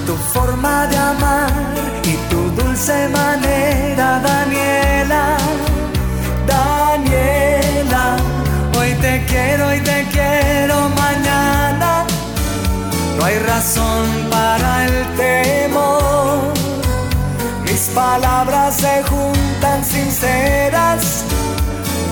tu 0.05 0.15
forma 0.15 0.87
de 0.87 0.97
amar 0.97 1.51
y 2.03 2.13
tu 2.29 2.41
dulce 2.61 3.07
manera, 3.09 4.19
Daniela. 4.19 5.37
Daniela, 6.47 8.17
hoy 8.77 8.93
te 9.01 9.25
quiero 9.25 9.73
y 9.73 9.79
te 9.81 10.05
quiero 10.11 10.89
mañana. 10.89 12.05
No 13.17 13.25
hay 13.25 13.39
razón 13.39 14.05
para 14.29 14.85
el 14.85 14.95
temor. 15.15 16.53
Mis 17.63 17.89
palabras 17.89 18.75
se 18.75 19.03
juntan 19.03 19.83
sinceras 19.83 21.23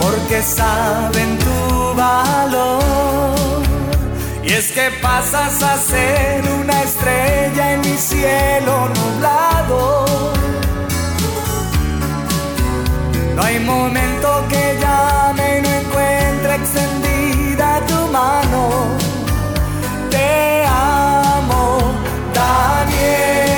porque 0.02 0.41
saben 0.41 1.38
tu 1.38 1.95
valor. 1.95 3.43
Y 4.45 4.52
es 4.52 4.74
que 4.74 4.91
pasas 5.02 5.64
a 5.64 5.78
ser 5.78 6.44
una 6.52 6.84
estrella 6.84 7.74
en 7.74 7.80
mi 7.82 7.98
cielo 7.98 8.90
nublado. 8.90 10.06
No 13.36 13.41
hay 13.41 13.60
momento 13.60 14.45
que 14.49 14.78
llame 14.82 15.60
y 15.60 15.61
no 15.61 15.70
encuentre 15.70 16.56
extendida 16.56 17.82
tu 17.88 18.07
mano. 18.11 18.70
Te 20.11 20.65
amo, 20.65 21.94
Daniela. 22.34 23.53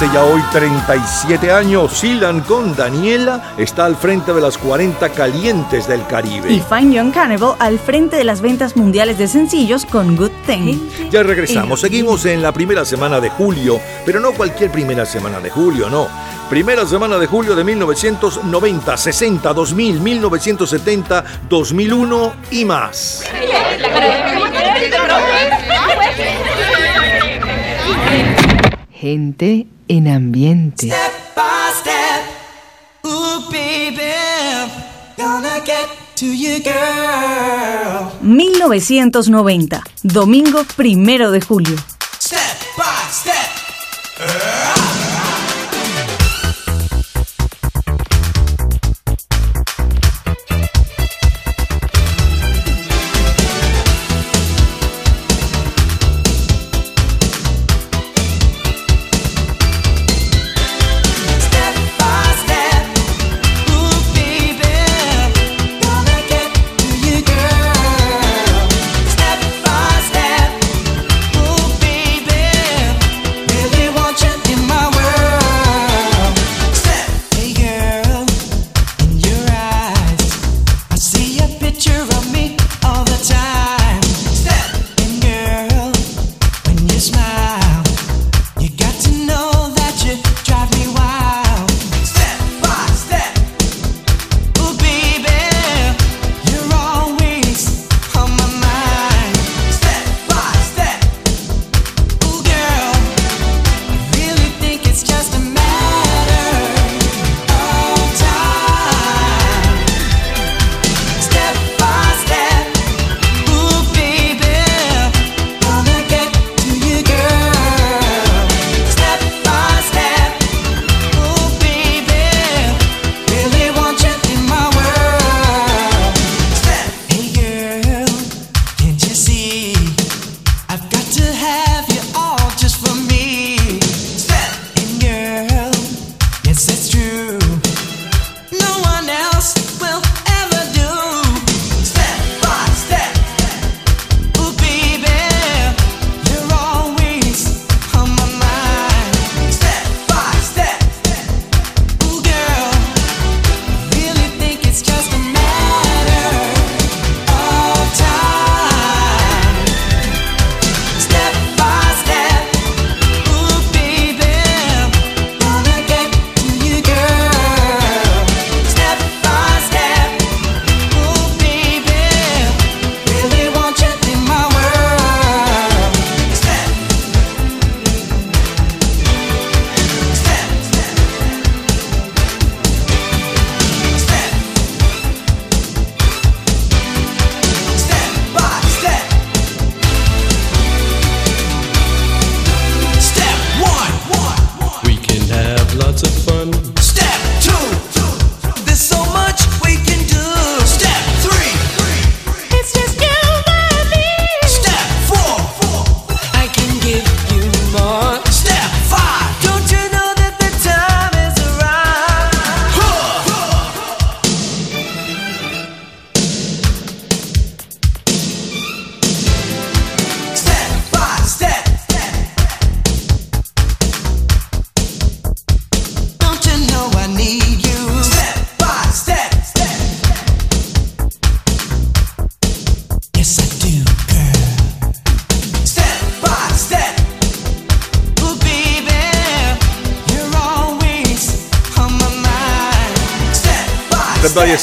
Hace 0.00 0.14
ya 0.14 0.24
hoy 0.24 0.40
37 0.50 1.52
años, 1.52 1.92
Silan 1.92 2.40
con 2.40 2.74
Daniela 2.74 3.52
está 3.58 3.84
al 3.84 3.96
frente 3.96 4.32
de 4.32 4.40
las 4.40 4.56
40 4.56 5.10
calientes 5.10 5.86
del 5.86 6.06
Caribe. 6.06 6.50
Y 6.50 6.58
Fine 6.58 6.94
Young 6.94 7.12
Carnival 7.12 7.54
al 7.58 7.78
frente 7.78 8.16
de 8.16 8.24
las 8.24 8.40
ventas 8.40 8.78
mundiales 8.78 9.18
de 9.18 9.28
sencillos 9.28 9.84
con 9.84 10.16
Good 10.16 10.30
Thing. 10.46 10.78
Ya 11.10 11.22
regresamos, 11.22 11.82
seguimos 11.82 12.24
en 12.24 12.40
la 12.40 12.50
primera 12.50 12.86
semana 12.86 13.20
de 13.20 13.28
julio, 13.28 13.78
pero 14.06 14.20
no 14.20 14.32
cualquier 14.32 14.70
primera 14.70 15.04
semana 15.04 15.38
de 15.38 15.50
julio, 15.50 15.90
no. 15.90 16.08
Primera 16.48 16.86
semana 16.86 17.18
de 17.18 17.26
julio 17.26 17.54
de 17.54 17.62
1990, 17.62 18.96
60, 18.96 19.52
2000, 19.52 20.00
1970, 20.00 21.24
2001 21.46 22.32
y 22.52 22.64
más. 22.64 23.22
Gente 29.00 29.66
en 29.88 30.08
ambiente. 30.08 30.86
by 31.34 31.72
step. 31.80 32.22
Ooh, 33.06 33.50
baby, 33.50 34.12
gonna 35.16 35.60
get 35.64 35.88
to 36.16 36.26
you, 36.26 36.62
girl. 36.62 38.12
1990, 38.20 39.82
domingo 40.02 40.64
primero 40.76 41.30
de 41.30 41.40
julio. 41.40 41.76
Step 42.18 42.40
by 42.76 42.84
step. 43.10 43.34
Step 44.16 44.79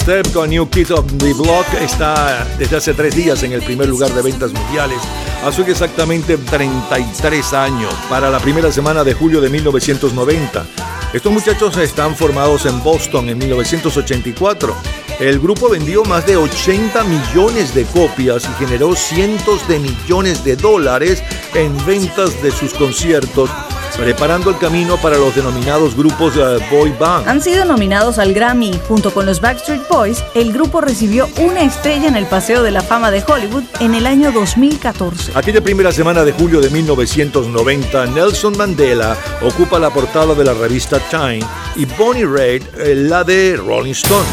Step 0.08 0.32
con 0.32 0.50
New 0.50 0.70
Kid 0.70 0.94
of 0.94 1.06
the 1.18 1.34
Block 1.34 1.66
está 1.82 2.48
desde 2.58 2.78
hace 2.78 2.94
tres 2.94 3.14
días 3.14 3.44
en 3.44 3.52
el 3.52 3.62
primer 3.62 3.90
lugar 3.90 4.10
de 4.14 4.22
ventas 4.22 4.54
mundiales. 4.54 5.00
Hace 5.44 5.70
exactamente 5.70 6.38
33 6.38 7.52
años, 7.52 7.94
para 8.10 8.30
la 8.30 8.40
primera 8.40 8.72
semana 8.72 9.04
de 9.04 9.14
julio 9.14 9.42
de 9.42 9.50
1990. 9.50 10.66
Estos 11.12 11.34
muchachos 11.34 11.76
están 11.76 12.16
formados 12.16 12.66
en 12.66 12.82
Boston 12.84 13.28
en 13.28 13.38
1984. 13.38 14.74
El 15.20 15.40
grupo 15.40 15.68
vendió 15.68 16.06
más 16.06 16.26
de 16.26 16.38
80 16.38 17.04
millones 17.04 17.76
de 17.76 17.84
copias 17.84 18.46
y 18.46 18.66
generó 18.66 18.96
cientos 18.96 19.68
de 19.68 19.80
millones 19.80 20.42
de 20.46 20.56
dólares 20.56 21.22
en 21.54 21.76
ventas 21.86 22.42
de 22.42 22.52
sus 22.52 22.74
conciertos, 22.74 23.50
preparando 23.98 24.50
el 24.50 24.58
camino 24.58 24.98
para 24.98 25.18
los 25.18 25.36
denominados 25.36 25.96
grupos 25.96 26.36
eh, 26.38 26.60
boy 26.72 26.94
band. 27.00 27.28
Han 27.28 27.42
sido 27.42 27.66
nominados 27.66 28.20
al 28.20 28.34
Grammy 28.34 28.80
junto 28.88 29.14
con 29.14 29.26
los 29.26 29.42
Backstreet 29.42 29.88
Boys, 29.90 30.24
el 30.36 30.54
grupo 30.54 30.82
recibió 30.82 31.28
una 31.40 31.64
estrella 31.64 32.08
en 32.08 32.16
el 32.16 32.26
Paseo 32.28 32.64
de 32.64 32.72
la 32.72 32.82
Fama 32.82 33.12
de 33.12 33.24
Hollywood 33.28 33.64
en 33.80 33.96
el 33.96 34.06
año 34.06 34.32
2014. 34.32 35.32
Aquella 35.36 35.62
primera 35.62 35.92
semana 35.92 36.24
de 36.24 36.32
julio 36.32 36.62
de 36.62 36.70
1990, 36.70 38.06
Nelson 38.08 38.58
Mandela 38.58 39.18
ocupa 39.42 39.80
la 39.80 39.90
portada 39.90 40.36
de 40.36 40.44
la 40.44 40.54
revista 40.54 41.00
Time 41.10 41.40
y 41.76 41.86
Bonnie 41.86 42.26
Raitt 42.26 42.64
eh, 42.78 42.96
la 42.96 43.24
de 43.24 43.58
Rolling 43.58 43.92
Stone. 43.92 44.26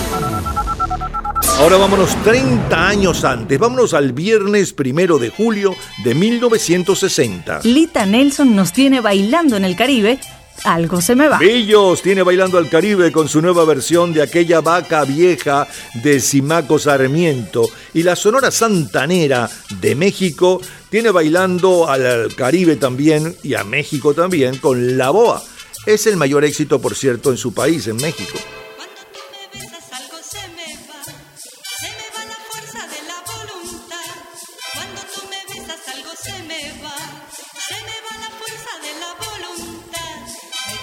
Ahora 1.61 1.77
vámonos 1.77 2.21
30 2.25 2.89
años 2.89 3.25
antes, 3.25 3.59
vámonos 3.59 3.95
al 3.95 4.13
viernes 4.13 4.73
primero 4.73 5.19
de 5.19 5.31
julio 5.31 5.75
de 6.03 6.15
1960. 6.15 7.61
Lita 7.63 8.05
Nelson 8.05 8.57
nos 8.57 8.73
tiene 8.73 9.01
bailando 9.01 9.57
en 9.57 9.65
el 9.65 9.77
Caribe. 9.77 10.19
Algo 10.65 11.01
se 11.01 11.15
me 11.15 11.29
va. 11.29 11.39
Billos 11.39 12.03
tiene 12.03 12.23
bailando 12.23 12.59
al 12.59 12.69
Caribe 12.69 13.13
con 13.13 13.29
su 13.29 13.41
nueva 13.41 13.65
versión 13.65 14.13
de 14.13 14.23
aquella 14.23 14.61
vaca 14.61 15.05
vieja 15.05 15.67
de 16.03 16.21
Simaco 16.21 16.79
Sarmiento 16.79 17.69
y 17.95 18.03
la 18.03 18.17
Sonora 18.17 18.51
Santanera 18.51 19.49
de 19.81 19.95
México 19.95 20.61
tiene 20.91 21.11
bailando 21.11 21.89
al 21.89 22.35
Caribe 22.35 22.77
también 22.77 23.35
y 23.43 23.55
a 23.55 23.63
México 23.63 24.13
también 24.13 24.59
con 24.59 24.99
La 24.99 25.11
Boa. 25.11 25.43
Es 25.87 26.07
el 26.07 26.17
mayor 26.17 26.45
éxito, 26.45 26.81
por 26.81 26.95
cierto, 26.97 27.31
en 27.31 27.37
su 27.37 27.55
país, 27.55 27.87
en 27.87 27.97
México. 27.97 28.39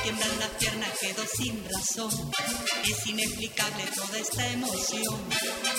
Tiemblan 0.03 0.39
las 0.39 0.49
piernas, 0.59 0.89
quedo 0.99 1.23
sin 1.35 1.63
razón. 1.69 2.31
Es 2.83 3.07
inexplicable 3.07 3.83
toda 3.95 4.17
esta 4.17 4.47
emoción. 4.47 5.19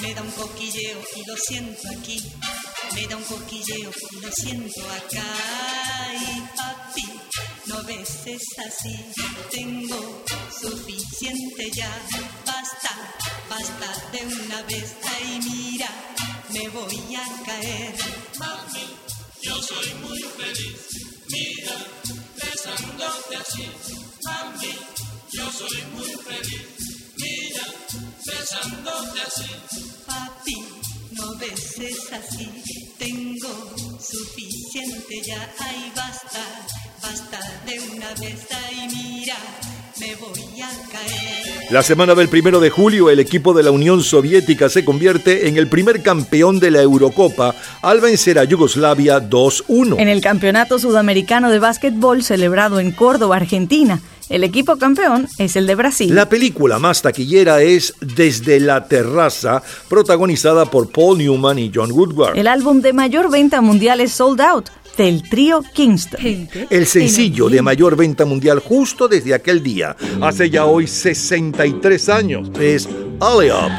Me 0.00 0.14
da 0.14 0.22
un 0.22 0.30
coquilleo 0.30 0.98
y 1.16 1.26
lo 1.26 1.36
siento 1.36 1.88
aquí. 1.98 2.22
Me 2.94 3.06
da 3.06 3.16
un 3.16 3.24
coquilleo 3.24 3.90
y 4.10 4.20
lo 4.20 4.32
siento 4.32 4.80
acá. 4.90 5.24
Y 6.14 6.40
papi, 6.56 7.06
no 7.66 7.82
beses 7.84 8.42
así. 8.66 8.96
Tengo 9.50 10.24
suficiente 10.60 11.70
ya. 11.74 11.90
Basta, 12.46 13.14
basta 13.48 14.10
de 14.12 14.26
una 14.26 14.62
vez. 14.62 14.94
Ay, 15.04 15.40
mira, 15.44 15.88
me 16.50 16.68
voy 16.68 17.16
a 17.16 17.44
caer. 17.44 17.94
Mami, 18.38 18.86
yo 19.42 19.62
soy 19.62 19.94
muy 19.94 20.20
feliz. 20.20 21.02
Mira, 21.28 21.76
besándote 22.36 23.36
así. 23.36 24.11
Mami, 24.24 24.74
yo 25.32 25.50
soy 25.50 25.82
muy 25.94 26.10
feliz. 26.26 26.66
Mira, 27.16 27.64
besándote 28.26 29.20
así. 29.26 29.50
Papi, 30.06 30.56
no 31.12 31.34
beses 31.38 32.12
así. 32.12 32.48
Tengo 32.98 33.74
suficiente 34.00 35.22
ya. 35.26 35.52
Ay, 35.58 35.92
basta, 35.96 36.40
basta 37.02 37.38
de 37.66 37.80
una 37.80 38.08
vez. 38.20 38.46
Ay, 38.50 38.88
mira, 38.94 39.36
me 39.98 40.14
voy 40.16 40.60
a 40.60 40.70
caer. 40.90 41.42
La 41.70 41.82
semana 41.82 42.14
del 42.14 42.28
primero 42.28 42.60
de 42.60 42.70
julio, 42.70 43.08
el 43.08 43.18
equipo 43.18 43.54
de 43.54 43.62
la 43.62 43.70
Unión 43.70 44.02
Soviética 44.02 44.68
se 44.68 44.84
convierte 44.84 45.48
en 45.48 45.56
el 45.56 45.68
primer 45.68 46.02
campeón 46.02 46.60
de 46.60 46.70
la 46.70 46.82
Eurocopa 46.82 47.54
al 47.80 48.00
vencer 48.00 48.38
a 48.38 48.44
Yugoslavia 48.44 49.18
2-1. 49.20 49.98
En 49.98 50.08
el 50.08 50.20
Campeonato 50.20 50.78
Sudamericano 50.78 51.50
de 51.50 51.58
Básquetbol 51.58 52.22
celebrado 52.22 52.78
en 52.78 52.92
Córdoba, 52.92 53.36
Argentina, 53.36 54.00
el 54.32 54.44
equipo 54.44 54.78
campeón 54.78 55.28
es 55.36 55.56
el 55.56 55.66
de 55.66 55.74
Brasil. 55.74 56.14
La 56.14 56.26
película 56.26 56.78
más 56.78 57.02
taquillera 57.02 57.60
es 57.60 57.94
Desde 58.00 58.60
la 58.60 58.88
Terraza, 58.88 59.62
protagonizada 59.90 60.64
por 60.64 60.90
Paul 60.90 61.18
Newman 61.18 61.58
y 61.58 61.70
John 61.72 61.92
Woodward. 61.92 62.38
El 62.38 62.46
álbum 62.46 62.80
de 62.80 62.94
mayor 62.94 63.30
venta 63.30 63.60
mundial 63.60 64.00
es 64.00 64.12
Sold 64.12 64.40
Out, 64.40 64.70
del 64.96 65.28
trío 65.28 65.62
Kingston. 65.74 66.48
El 66.70 66.86
sencillo 66.86 67.50
de 67.50 67.60
mayor 67.60 67.94
venta 67.94 68.24
mundial 68.24 68.60
justo 68.60 69.06
desde 69.06 69.34
aquel 69.34 69.62
día, 69.62 69.96
hace 70.22 70.48
ya 70.48 70.64
hoy 70.64 70.86
63 70.86 72.08
años, 72.08 72.50
es 72.58 72.88
Alley 73.20 73.50
Up. 73.50 73.70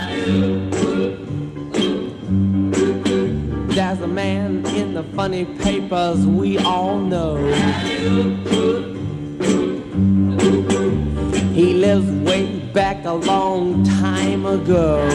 There's 3.74 4.02
a 4.02 4.08
man 4.08 4.64
in 4.76 4.94
the 4.94 5.04
funny 5.16 5.46
papers 5.46 6.20
we 6.28 6.60
all 6.60 7.00
know. 7.00 7.40
He 11.54 11.76
lives 11.76 12.10
way 12.28 12.58
back 12.74 13.06
a 13.06 13.14
long 13.14 13.84
time 13.84 14.44
ago. 14.48 15.08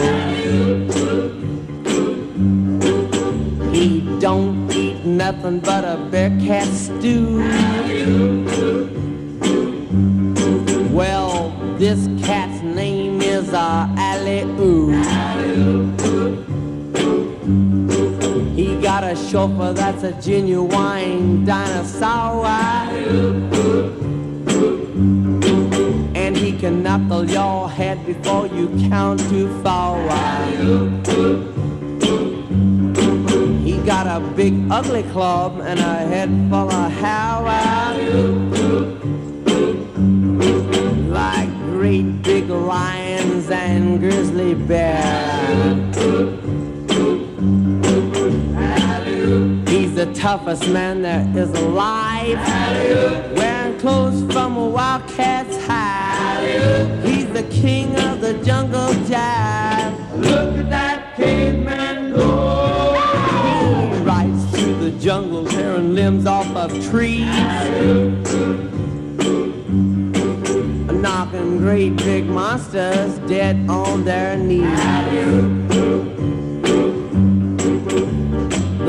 He 3.73 3.99
don't 4.21 4.71
eat 4.71 5.03
nothing 5.03 5.59
but 5.59 5.83
a 5.83 5.97
bear 6.09 6.29
cat 6.39 6.65
stew. 6.69 7.39
Well, 10.93 11.51
this 11.77 12.07
cat's 12.25 12.63
name 12.63 13.21
is 13.21 13.51
uh, 13.53 13.93
Ali 13.97 14.43
Oo. 14.43 14.91
He 18.55 18.79
got 18.81 19.03
a 19.03 19.17
chauffeur 19.29 19.73
that's 19.73 20.03
a 20.03 20.13
genuine 20.21 21.43
dinosaur. 21.43 22.47
Can 26.59 26.83
knuckle 26.83 27.23
your 27.23 27.69
head 27.69 28.05
before 28.05 28.45
you 28.47 28.67
count 28.89 29.21
too 29.29 29.47
far. 29.63 29.97
He 33.63 33.77
got 33.85 34.07
a 34.07 34.19
big 34.35 34.69
ugly 34.69 35.03
club 35.03 35.61
and 35.61 35.79
a 35.79 35.83
head 35.83 36.29
full 36.49 36.69
of 36.69 36.91
hair. 36.91 37.41
Like 41.07 41.49
great 41.71 42.21
big 42.23 42.49
lions 42.49 43.49
and 43.49 44.01
grizzly 44.01 44.53
bears. 44.53 45.95
He's 49.69 49.95
the 49.95 50.11
toughest 50.13 50.67
man 50.67 51.03
there 51.03 51.25
is 51.37 51.51
alive. 51.51 52.37
Wearing 53.37 53.79
clothes 53.79 54.29
from 54.33 54.57
a 54.57 54.67
wildcat's 54.67 55.55
hide. 55.65 55.98
He's 57.03 57.27
the 57.31 57.43
king 57.51 57.95
of 57.95 58.21
the 58.21 58.33
jungle 58.43 58.89
jive. 59.09 59.93
Look 60.17 60.57
at 60.57 60.69
that 60.69 61.15
caveman 61.15 62.13
go. 62.13 62.93
He 63.93 64.03
rides 64.03 64.51
through 64.51 64.79
the 64.79 64.91
jungle 64.99 65.45
tearing 65.45 65.93
limbs 65.95 66.25
off 66.25 66.47
of 66.55 66.71
trees. 66.89 67.25
Knocking 70.91 71.57
great 71.59 71.95
big 71.97 72.25
monsters 72.25 73.19
dead 73.29 73.69
on 73.69 74.03
their 74.03 74.37
knees. 74.37 74.79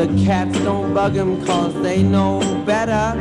The 0.00 0.06
cats 0.24 0.58
don't 0.60 0.94
bug 0.94 1.14
him 1.14 1.44
cause 1.44 1.74
they 1.82 2.02
know 2.02 2.40
better. 2.64 3.14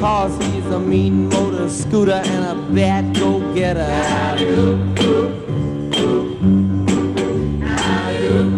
Cause 0.00 0.34
he's 0.46 0.64
a 0.66 0.80
mean 0.80 1.28
motor 1.28 1.68
scooter 1.68 2.22
and 2.24 2.44
a 2.46 2.72
bad 2.72 3.14
go-getter. 3.14 3.84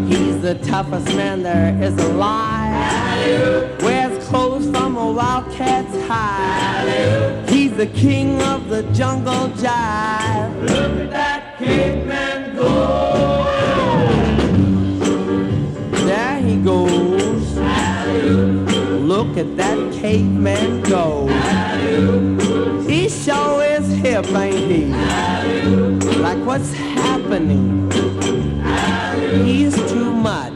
He's 0.08 0.40
the 0.40 0.54
toughest 0.62 1.08
man 1.16 1.42
there 1.42 1.76
is 1.82 1.98
alive. 1.98 3.82
Wears 3.82 4.24
clothes 4.28 4.70
from 4.70 4.96
a 4.96 5.12
wildcat's 5.12 6.06
hide. 6.06 7.48
He's 7.50 7.72
the 7.76 7.88
king 7.88 8.40
of 8.42 8.68
the 8.68 8.84
jungle 8.92 9.48
jive. 9.48 10.60
Look 10.60 11.00
at 11.00 11.10
that 11.10 11.58
caveman 11.58 12.54
go. 12.54 13.41
Look 19.22 19.38
at 19.38 19.56
that 19.56 19.78
caveman 19.92 20.82
go. 20.82 21.28
He 22.88 23.08
sure 23.08 23.62
is 23.62 23.86
hip, 24.02 24.26
ain't 24.34 24.68
he? 24.68 24.86
Like 26.18 26.44
what's 26.44 26.72
happening? 26.74 27.88
He's 29.44 29.76
too 29.92 30.12
much. 30.12 30.52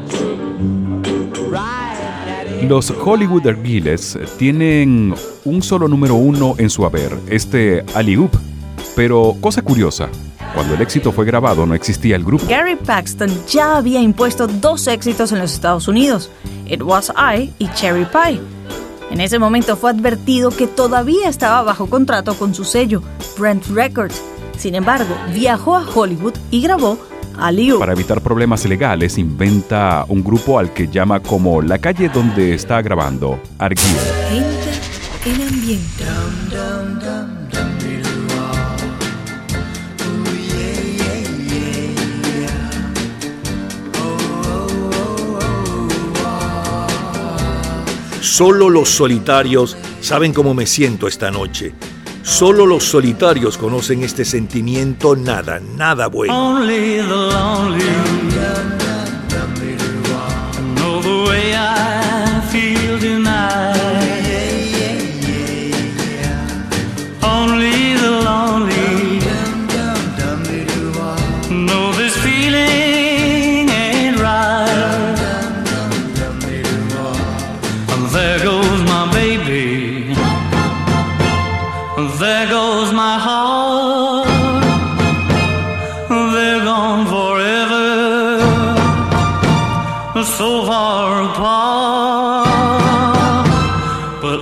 Right, 1.49 1.97
Daddy. 2.27 2.67
Los 2.67 2.91
Hollywood 2.91 3.47
Ergiles 3.47 4.19
tienen 4.37 5.15
un 5.45 5.63
solo 5.63 5.87
número 5.87 6.17
uno 6.17 6.57
en 6.59 6.69
su 6.69 6.85
haber, 6.85 7.17
este 7.29 7.85
Oop. 8.19 8.35
Pero, 8.97 9.37
cosa 9.41 9.63
curiosa, 9.63 10.09
cuando 10.55 10.75
el 10.75 10.81
éxito 10.81 11.13
fue 11.13 11.25
grabado 11.25 11.67
no 11.67 11.75
existía 11.75 12.17
el 12.17 12.25
grupo. 12.25 12.45
Gary 12.49 12.75
Paxton 12.75 13.31
ya 13.47 13.77
había 13.77 14.01
impuesto 14.01 14.49
dos 14.49 14.89
éxitos 14.89 15.31
en 15.31 15.39
los 15.39 15.53
Estados 15.53 15.87
Unidos, 15.87 16.31
It 16.67 16.83
Was 16.83 17.13
I 17.17 17.53
y 17.61 17.69
Cherry 17.69 18.07
Pie. 18.07 18.56
En 19.11 19.21
ese 19.21 19.39
momento 19.39 19.77
fue 19.77 19.91
advertido 19.91 20.51
que 20.51 20.67
todavía 20.67 21.29
estaba 21.29 21.63
bajo 21.63 21.89
contrato 21.89 22.35
con 22.35 22.55
su 22.55 22.65
sello, 22.65 23.03
Brent 23.39 23.67
Records. 23.69 24.21
Sin 24.59 24.75
embargo, 24.75 25.15
viajó 25.33 25.77
a 25.77 25.87
Hollywood 25.89 26.35
y 26.51 26.63
grabó 26.63 26.99
Oop. 27.39 27.79
Para 27.79 27.93
evitar 27.93 28.21
problemas 28.21 28.65
legales, 28.65 29.19
inventa 29.19 30.05
un 30.09 30.25
grupo 30.25 30.59
al 30.59 30.73
que 30.73 30.89
llama 30.89 31.21
como 31.21 31.61
la 31.61 31.79
calle 31.79 32.09
donde 32.09 32.55
está 32.55 32.81
grabando, 32.81 33.39
Argyle. 33.59 33.99
Gente 34.31 34.71
en 35.27 35.49
ambiente. 35.49 36.05
Solo 48.37 48.69
los 48.69 48.91
solitarios 48.91 49.79
saben 50.03 50.35
cómo 50.35 50.53
me 50.53 50.67
siento 50.67 51.09
esta 51.09 51.31
noche. 51.31 51.73
Solo 52.23 52.67
los 52.67 52.85
solitarios 52.85 53.57
conocen 53.57 54.03
este 54.03 54.27
sentimiento 54.27 55.17
nada, 55.17 55.59
nada 55.59 56.09
bueno. 56.09 56.35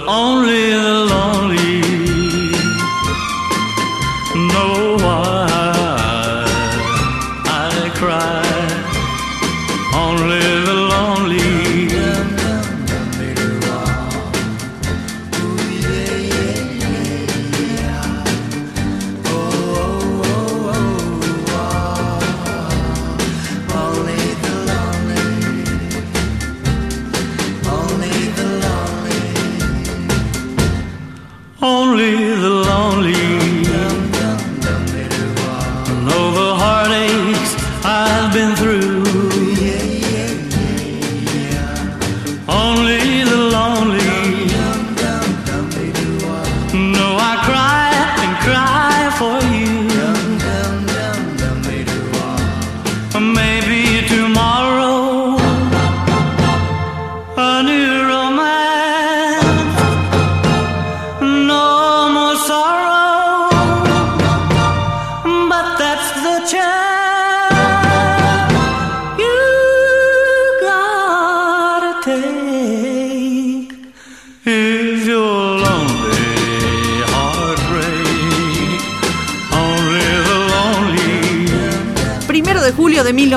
Only 0.07 0.71
the 0.71 0.94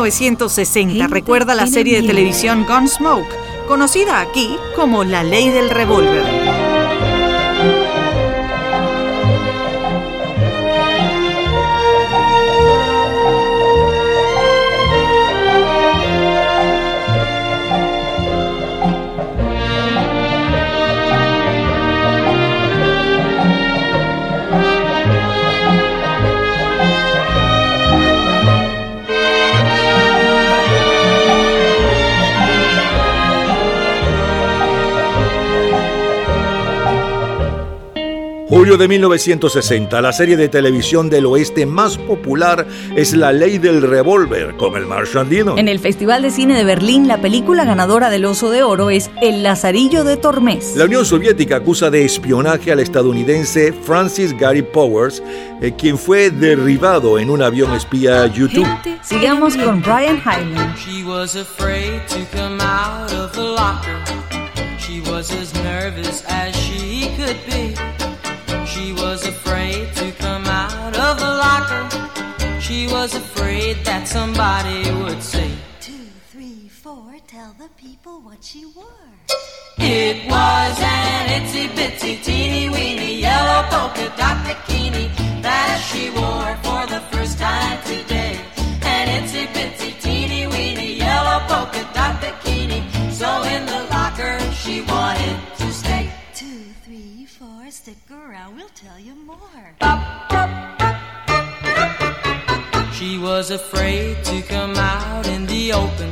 1960 0.08 1.08
recuerda 1.08 1.54
la 1.54 1.68
serie 1.68 2.02
de 2.02 2.08
televisión 2.08 2.66
Gunsmoke, 2.66 3.28
conocida 3.68 4.22
aquí 4.22 4.56
como 4.74 5.04
La 5.04 5.22
Ley 5.22 5.50
del 5.50 5.70
Revólver. 5.70 6.37
Julio 38.68 38.80
de 38.80 38.90
1960, 38.90 40.02
la 40.02 40.12
serie 40.12 40.36
de 40.36 40.50
televisión 40.50 41.10
del 41.10 41.26
oeste 41.26 41.66
más 41.66 41.98
popular 41.98 42.68
es 42.98 43.14
La 43.14 43.32
Ley 43.32 43.60
del 43.60 43.82
Revólver 43.82 44.58
con 44.58 44.76
el 44.76 44.86
Marshall 44.86 45.30
Dillon. 45.30 45.58
En 45.58 45.70
el 45.70 45.80
Festival 45.80 46.22
de 46.22 46.32
Cine 46.32 46.58
de 46.58 46.66
Berlín, 46.66 47.08
la 47.08 47.22
película 47.22 47.64
ganadora 47.64 48.10
del 48.10 48.26
Oso 48.26 48.52
de 48.52 48.64
Oro 48.64 48.90
es 48.90 49.10
El 49.22 49.42
Lazarillo 49.42 50.04
de 50.04 50.18
Tormes. 50.18 50.76
La 50.76 50.84
Unión 50.84 51.06
Soviética 51.06 51.56
acusa 51.56 51.90
de 51.90 52.04
espionaje 52.04 52.74
al 52.74 52.82
estadounidense 52.82 53.72
Francis 53.72 54.38
Gary 54.38 54.64
Powers, 54.64 55.24
eh, 55.62 55.72
quien 55.78 55.98
fue 55.98 56.30
derribado 56.30 57.20
en 57.20 57.30
un 57.30 57.44
avión 57.44 57.72
espía 57.74 58.28
YouTube. 58.28 58.68
Sigamos 59.02 59.56
con 59.56 59.82
Brian 59.82 60.20
Hyland. 60.20 60.76
She 60.76 61.06
was 61.06 61.38
afraid 61.38 62.02
to 62.10 62.20
come 62.36 62.62
out 62.62 63.14
of 63.14 63.32
the 63.32 63.44
locker. 63.44 63.96
She 64.78 65.00
was 65.10 65.32
as 65.32 65.54
nervous 65.64 66.26
as 66.28 66.54
she 66.54 67.16
could 67.16 67.38
be. 67.46 67.77
She 72.68 72.86
was 72.88 73.16
afraid 73.16 73.78
that 73.86 74.10
somebody 74.10 74.92
would 75.02 75.24
say, 75.24 75.50
Two, 75.80 76.10
three, 76.30 76.68
four, 76.68 77.16
tell 77.26 77.56
the 77.58 77.70
people 77.78 78.20
what 78.20 78.44
she 78.44 78.66
wore. 78.66 79.08
It 79.78 80.28
was 80.28 80.76
an 80.82 81.30
itsy 81.30 81.70
bitsy 81.70 82.22
teeny 82.22 82.68
weeny 82.68 83.22
yellow 83.22 83.64
polka 83.70 84.12
dot 84.18 84.44
bikini 84.44 85.08
that 85.42 85.80
she 85.88 86.10
wore 86.10 86.56
for 86.62 86.86
the 86.92 87.00
first 87.10 87.40
time 87.40 87.80
today. 87.84 88.38
An 88.84 89.08
itsy 89.16 89.48
bitsy 89.56 89.98
teeny 90.02 90.48
weeny 90.48 90.96
yellow 90.96 91.40
polka 91.48 91.88
dot 91.94 92.20
bikini. 92.20 92.84
So 93.14 93.44
in 93.44 93.66
the 93.66 93.88
locker 93.92 94.42
she 94.52 94.82
wanted 94.82 95.40
to 95.60 95.72
stay. 95.72 96.12
Two, 96.36 96.64
three, 96.84 97.28
four, 97.28 97.72
stick 97.72 97.96
around, 98.12 98.58
we'll 98.58 98.76
tell 98.76 99.00
you 99.00 99.16
more. 99.16 100.47
She 102.98 103.20
was 103.20 103.52
afraid 103.52 104.24
to 104.26 104.42
come 104.42 104.76
out 104.76 105.28
in 105.28 105.46
the 105.46 105.72
open, 105.72 106.12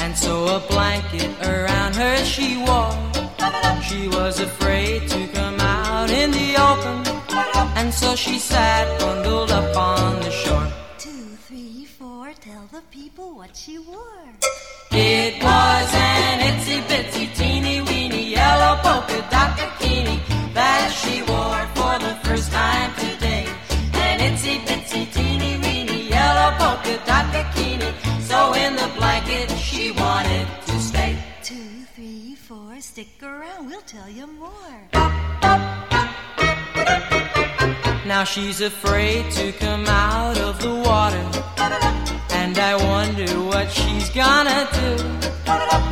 and 0.00 0.16
so 0.16 0.46
a 0.56 0.60
blanket 0.60 1.30
around 1.46 1.94
her 1.94 2.24
she 2.24 2.56
wore. 2.56 2.96
She 3.82 4.08
was 4.08 4.40
afraid 4.40 5.06
to 5.10 5.26
come 5.28 5.60
out 5.60 6.08
in 6.10 6.30
the 6.30 6.56
open, 6.56 6.96
and 7.76 7.92
so 7.92 8.16
she 8.16 8.38
sat 8.38 8.98
bundled 8.98 9.50
up 9.50 9.76
on 9.76 10.20
the 10.20 10.30
shore. 10.30 10.72
Two, 10.96 11.36
three, 11.46 11.84
four, 11.84 12.32
tell 12.40 12.66
the 12.72 12.80
people 12.90 13.34
what 13.34 13.54
she 13.54 13.78
wore. 13.78 14.24
It 14.92 15.42
was 15.42 15.88
an 15.94 16.40
itsy 16.48 16.80
bitsy 16.88 17.26
teeny 17.36 17.82
weeny 17.82 18.30
yellow 18.30 18.76
polka 18.82 19.20
dot 19.30 19.50
bikini 19.58 20.18
that 20.54 20.88
she 20.92 21.20
wore 21.20 21.29
stick 33.00 33.22
around, 33.22 33.66
we'll 33.66 33.80
tell 33.82 34.10
you 34.10 34.26
more. 34.26 34.76
Now 38.04 38.24
she's 38.24 38.60
afraid 38.60 39.30
to 39.32 39.52
come 39.52 39.86
out 39.86 40.36
of 40.38 40.60
the 40.60 40.74
water. 40.74 41.26
And 42.40 42.58
I 42.58 42.74
wonder 42.92 43.32
what 43.50 43.70
she's 43.70 44.10
gonna 44.10 44.68
do. 44.80 44.92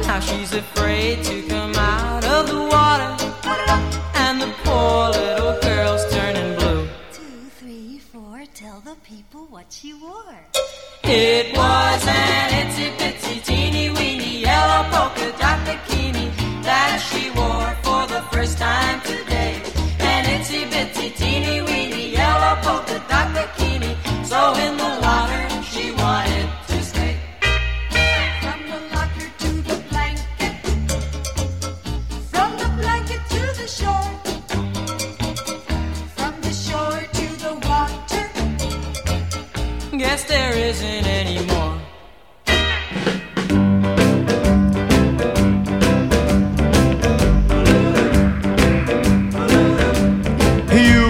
Now 0.06 0.20
she's 0.20 0.52
afraid 0.52 1.24
to 1.24 1.36
come 1.48 1.74
out 1.76 2.24
of 2.24 2.42
the 2.52 2.62
water. 2.76 3.12
And 4.24 4.42
the 4.42 4.52
poor 4.64 5.08
little 5.08 5.56
girl's 5.62 6.04
turning 6.12 6.56
blue. 6.58 6.88
Two, 7.12 7.38
three, 7.58 8.00
four, 8.12 8.44
tell 8.54 8.80
the 8.80 8.96
people 9.12 9.46
what 9.48 9.66
she 9.70 9.94
wore. 9.94 10.40
It 11.04 11.56
was 11.56 12.06
an 12.06 12.50
itsy 12.60 12.88
bitsy 12.98 13.42
teeny 13.48 13.88
weeny 13.96 14.40
yellow 14.40 14.82
polka 14.92 15.28
dot 15.40 15.58
bikini 15.66 15.97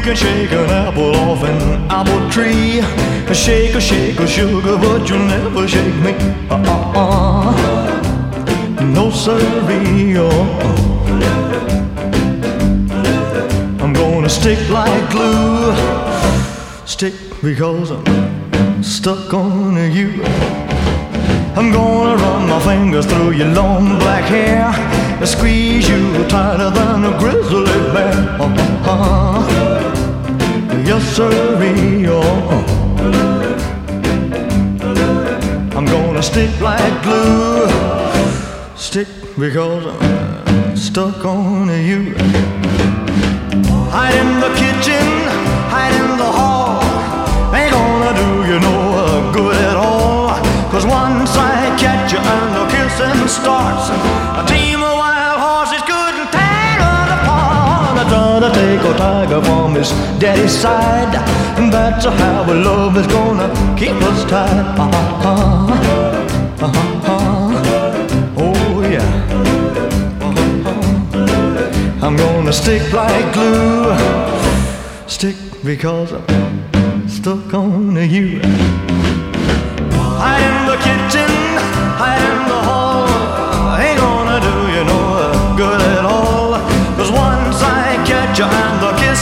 can 0.09 0.17
shake 0.17 0.53
an 0.53 0.71
apple 0.71 1.15
off 1.17 1.43
an 1.43 1.61
apple 1.91 2.31
tree. 2.31 2.81
Shake 3.35 3.75
a 3.75 3.81
shake 3.81 4.19
a 4.19 4.27
sugar, 4.27 4.79
but 4.79 5.07
you'll 5.07 5.19
never 5.19 5.69
shake 5.69 5.95
me. 5.97 6.13
Uh-uh-uh. 6.49 7.53
No 8.97 9.11
siree. 9.11 10.17
Oh. 10.17 10.31
I'm 13.83 13.93
gonna 13.93 14.31
stick 14.31 14.59
like 14.71 15.11
glue. 15.11 15.75
Stick 16.87 17.15
because 17.43 17.91
I'm 17.91 18.83
stuck 18.83 19.35
on 19.35 19.75
you. 19.93 20.23
I'm 21.59 21.71
gonna 21.71 22.17
run 22.17 22.49
my 22.49 22.61
fingers 22.61 23.05
through 23.05 23.33
your 23.33 23.49
long 23.49 23.99
black 23.99 24.25
hair 24.25 24.73
squeeze 25.27 25.89
you 25.89 26.25
tighter 26.29 26.71
than 26.71 27.05
a 27.05 27.19
grizzly 27.19 27.65
bear. 27.93 28.15
Uh-huh. 28.41 29.28
Yes, 30.89 31.05
sirree. 31.16 32.06
Oh. 32.09 32.65
I'm 35.77 35.85
gonna 35.85 36.23
stick 36.23 36.48
like 36.62 37.02
glue. 37.02 37.69
Stick 38.74 39.06
because 39.39 39.85
I'm 39.85 40.74
stuck 40.78 41.27
on 41.27 41.69
you. 41.69 42.15
Hide 43.93 44.15
in 44.15 44.40
the 44.40 44.48
kitchen, 44.56 45.06
hide 45.69 45.93
in 45.93 46.16
the 46.16 46.31
hall. 46.39 46.81
Ain't 47.55 47.70
gonna 47.70 48.12
do 48.23 48.28
you 48.51 48.59
no 48.59 49.31
good 49.35 49.56
at 49.56 49.77
all. 49.77 50.31
Cause 50.70 50.86
once 50.86 51.36
I 51.36 51.77
catch 51.78 52.12
you 52.15 52.19
and 52.19 52.48
the 52.56 52.65
kissing 52.73 53.28
starts, 53.28 53.90
a 54.40 54.43
team 54.48 54.82
of 54.82 54.98
take 58.59 58.81
a 58.81 58.95
tiger 58.99 59.41
from 59.43 59.75
his 59.75 59.91
daddy's 60.19 60.57
side. 60.65 61.13
That's 61.71 62.05
how 62.05 62.43
our 62.43 62.55
love 62.55 62.97
is 62.97 63.07
gonna 63.07 63.49
keep 63.79 63.99
us 64.11 64.21
tied. 64.31 64.67
Uh-huh. 64.85 65.69
Uh-huh. 66.67 68.37
Oh 68.45 68.83
yeah. 68.95 69.11
Uh-huh. 70.27 72.05
I'm 72.05 72.17
gonna 72.17 72.53
stick 72.53 72.85
like 72.93 73.27
glue. 73.37 73.95
Stick 75.07 75.37
because 75.65 76.11
I'm 76.13 77.09
stuck 77.09 77.55
on 77.55 77.95
you. 78.15 78.41
Hide 80.21 80.45
in 80.51 80.57
the 80.71 80.79
kitchen, 80.87 81.31
hide 82.01 82.25
in 82.29 82.38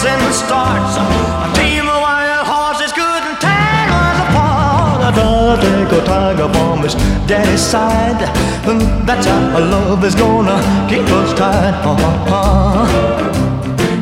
the 0.06 0.32
starts, 0.32 0.96
a 0.96 1.48
team 1.58 1.84
of 1.88 2.00
wild 2.06 2.46
horses 2.46 2.92
couldn't 2.92 3.40
tear 3.40 3.86
us 3.90 4.18
apart. 4.24 5.00
I 5.02 5.10
to 5.16 5.56
take 5.66 5.92
a 5.98 6.04
tiger 6.04 6.48
from 6.54 6.82
his 6.82 6.94
daddy's 7.26 7.60
side. 7.60 8.22
And 8.68 8.80
that's 9.08 9.26
how 9.26 9.58
love 9.58 10.04
is 10.04 10.14
gonna 10.14 10.58
keep 10.88 11.06
us 11.20 11.32
tied. 11.38 11.74
Uh-huh. 11.84 13.16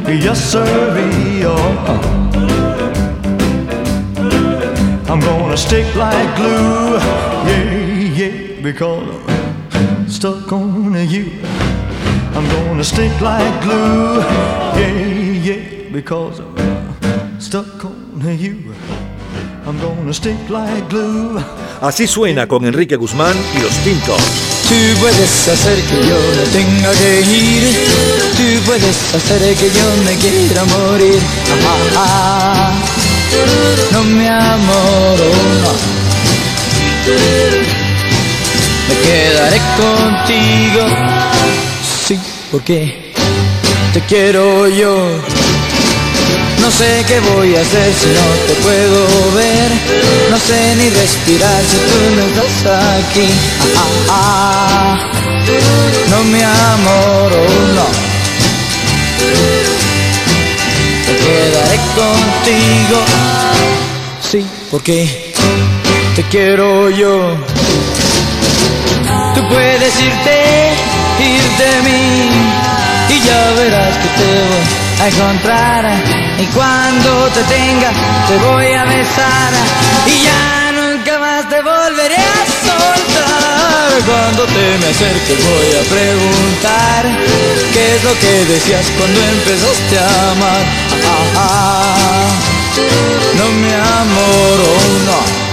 Yes, 0.09 0.53
sir, 0.53 0.65
oh. 1.47 2.25
I'm 5.09 5.21
gonna 5.21 5.57
stick 5.57 5.95
like 5.95 6.37
glue, 6.37 6.99
yeah, 7.49 7.73
yeah, 8.21 8.61
because 8.61 9.09
I'm 9.75 10.09
stuck 10.09 10.53
on 10.53 10.95
you. 11.09 11.31
I'm 12.35 12.47
gonna 12.49 12.85
stick 12.85 13.21
like 13.21 13.63
glue, 13.63 14.19
yeah, 14.79 14.93
yeah, 15.49 15.74
because 15.95 16.41
I'm 16.41 17.41
stuck 17.41 17.85
on 17.85 18.37
you. 18.37 18.75
I'm 19.65 19.79
gonna 19.79 20.13
stick 20.13 20.37
like 20.51 20.89
glue. 20.89 21.41
Así 21.81 22.09
suena 22.09 22.49
con 22.49 22.67
Enrique 22.67 22.97
Guzmán 22.97 23.37
y 23.57 23.61
los 23.63 23.73
Pintos. 23.85 24.21
Tú 24.69 24.75
puedes 25.01 25.49
hacer 25.49 25.79
que 25.83 25.97
yo 26.09 26.19
no 26.37 26.43
tenga 26.53 26.91
que 26.99 27.21
ir. 27.21 27.63
Tú 28.37 28.67
puedes 28.67 29.15
hacer 29.15 29.55
que 29.55 29.71
yo 29.71 29.87
me 30.05 30.15
quiera 30.17 30.65
morir. 30.65 31.21
Ah, 31.49 31.77
ah, 31.97 31.97
ah. 31.97 32.73
No 33.93 34.03
me 34.03 34.29
amoro, 34.29 35.31
no. 35.63 35.73
Me 38.89 38.95
quedaré 39.07 39.61
contigo. 39.79 40.87
Sí, 42.07 42.19
porque 42.51 43.15
te 43.93 44.01
quiero 44.01 44.69
yo. 44.69 45.34
No 46.65 46.71
sé 46.71 47.05
qué 47.07 47.21
voy 47.21 47.55
a 47.55 47.61
hacer 47.61 47.93
si 47.93 48.07
no 48.07 48.27
te 48.47 48.55
puedo 48.63 49.33
ver. 49.35 49.71
No 50.31 50.39
sé 50.39 50.75
ni 50.77 50.89
respirar 50.89 51.63
si 51.63 51.77
tú 51.77 51.99
no 52.17 52.43
estás 52.43 53.05
aquí. 53.05 53.29
Ah, 53.77 53.91
ah, 54.09 54.97
ah. 54.97 55.11
No 56.09 56.25
me 56.25 56.43
amoro, 56.43 57.45
no. 57.77 57.87
Me 61.07 61.15
quedaré 61.25 61.79
contigo. 62.01 62.99
Sí, 64.23 64.47
porque 64.71 65.35
te 66.17 66.23
quiero 66.31 66.89
yo. 66.89 67.37
Tú 69.35 69.49
puedes 69.49 70.01
irte, 70.01 70.73
ir 71.21 71.43
de 71.61 71.83
mí. 71.83 72.31
Y 73.11 73.27
ya 73.27 73.53
verás 73.53 73.99
que 73.99 74.09
te 74.09 74.25
voy 74.49 74.84
a 75.01 75.09
encontrar. 75.09 75.85
Y 76.39 76.47
cuando 76.47 77.29
te 77.29 77.43
tenga, 77.45 77.91
te 78.29 78.37
voy 78.39 78.73
a 78.73 78.85
besar. 78.85 79.53
Y 80.07 80.25
ya 80.25 80.73
nunca 80.73 81.19
más 81.19 81.49
te 81.49 81.63
volveré 81.63 82.17
a 82.17 82.47
soltar. 82.67 84.03
Cuando 84.07 84.45
te 84.47 84.79
me 84.79 84.87
acerques, 84.87 85.39
voy 85.45 85.71
a 85.81 85.83
preguntar: 85.89 87.03
¿Qué 87.73 87.95
es 87.97 88.05
lo 88.05 88.19
que 88.19 88.45
decías 88.53 88.87
cuando 88.99 89.21
empezaste 89.21 89.99
a 89.99 90.31
amar? 90.33 90.63
Ah, 91.07 91.37
ah, 91.37 92.29
no 93.39 93.47
me 93.63 93.75
amoro, 93.75 94.69
no. 95.07 95.45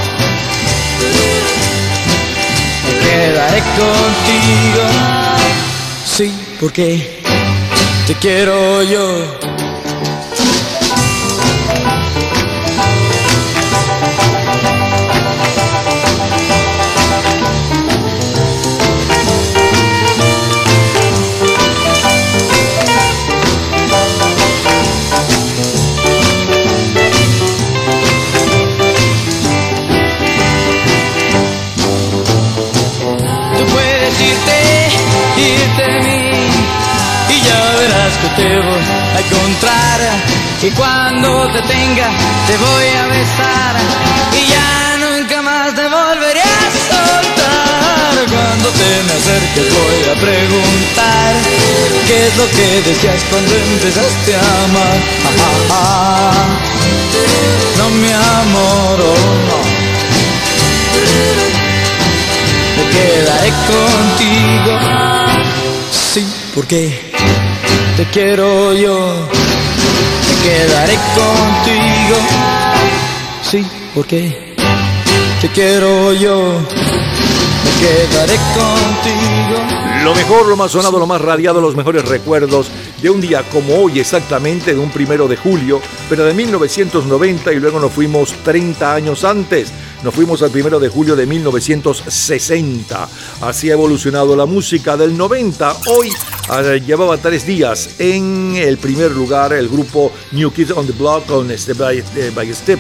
Me 2.88 2.94
quedaré 3.00 3.60
contigo. 3.60 4.84
Sí, 6.06 6.34
porque 6.60 7.21
te 8.14 8.18
quiero 8.20 8.84
yo. 8.84 9.26
Tú 33.58 33.66
puedes 33.68 34.22
irte, 34.22 34.58
irte 35.38 36.11
te 38.36 38.60
voy 38.60 38.84
a 39.16 39.20
encontrar 39.20 40.00
y 40.62 40.70
cuando 40.72 41.48
te 41.52 41.62
tenga 41.64 42.10
te 42.48 42.58
voy 42.58 42.88
a 43.00 43.08
besar 43.08 43.76
y 44.34 44.48
ya 44.50 44.98
nunca 44.98 45.42
más 45.42 45.74
te 45.76 45.88
volveré 45.88 46.42
a 46.42 46.72
soltar. 46.90 48.12
Cuando 48.30 48.70
te 48.70 49.04
me 49.04 49.14
acerques 49.14 49.74
voy 49.74 50.04
a 50.10 50.16
preguntar 50.20 51.34
qué 52.08 52.28
es 52.28 52.38
lo 52.38 52.48
que 52.52 52.82
decías 52.90 53.24
cuando 53.30 53.56
empezaste 53.56 54.36
a 54.36 54.64
amar. 54.66 55.00
No 57.78 57.90
mi 57.90 58.12
amor, 58.12 59.02
oh, 59.02 59.16
no. 59.50 59.60
Me 62.78 62.84
quedaré 62.92 63.52
contigo. 63.68 64.80
Sí, 66.14 66.26
porque 66.54 67.11
te 68.02 68.08
quiero 68.08 68.74
yo. 68.74 69.28
Me 70.28 70.50
quedaré 70.50 70.96
contigo. 71.14 72.18
Sí, 73.44 73.64
porque 73.94 74.56
te 75.40 75.48
quiero 75.50 76.12
yo. 76.14 76.60
Me 77.64 77.72
quedaré 77.80 78.36
contigo. 78.56 79.62
Lo 80.04 80.16
mejor, 80.16 80.48
lo 80.48 80.56
más 80.56 80.72
sonado, 80.72 80.98
lo 80.98 81.06
más 81.06 81.22
radiado, 81.22 81.62
los 81.62 81.76
mejores 81.76 82.04
recuerdos 82.06 82.72
de 83.04 83.12
un 83.12 83.22
día 83.22 83.44
como 83.52 83.76
hoy 83.76 84.00
exactamente, 84.00 84.74
de 84.74 84.80
un 84.80 84.90
primero 84.90 85.28
de 85.28 85.38
julio, 85.38 85.80
pero 86.10 86.26
de 86.26 86.34
1990 86.34 87.54
y 87.54 87.60
luego 87.60 87.80
nos 87.80 87.92
fuimos 87.92 88.34
30 88.44 88.96
años 88.96 89.24
antes. 89.24 89.72
Nos 90.04 90.16
fuimos 90.16 90.42
al 90.42 90.50
primero 90.50 90.80
de 90.80 90.90
julio 90.90 91.16
de 91.16 91.28
1960. 91.28 93.10
Así 93.42 93.70
ha 93.70 93.74
evolucionado 93.74 94.36
la 94.36 94.48
música 94.48 94.98
del 94.98 95.16
90. 95.16 95.76
Hoy 95.88 96.10
eh, 96.10 96.82
llevaba 96.84 97.18
tres 97.18 97.46
días 97.46 98.00
en 98.00 98.56
el 98.56 98.80
primer 98.80 99.12
lugar 99.12 99.54
el 99.54 99.70
grupo 99.70 100.12
New 100.32 100.52
Kids 100.52 100.72
on 100.72 100.88
the 100.88 100.94
Block 100.94 101.28
con 101.28 101.56
Step 101.56 101.78
by 102.34 102.54
Step. 102.54 102.80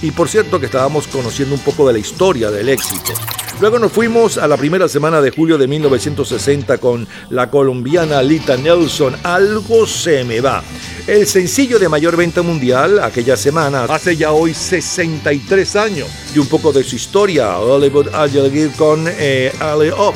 Y 0.00 0.12
por 0.12 0.30
cierto 0.30 0.58
que 0.58 0.66
estábamos 0.66 1.06
conociendo 1.06 1.54
un 1.54 1.60
poco 1.60 1.86
de 1.86 1.92
la 1.92 1.98
historia 1.98 2.50
del 2.50 2.70
éxito. 2.70 3.12
Luego 3.60 3.78
nos 3.78 3.92
fuimos 3.92 4.38
a 4.38 4.48
la 4.48 4.56
primera 4.56 4.88
semana 4.88 5.20
de 5.20 5.30
julio 5.30 5.56
de 5.56 5.68
1960 5.68 6.78
con 6.78 7.06
la 7.30 7.48
colombiana 7.48 8.22
Lita 8.22 8.56
Nelson, 8.56 9.14
Algo 9.22 9.86
se 9.86 10.24
me 10.24 10.40
va. 10.40 10.62
El 11.06 11.26
sencillo 11.26 11.78
de 11.78 11.88
mayor 11.88 12.16
venta 12.16 12.42
mundial 12.42 12.98
aquella 12.98 13.36
semana, 13.36 13.84
hace 13.84 14.16
ya 14.16 14.32
hoy 14.32 14.54
63 14.54 15.76
años, 15.76 16.08
y 16.34 16.38
un 16.38 16.46
poco 16.46 16.72
de 16.72 16.82
su 16.82 16.96
historia, 16.96 17.58
Hollywood 17.58 18.14
Angel 18.14 18.70
con 18.76 19.04
eh, 19.08 19.52
Alley 19.60 19.90
Up. 19.90 20.14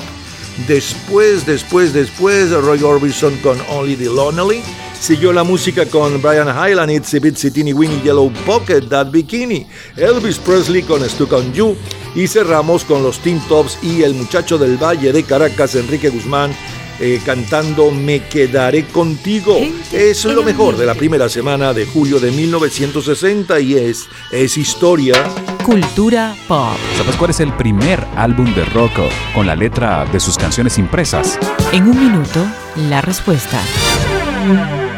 Después, 0.66 1.44
después, 1.44 1.92
después, 1.92 2.50
Roy 2.50 2.82
Orbison 2.82 3.36
con 3.38 3.58
Only 3.68 3.96
the 3.96 4.06
Lonely. 4.06 4.62
Siguió 5.00 5.32
la 5.32 5.44
música 5.44 5.86
con 5.86 6.20
Brian 6.20 6.48
Hyland, 6.48 6.90
Itsy 6.90 7.18
Bitsy 7.18 7.50
Teeny 7.50 7.72
Weeny 7.72 8.02
Yellow 8.02 8.32
Pocket, 8.44 8.82
That 8.88 9.10
Bikini. 9.10 9.66
Elvis 9.96 10.38
Presley 10.38 10.82
con 10.82 11.08
Stuck 11.08 11.32
on 11.32 11.52
You. 11.52 11.76
Y 12.14 12.26
cerramos 12.26 12.84
con 12.84 13.02
los 13.02 13.18
Teen 13.20 13.40
Tops 13.48 13.78
y 13.82 14.02
el 14.02 14.14
muchacho 14.14 14.58
del 14.58 14.76
Valle 14.76 15.12
de 15.12 15.22
Caracas, 15.22 15.74
Enrique 15.74 16.08
Guzmán, 16.08 16.50
eh, 16.98 17.20
cantando 17.24 17.90
Me 17.90 18.24
quedaré 18.24 18.86
contigo. 18.86 19.58
Es 19.92 20.24
lo 20.24 20.42
mejor 20.42 20.76
de 20.76 20.86
la 20.86 20.94
primera 20.94 21.28
semana 21.28 21.72
de 21.74 21.84
julio 21.84 22.18
de 22.18 22.30
1960 22.32 23.60
y 23.60 23.74
es, 23.74 24.08
es 24.32 24.56
historia. 24.56 25.14
Cultura 25.62 26.34
pop. 26.48 26.76
¿Sabes 26.96 27.16
cuál 27.16 27.30
es 27.30 27.40
el 27.40 27.52
primer 27.54 28.04
álbum 28.16 28.52
de 28.54 28.64
rock 28.66 28.92
con 29.34 29.46
la 29.46 29.54
letra 29.54 30.06
de 30.06 30.20
sus 30.20 30.38
canciones 30.38 30.78
impresas? 30.78 31.38
En 31.72 31.84
un 31.84 31.98
minuto, 31.98 32.46
la 32.88 33.02
respuesta. 33.02 33.60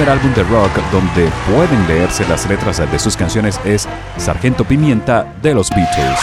Primer 0.00 0.18
álbum 0.18 0.32
de 0.32 0.44
rock 0.44 0.70
donde 0.90 1.30
pueden 1.52 1.86
leerse 1.86 2.26
las 2.26 2.48
letras 2.48 2.78
de 2.90 2.98
sus 2.98 3.18
canciones 3.18 3.60
es 3.66 3.86
Sargento 4.16 4.64
Pimienta 4.64 5.34
de 5.42 5.52
los 5.52 5.68
Beatles. 5.68 6.18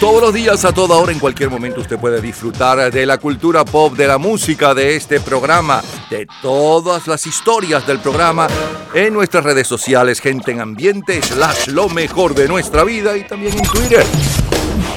Todos 0.00 0.20
los 0.20 0.34
días, 0.34 0.64
a 0.64 0.72
toda 0.72 0.96
hora, 0.96 1.12
en 1.12 1.20
cualquier 1.20 1.50
momento, 1.50 1.82
usted 1.82 2.00
puede 2.00 2.20
disfrutar 2.20 2.90
de 2.90 3.06
la 3.06 3.18
cultura 3.18 3.64
pop, 3.64 3.94
de 3.94 4.08
la 4.08 4.18
música, 4.18 4.74
de 4.74 4.96
este 4.96 5.20
programa, 5.20 5.82
de 6.10 6.26
todas 6.42 7.06
las 7.06 7.24
historias 7.28 7.86
del 7.86 8.00
programa 8.00 8.48
en 8.92 9.14
nuestras 9.14 9.44
redes 9.44 9.68
sociales, 9.68 10.20
gente 10.20 10.50
en 10.50 10.60
ambiente, 10.60 11.22
slash 11.22 11.68
lo 11.68 11.88
mejor 11.88 12.34
de 12.34 12.48
nuestra 12.48 12.82
vida 12.82 13.16
y 13.16 13.24
también 13.24 13.56
en 13.56 13.62
Twitter. 13.66 14.04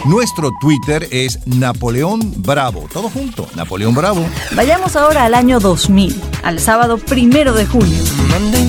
Nuestro 0.06 0.52
Twitter 0.60 1.08
es 1.12 1.40
Napoleón 1.48 2.34
Bravo. 2.38 2.88
Todo 2.92 3.10
junto, 3.10 3.48
Napoleón 3.56 3.96
Bravo. 3.96 4.26
Vayamos 4.54 4.98
ahora 4.98 5.24
al 5.24 5.34
año 5.34 5.60
2000, 5.60 6.22
al 6.44 6.60
sábado 6.60 6.98
primero 6.98 7.54
de 7.54 7.66
julio. 7.66 7.98
Monday 8.30 8.64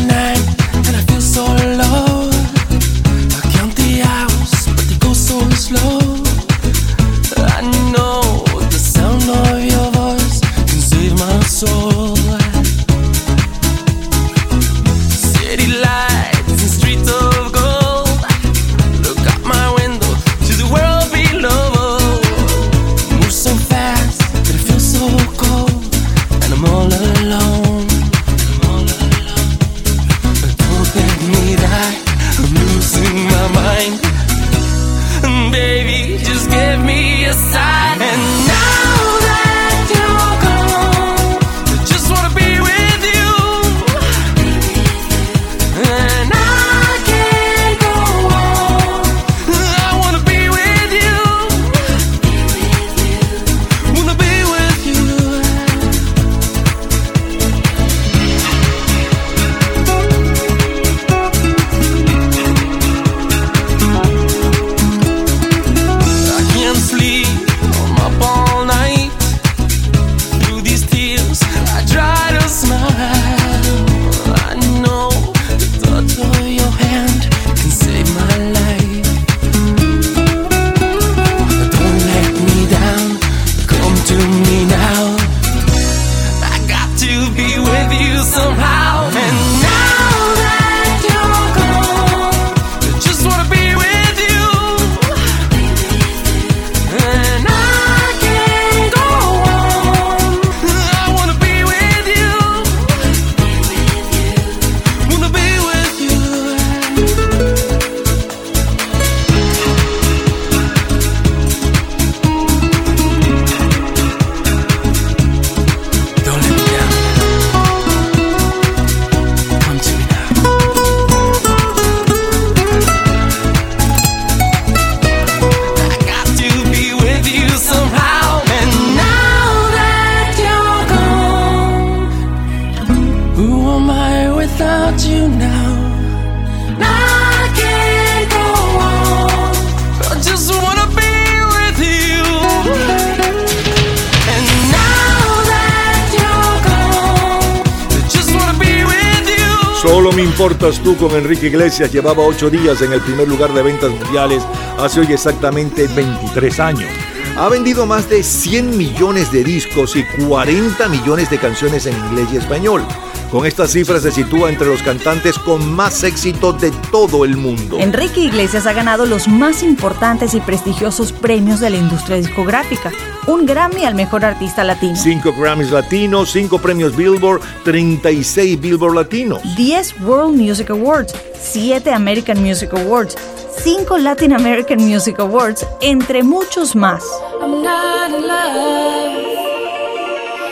tú 150.73 150.97
con 150.97 151.11
Enrique 151.11 151.49
Iglesias 151.49 151.93
llevaba 151.93 152.25
ocho 152.25 152.49
días 152.49 152.81
en 152.81 152.91
el 152.91 153.01
primer 153.03 153.29
lugar 153.29 153.53
de 153.53 153.63
ventas 153.63 153.91
mundiales 153.91 154.43
hace 154.79 155.01
hoy 155.01 155.13
exactamente 155.13 155.87
23 155.89 156.59
años. 156.61 156.91
Ha 157.37 157.51
vendido 157.51 157.85
más 157.85 158.09
de 158.09 158.23
100 158.23 158.75
millones 158.75 159.31
de 159.31 159.45
discos 159.45 159.95
y 159.95 160.05
40 160.27 160.89
millones 160.89 161.29
de 161.29 161.37
canciones 161.37 161.85
en 161.85 161.95
inglés 162.07 162.29
y 162.33 162.39
español. 162.39 162.83
Con 163.31 163.45
estas 163.45 163.73
cifras 163.73 164.05
se 164.05 164.11
sitúa 164.11 164.49
entre 164.49 164.67
los 164.69 164.83
cantantes 164.83 165.39
con 165.39 165.71
más 165.75 166.03
éxito 166.03 166.55
de 166.55 166.71
todo 166.91 167.27
el 167.27 167.37
mundo. 167.37 167.79
Enrique 167.79 168.21
Iglesias 168.21 168.67
ha 168.67 168.73
ganado 168.73 169.05
los 169.05 169.29
más 169.29 169.63
importantes 169.63 170.33
y 170.33 170.41
prestigiosos 170.41 171.13
premios 171.13 171.61
de 171.61 171.69
la 171.69 171.77
industria 171.77 172.17
discográfica. 172.17 172.91
Un 173.27 173.47
Grammy 173.47 173.85
al 173.87 173.95
mejor 173.95 174.23
artista 174.25 174.65
latino. 174.65 174.97
5 174.97 175.33
Grammys 175.33 175.71
latinos, 175.71 176.31
5 176.31 176.59
premios 176.59 176.95
Billboard, 176.95 177.41
36 177.65 178.61
Billboard 178.61 178.95
latinos. 178.95 179.41
10 179.57 180.03
World 180.03 180.37
Music 180.37 180.69
Awards, 180.71 181.15
7 181.41 181.95
American 181.95 182.43
Music 182.43 182.71
Awards, 182.75 183.17
5 183.65 183.99
Latin 183.99 184.35
American 184.35 184.85
Music 184.85 185.19
Awards, 185.19 185.67
entre 185.81 186.23
muchos 186.23 186.77
más. 186.77 187.03
I'm 187.41 187.63
not 187.63 188.11
in 188.11 188.27
love, 188.27 189.15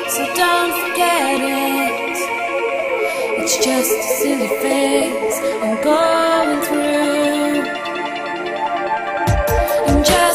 so 0.08 0.24
don't 0.34 0.72
forget 0.80 1.40
it. 1.40 2.16
It's 3.38 3.56
just 3.58 3.90
a 3.90 4.02
silly 4.18 4.48
phase 4.62 5.38
I'm 5.62 5.76
going 5.84 6.62
through. 6.62 7.66
And 9.88 10.04
just 10.04 10.31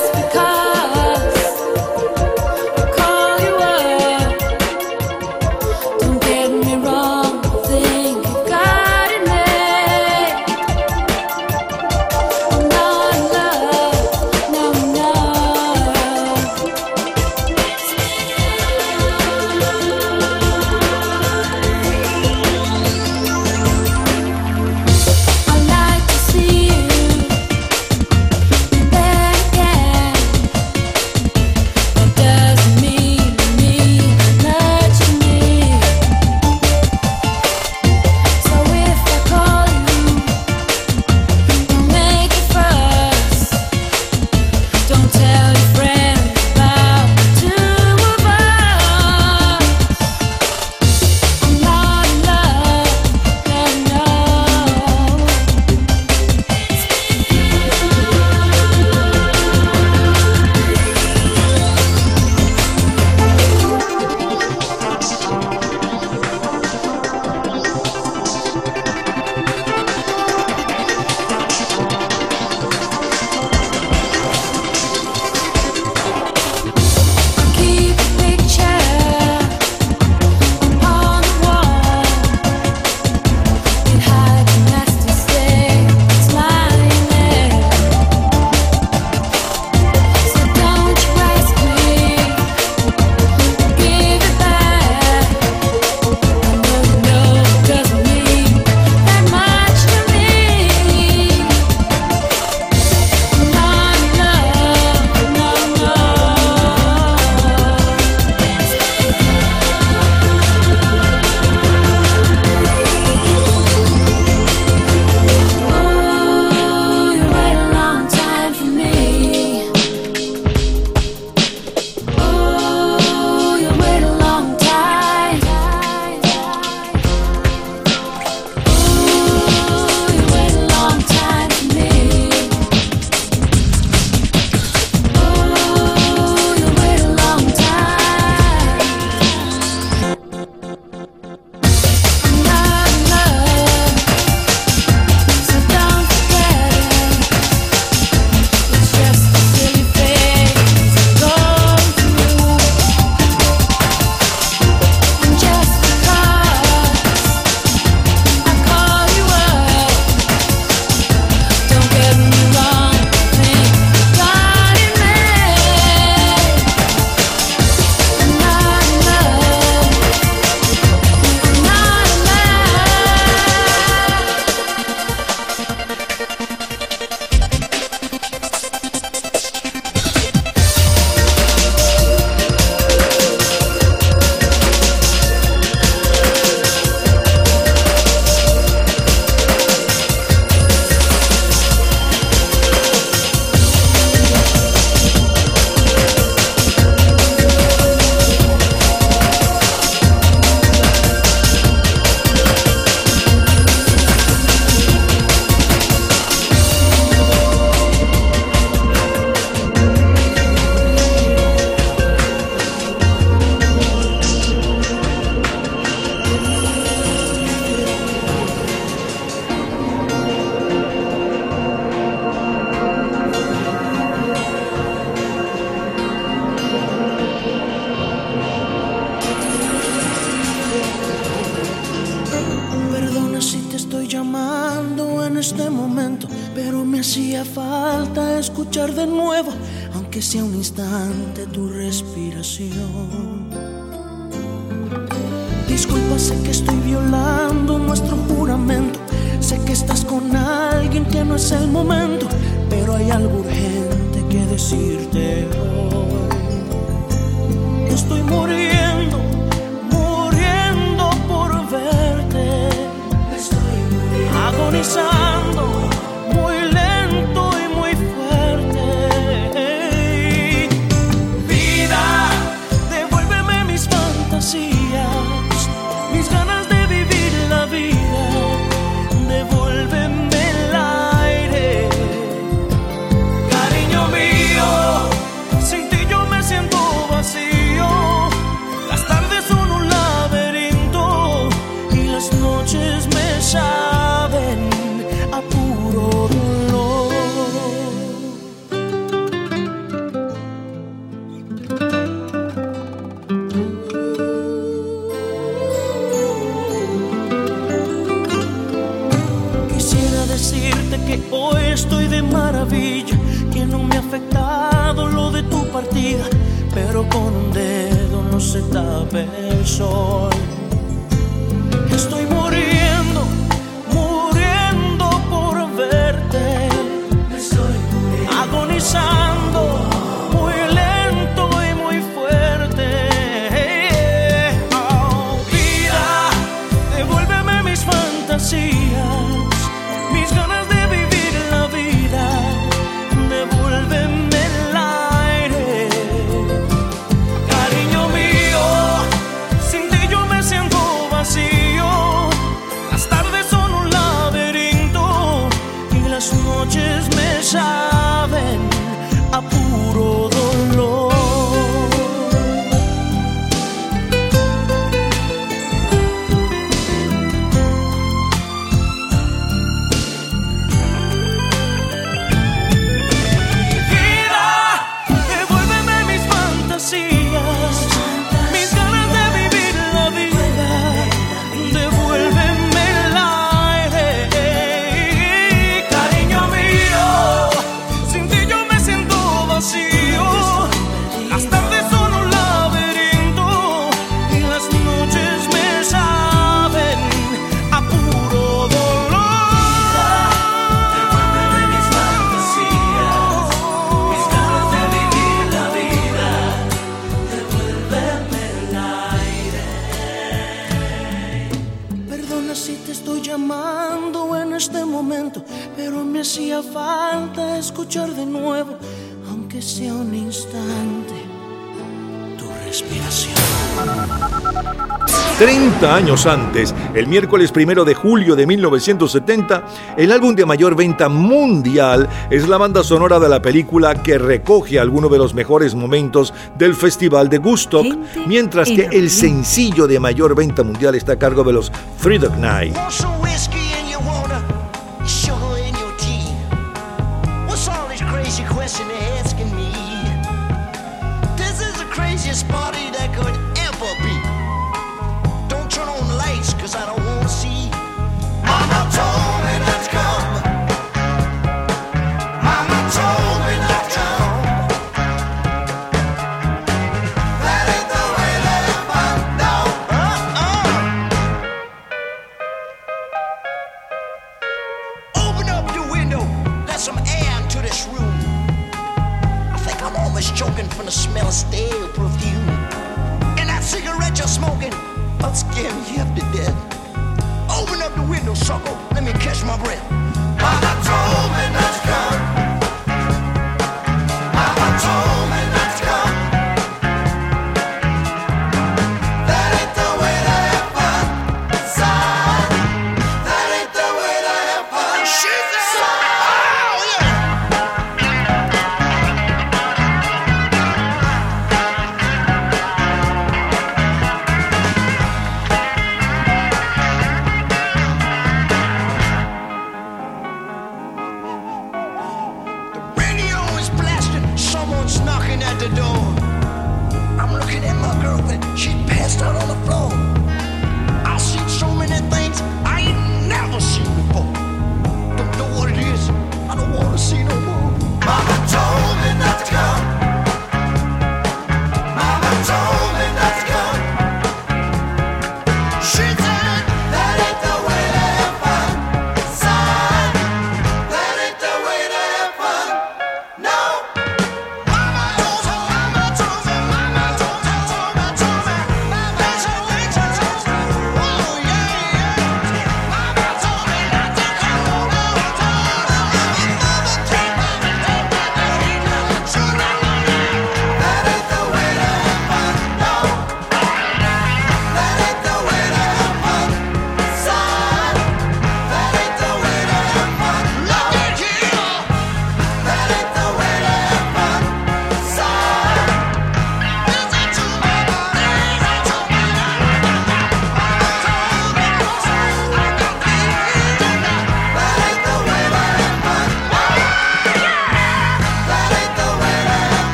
años 425.97 426.27
antes, 426.27 426.75
el 426.93 427.07
miércoles 427.07 427.51
primero 427.51 427.83
de 427.83 427.95
julio 427.95 428.35
de 428.35 428.45
1970, 428.45 429.65
el 429.97 430.11
álbum 430.11 430.35
de 430.35 430.45
mayor 430.45 430.75
venta 430.75 431.09
mundial 431.09 432.07
es 432.29 432.47
la 432.47 432.59
banda 432.59 432.83
sonora 432.83 433.19
de 433.19 433.27
la 433.27 433.41
película 433.41 434.03
que 434.03 434.19
recoge 434.19 434.79
algunos 434.79 435.09
de 435.09 435.17
los 435.17 435.33
mejores 435.33 435.73
momentos 435.73 436.35
del 436.55 436.75
Festival 436.75 437.29
de 437.29 437.39
Gustock, 437.39 437.87
mientras 438.27 438.69
que 438.69 438.87
el 438.91 439.09
sencillo 439.09 439.87
de 439.87 439.99
mayor 439.99 440.35
venta 440.35 440.61
mundial 440.61 440.93
está 440.93 441.13
a 441.13 441.19
cargo 441.19 441.43
de 441.43 441.53
los 441.53 441.71
Freedom 441.97 442.39
Night. 442.39 442.77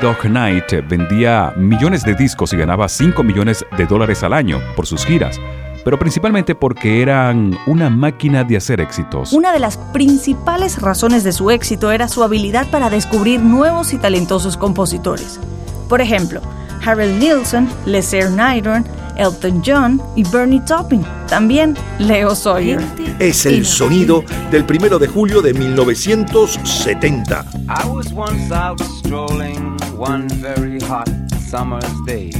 Dog 0.00 0.24
Night 0.30 0.72
vendía 0.88 1.52
millones 1.56 2.04
de 2.04 2.14
discos 2.14 2.52
y 2.52 2.56
ganaba 2.56 2.88
5 2.88 3.22
millones 3.22 3.64
de 3.76 3.86
dólares 3.86 4.22
al 4.22 4.32
año 4.32 4.60
por 4.76 4.86
sus 4.86 5.04
giras, 5.04 5.40
pero 5.84 5.98
principalmente 5.98 6.54
porque 6.54 7.02
eran 7.02 7.58
una 7.66 7.90
máquina 7.90 8.44
de 8.44 8.56
hacer 8.56 8.80
éxitos. 8.80 9.32
Una 9.32 9.52
de 9.52 9.58
las 9.58 9.76
principales 9.76 10.80
razones 10.80 11.24
de 11.24 11.32
su 11.32 11.50
éxito 11.50 11.90
era 11.90 12.06
su 12.06 12.22
habilidad 12.22 12.70
para 12.70 12.90
descubrir 12.90 13.40
nuevos 13.40 13.92
y 13.92 13.98
talentosos 13.98 14.56
compositores. 14.56 15.40
Por 15.88 16.00
ejemplo, 16.00 16.40
Harold 16.84 17.18
Nilsson, 17.18 17.68
Lesser 17.84 18.30
Nyron, 18.30 18.84
Elton 19.16 19.62
John 19.64 20.00
y 20.14 20.22
Bernie 20.30 20.60
Taupin. 20.60 21.04
También 21.28 21.76
Leo 21.98 22.34
Sawyer. 22.34 22.80
Es 23.18 23.46
el 23.46 23.66
sonido 23.66 24.22
del 24.50 24.64
primero 24.64 24.98
de 24.98 25.08
julio 25.08 25.42
de 25.42 25.52
1970. 25.54 27.44
I 27.68 27.86
was 27.88 28.12
once 28.12 28.52
out 28.52 28.80
strolling 28.80 29.87
one 29.98 30.28
very 30.28 30.78
hot 30.78 31.08
summer's 31.40 32.00
day 32.02 32.30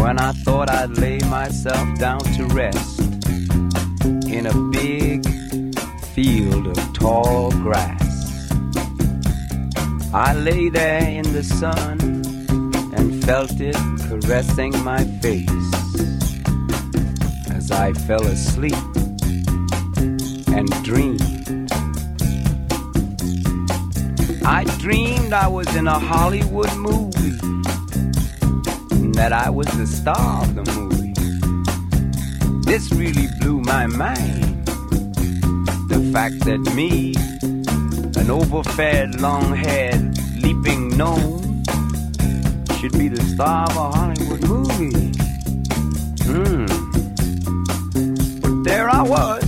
when 0.00 0.18
I 0.18 0.32
thought 0.42 0.70
I'd 0.70 0.96
lay 0.96 1.18
myself 1.28 1.98
down 1.98 2.20
to 2.36 2.46
rest 2.46 3.00
in 4.26 4.46
a 4.46 4.54
big 4.70 5.28
field 6.14 6.68
of 6.68 6.92
tall 6.94 7.50
grass. 7.50 8.50
I 10.14 10.32
lay 10.32 10.70
there 10.70 11.02
in 11.02 11.30
the 11.34 11.42
sun 11.44 12.00
and 12.96 13.22
felt 13.22 13.60
it 13.60 13.76
caressing 14.08 14.72
my 14.84 15.04
face 15.20 15.74
as 17.50 17.70
I 17.70 17.92
fell 17.92 18.26
asleep 18.26 18.72
and 20.48 20.66
dreamed. 20.82 21.63
I 24.46 24.64
dreamed 24.78 25.32
I 25.32 25.48
was 25.48 25.74
in 25.74 25.86
a 25.86 25.98
Hollywood 25.98 26.74
movie 26.76 27.38
and 28.90 29.14
that 29.14 29.32
I 29.32 29.48
was 29.48 29.66
the 29.68 29.86
star 29.86 30.42
of 30.42 30.54
the 30.54 30.64
movie. 30.72 31.14
This 32.64 32.92
really 32.92 33.28
blew 33.40 33.60
my 33.60 33.86
mind. 33.86 34.66
The 35.88 36.10
fact 36.12 36.40
that 36.46 36.58
me, 36.74 37.14
an 38.20 38.30
overfed, 38.30 39.20
long 39.20 39.54
haired, 39.54 40.18
leaping 40.42 40.96
gnome, 40.96 41.62
should 42.78 42.92
be 42.92 43.08
the 43.08 43.22
star 43.34 43.64
of 43.70 43.76
a 43.76 43.90
Hollywood 43.96 44.42
movie. 44.46 45.12
Hmm. 46.24 46.66
But 48.40 48.64
there 48.64 48.90
I 48.90 49.02
was. 49.02 49.44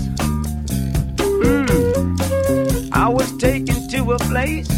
Hmm. 1.21 2.17
I 2.93 3.09
was 3.09 3.37
taken 3.37 3.89
to 3.89 4.13
a 4.13 4.19
place, 4.19 4.69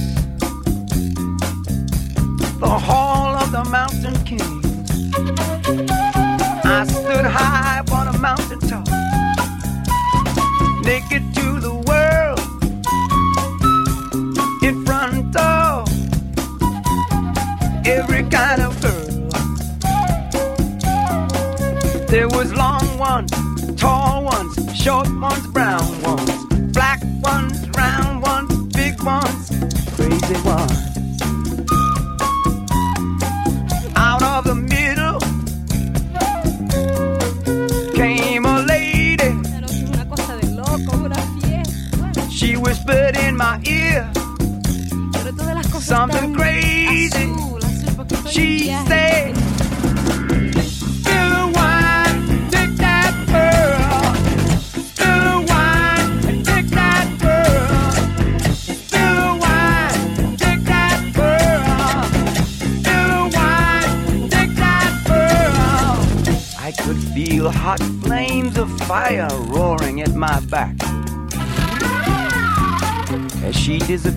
the 2.59 2.67
Hall 2.69 3.37
of 3.37 3.53
the 3.53 3.65
Mountain 3.71 4.17
King. 4.25 4.63
I 6.65 6.85
stood 6.89 7.25
high 7.25 7.79
upon 7.79 8.09
a 8.09 8.19
mountain 8.19 8.59
top, 8.59 8.87
naked 10.83 11.23
to 11.37 11.61
the 11.61 11.75
world, 11.87 12.41
in 14.65 14.85
front 14.85 15.37
of 15.37 15.89
every 17.87 18.25
kind 18.29 18.63
of 18.63 18.81
girl. 18.83 19.29
There 22.09 22.29
was 22.29 22.53
long 22.53 22.99
ones, 22.99 23.31
tall 23.77 24.25
ones, 24.25 24.57
short 24.77 25.09
ones, 25.21 25.38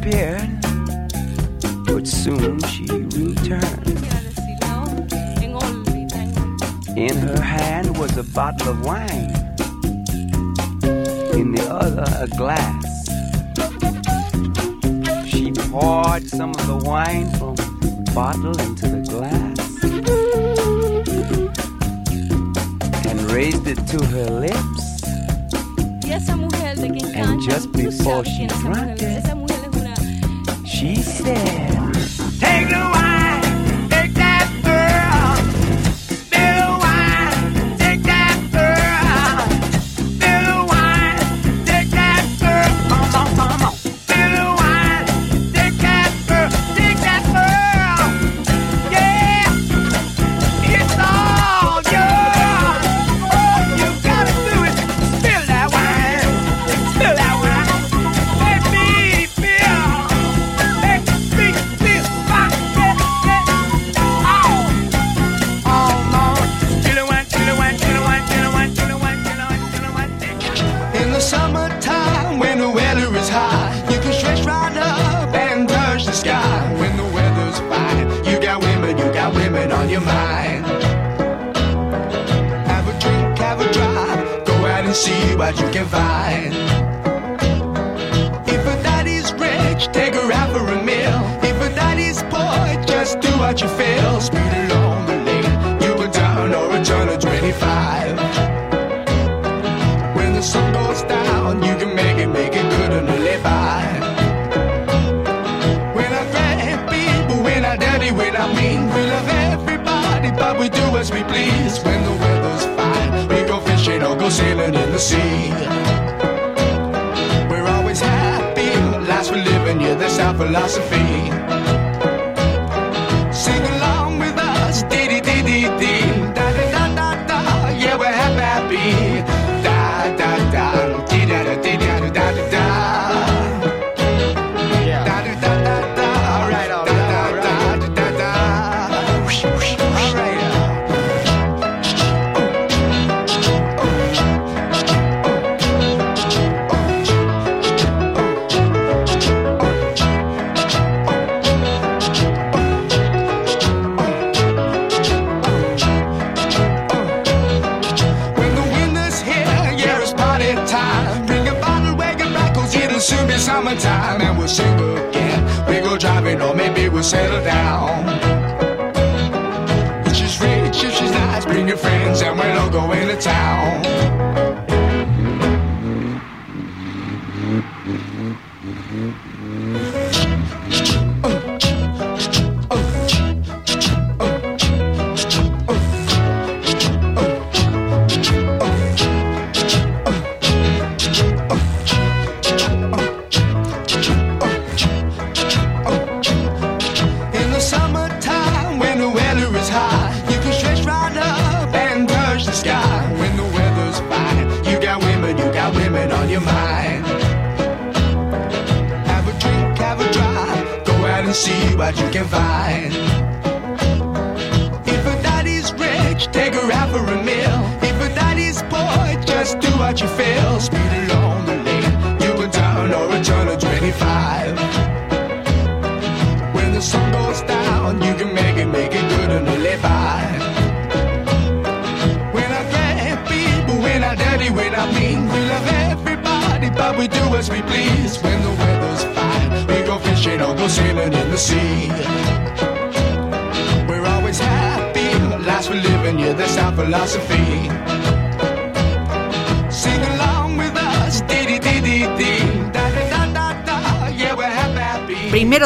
disappeared, 0.02 0.62
but 1.86 2.08
soon 2.08 2.60
she 2.64 2.86
returned. 2.86 3.88
In 6.98 7.18
her 7.18 7.42
hand 7.42 7.98
was 7.98 8.16
a 8.18 8.24
bottle 8.24 8.70
of 8.70 8.86
wine, 8.86 9.32
in 11.34 11.52
the 11.54 11.68
other, 11.70 12.06
a 12.20 12.28
glass. 12.38 13.08
She 15.28 15.52
poured 15.52 16.28
some 16.28 16.52
of 16.52 16.68
the 16.68 16.78
wine 16.84 17.32
from 17.38 17.56
bottle 18.14 18.60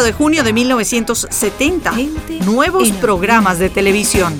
de 0.06 0.14
junio 0.14 0.44
de 0.44 0.54
1970. 0.54 1.92
Nuevos 2.46 2.92
programas 2.92 3.58
de 3.58 3.70
televisión. 3.70 4.38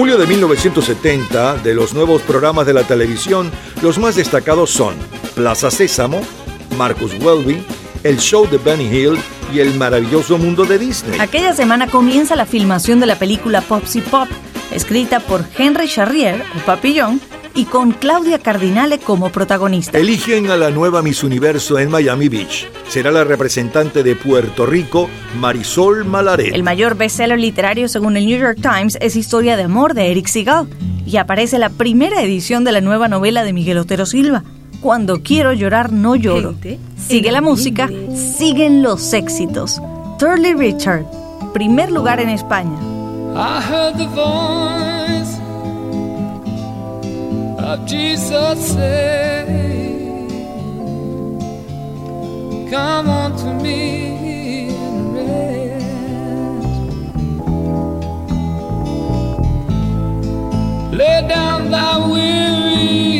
Julio 0.00 0.16
de 0.16 0.26
1970, 0.26 1.56
de 1.56 1.74
los 1.74 1.92
nuevos 1.92 2.22
programas 2.22 2.64
de 2.64 2.72
la 2.72 2.84
televisión, 2.84 3.50
los 3.82 3.98
más 3.98 4.16
destacados 4.16 4.70
son 4.70 4.94
Plaza 5.34 5.70
Sésamo, 5.70 6.22
Marcus 6.78 7.12
Welby, 7.20 7.62
El 8.02 8.18
Show 8.18 8.48
de 8.48 8.56
Benny 8.56 8.86
Hill 8.86 9.18
y 9.52 9.60
El 9.60 9.74
Maravilloso 9.74 10.38
Mundo 10.38 10.64
de 10.64 10.78
Disney. 10.78 11.20
Aquella 11.20 11.52
semana 11.52 11.86
comienza 11.86 12.34
la 12.34 12.46
filmación 12.46 12.98
de 12.98 13.04
la 13.04 13.18
película 13.18 13.60
Popsy 13.60 14.00
Pop, 14.00 14.26
escrita 14.70 15.20
por 15.20 15.44
Henry 15.58 15.86
Charrier, 15.86 16.42
o 16.56 16.64
Papillon, 16.64 17.20
y 17.54 17.66
con 17.66 17.92
Claudia 17.92 18.38
Cardinale 18.38 19.00
como 19.00 19.30
protagonista. 19.30 19.98
Eligen 19.98 20.50
a 20.50 20.56
la 20.56 20.70
nueva 20.70 21.02
Miss 21.02 21.22
Universo 21.22 21.78
en 21.78 21.90
Miami 21.90 22.30
Beach. 22.30 22.69
Será 22.90 23.12
la 23.12 23.22
representante 23.22 24.02
de 24.02 24.16
Puerto 24.16 24.66
Rico, 24.66 25.08
Marisol 25.38 26.04
Malaret. 26.04 26.52
El 26.52 26.64
mayor 26.64 26.96
bestseller 26.96 27.38
literario 27.38 27.86
según 27.86 28.16
el 28.16 28.26
New 28.26 28.36
York 28.36 28.58
Times 28.60 28.98
es 29.00 29.14
Historia 29.14 29.56
de 29.56 29.62
Amor 29.62 29.94
de 29.94 30.10
Eric 30.10 30.26
Segal 30.26 30.66
y 31.06 31.16
aparece 31.16 31.60
la 31.60 31.70
primera 31.70 32.20
edición 32.20 32.64
de 32.64 32.72
la 32.72 32.80
nueva 32.80 33.06
novela 33.06 33.44
de 33.44 33.52
Miguel 33.52 33.78
Otero 33.78 34.06
Silva. 34.06 34.42
Cuando 34.80 35.22
quiero 35.22 35.52
llorar 35.52 35.92
no 35.92 36.16
lloro. 36.16 36.56
Sigue 36.96 37.30
la 37.30 37.40
música, 37.40 37.88
siguen 38.12 38.82
los 38.82 39.12
éxitos. 39.12 39.80
Turley 40.18 40.54
Richard, 40.54 41.04
primer 41.54 41.92
lugar 41.92 42.18
en 42.18 42.30
España. 42.30 42.76
I 43.36 43.60
heard 43.62 43.96
the 43.98 44.08
voice 44.08 45.38
of 47.64 47.86
Jesus 47.86 48.58
say, 48.58 49.69
Come 52.70 53.08
on 53.08 53.36
to 53.38 53.52
me 53.52 54.68
and 54.68 55.12
rest. 55.12 56.64
Lay 60.92 61.26
down 61.28 61.72
thy 61.72 61.98
weary, 62.06 63.19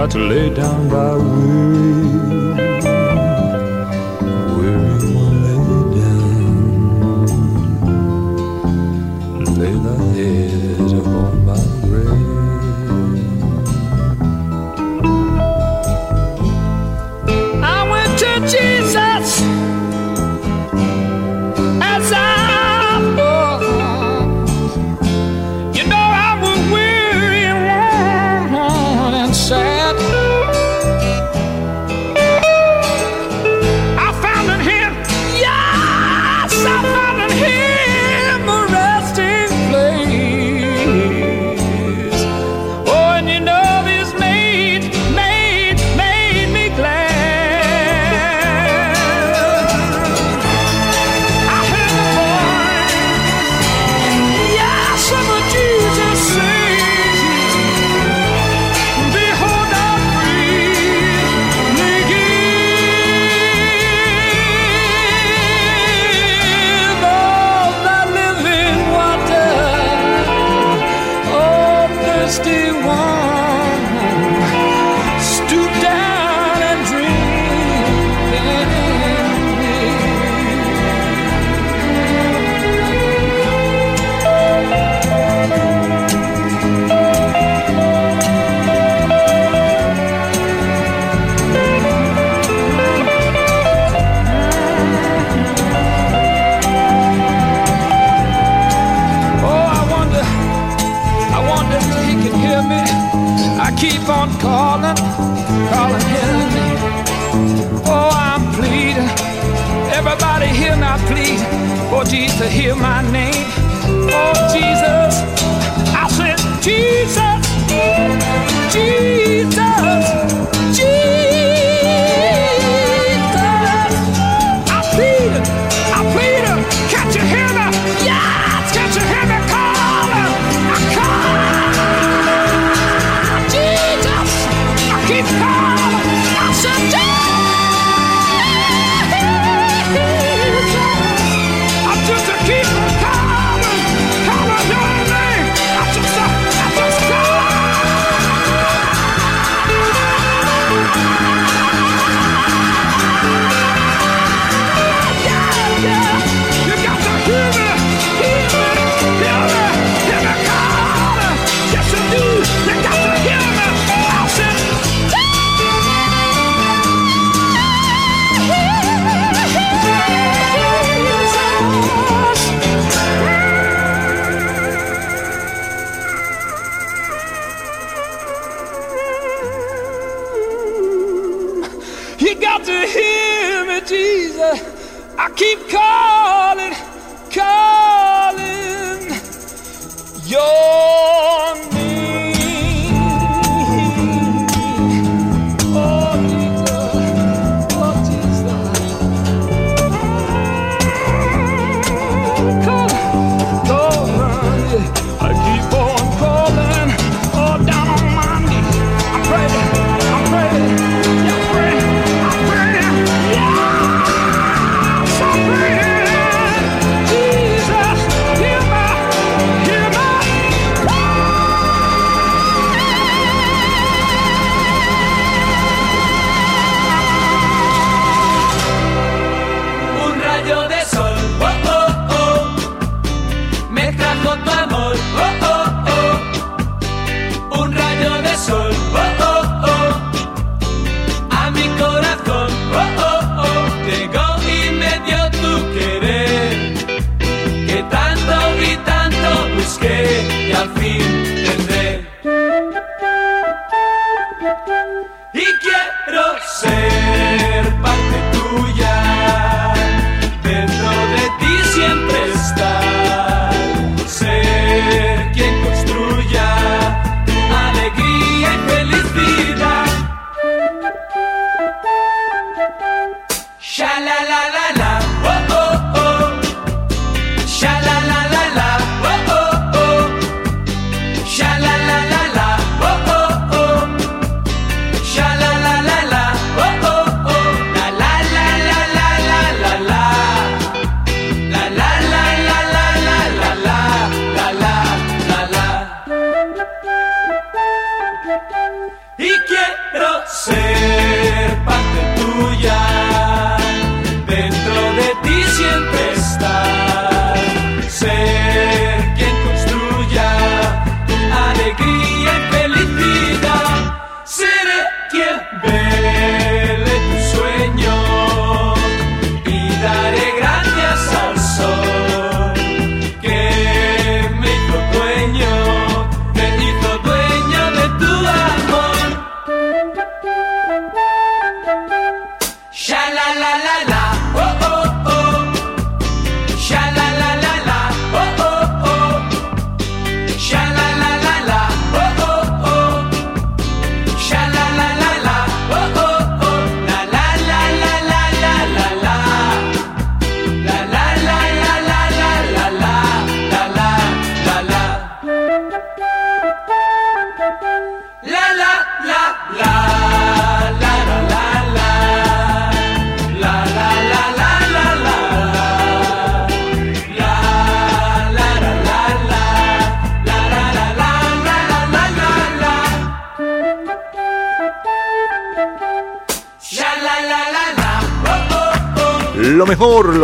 got 0.00 0.10
to 0.12 0.18
lay 0.18 0.48
down 0.48 0.88
by 0.88 1.14
Weary. 1.14 2.09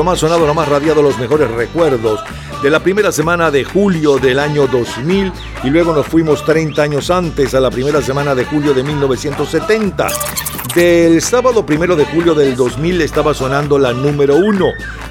Más 0.07 0.20
sonado, 0.20 0.47
lo 0.47 0.55
más 0.55 0.68
radiado, 0.68 1.02
los 1.02 1.18
mejores 1.18 1.51
recuerdos 1.51 2.20
de 2.62 2.70
la 2.70 2.78
primera 2.78 3.10
semana 3.10 3.51
de 3.51 3.65
julio 3.65 4.18
del 4.18 4.39
año 4.39 4.68
2000 4.68 5.33
y 5.65 5.70
luego 5.70 5.93
nos 5.93 6.07
fuimos 6.07 6.44
30 6.44 6.81
años 6.81 7.10
antes 7.10 7.55
a 7.57 7.60
la 7.60 7.73
primera 7.73 8.01
semana 8.01 8.33
de 8.36 8.44
julio 8.44 8.73
de 8.73 8.85
1970. 8.85 10.07
Del 10.76 11.20
sábado 11.23 11.67
primero 11.67 11.97
de 11.97 12.05
julio 12.05 12.35
del 12.35 12.55
2000 12.55 13.01
estaba 13.01 13.35
sonando 13.35 13.81
la 13.81 13.93
número 13.93 14.36
uno 14.36 14.67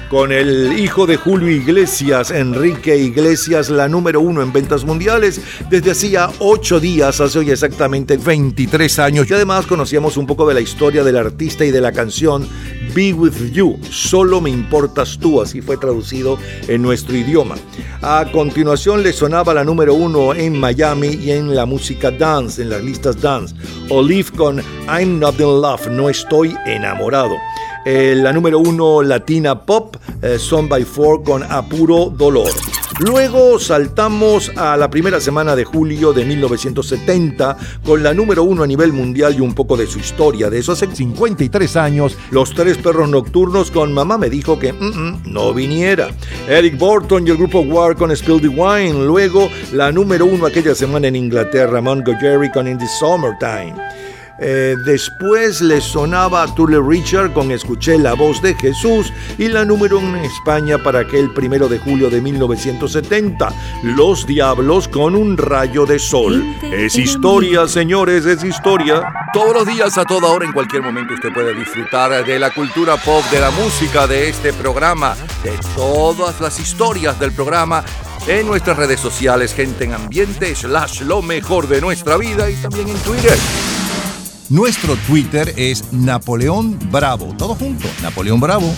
con 0.08 0.32
el 0.32 0.78
hijo 0.78 1.06
de 1.06 1.16
Julio 1.16 1.50
Iglesias, 1.50 2.30
Enrique 2.30 2.96
Iglesias, 2.96 3.70
la 3.70 3.88
número 3.88 4.20
uno 4.20 4.40
en 4.40 4.52
ventas 4.52 4.84
mundiales 4.84 5.40
desde 5.68 5.90
hacía 5.90 6.30
ocho 6.38 6.78
días, 6.78 7.20
hace 7.20 7.40
hoy 7.40 7.50
exactamente 7.50 8.16
23 8.16 8.98
años. 9.00 9.28
Y 9.28 9.34
además 9.34 9.66
conocíamos 9.66 10.16
un 10.16 10.26
poco 10.26 10.46
de 10.46 10.54
la 10.54 10.60
historia 10.60 11.02
del 11.02 11.16
artista 11.16 11.64
y 11.64 11.70
de 11.70 11.80
la 11.80 11.92
canción 11.92 12.48
Be 12.96 13.12
With 13.12 13.52
You, 13.52 13.78
solo 13.90 14.40
me 14.40 14.48
importas 14.48 15.18
tú, 15.18 15.42
así 15.42 15.60
fue 15.60 15.76
traducido 15.76 16.38
en 16.66 16.80
nuestro 16.80 17.14
idioma. 17.14 17.56
A 18.00 18.24
continuación 18.32 19.02
le 19.02 19.12
sonaba 19.12 19.52
la 19.52 19.64
número 19.64 19.92
uno 19.92 20.32
en 20.32 20.58
Miami 20.58 21.08
y 21.08 21.30
en 21.32 21.54
la 21.54 21.66
música 21.66 22.10
dance, 22.10 22.62
en 22.62 22.70
las 22.70 22.82
listas 22.82 23.20
dance. 23.20 23.54
Olive 23.90 24.30
con 24.30 24.62
I'm 24.88 25.18
Not 25.18 25.38
In 25.38 25.60
Love, 25.60 25.88
no 25.90 26.08
estoy 26.08 26.56
enamorado. 26.64 27.34
Eh, 27.88 28.16
la 28.16 28.32
número 28.32 28.58
uno 28.58 29.00
latina 29.00 29.64
pop, 29.64 29.96
eh, 30.20 30.40
Son 30.40 30.68
by 30.68 30.82
Four 30.82 31.22
con 31.22 31.44
Apuro 31.44 32.06
Dolor. 32.10 32.50
Luego 32.98 33.60
saltamos 33.60 34.50
a 34.56 34.76
la 34.76 34.90
primera 34.90 35.20
semana 35.20 35.54
de 35.54 35.64
julio 35.64 36.12
de 36.12 36.24
1970 36.24 37.56
con 37.84 38.02
la 38.02 38.12
número 38.12 38.42
uno 38.42 38.64
a 38.64 38.66
nivel 38.66 38.92
mundial 38.92 39.36
y 39.36 39.40
un 39.40 39.54
poco 39.54 39.76
de 39.76 39.86
su 39.86 40.00
historia. 40.00 40.50
De 40.50 40.58
eso 40.58 40.72
hace 40.72 40.88
53 40.92 41.76
años, 41.76 42.18
Los 42.32 42.54
Tres 42.54 42.76
Perros 42.78 43.08
Nocturnos 43.08 43.70
con 43.70 43.92
Mamá 43.92 44.18
me 44.18 44.30
dijo 44.30 44.58
que 44.58 44.72
mm, 44.72 44.76
mm, 44.78 45.22
no 45.26 45.54
viniera. 45.54 46.08
Eric 46.48 46.76
Burton 46.76 47.24
y 47.24 47.30
el 47.30 47.36
grupo 47.36 47.60
War 47.60 47.94
con 47.94 48.10
Spill 48.16 48.40
the 48.40 48.48
Wine. 48.48 49.06
Luego 49.06 49.48
la 49.72 49.92
número 49.92 50.26
uno 50.26 50.46
aquella 50.46 50.74
semana 50.74 51.06
en 51.06 51.14
Inglaterra, 51.14 51.80
Mongo 51.80 52.14
Jerry 52.18 52.50
con 52.50 52.66
In 52.66 52.78
the 52.78 52.88
Summertime. 52.98 53.74
Eh, 54.38 54.76
después 54.84 55.60
le 55.60 55.80
sonaba 55.80 56.42
a 56.42 56.54
Tule 56.54 56.78
Richard 56.80 57.32
con 57.32 57.50
Escuché 57.50 57.98
la 57.98 58.14
voz 58.14 58.42
de 58.42 58.54
Jesús 58.54 59.12
y 59.38 59.48
la 59.48 59.64
número 59.64 59.98
en 59.98 60.16
España 60.16 60.78
para 60.78 61.00
aquel 61.00 61.32
primero 61.32 61.68
de 61.68 61.78
julio 61.78 62.10
de 62.10 62.20
1970, 62.20 63.48
Los 63.82 64.26
Diablos 64.26 64.88
con 64.88 65.14
un 65.14 65.36
rayo 65.36 65.86
de 65.86 65.98
sol. 65.98 66.44
Es 66.62 66.96
historia, 66.96 67.66
señores, 67.66 68.26
es 68.26 68.44
historia. 68.44 69.02
Todos 69.32 69.54
los 69.54 69.66
días, 69.66 69.96
a 69.98 70.04
toda 70.04 70.28
hora, 70.28 70.44
en 70.44 70.52
cualquier 70.52 70.82
momento, 70.82 71.14
usted 71.14 71.32
puede 71.32 71.54
disfrutar 71.54 72.24
de 72.24 72.38
la 72.38 72.50
cultura 72.50 72.96
pop, 72.96 73.24
de 73.30 73.40
la 73.40 73.50
música, 73.50 74.06
de 74.06 74.28
este 74.28 74.52
programa, 74.52 75.14
de 75.42 75.52
todas 75.74 76.40
las 76.40 76.58
historias 76.60 77.18
del 77.18 77.32
programa 77.32 77.84
en 78.26 78.46
nuestras 78.46 78.76
redes 78.76 79.00
sociales, 79.00 79.54
gente 79.54 79.84
en 79.84 79.94
ambiente, 79.94 80.54
slash 80.54 81.02
lo 81.02 81.22
mejor 81.22 81.68
de 81.68 81.80
nuestra 81.80 82.16
vida 82.16 82.50
y 82.50 82.56
también 82.56 82.88
en 82.88 82.98
Twitter. 82.98 83.36
Nuestro 84.48 84.94
Twitter 85.08 85.52
es 85.56 85.92
Napoleón 85.92 86.78
Bravo. 86.92 87.34
Todo 87.36 87.56
junto, 87.56 87.88
Napoleón 88.00 88.38
Bravo. 88.38 88.72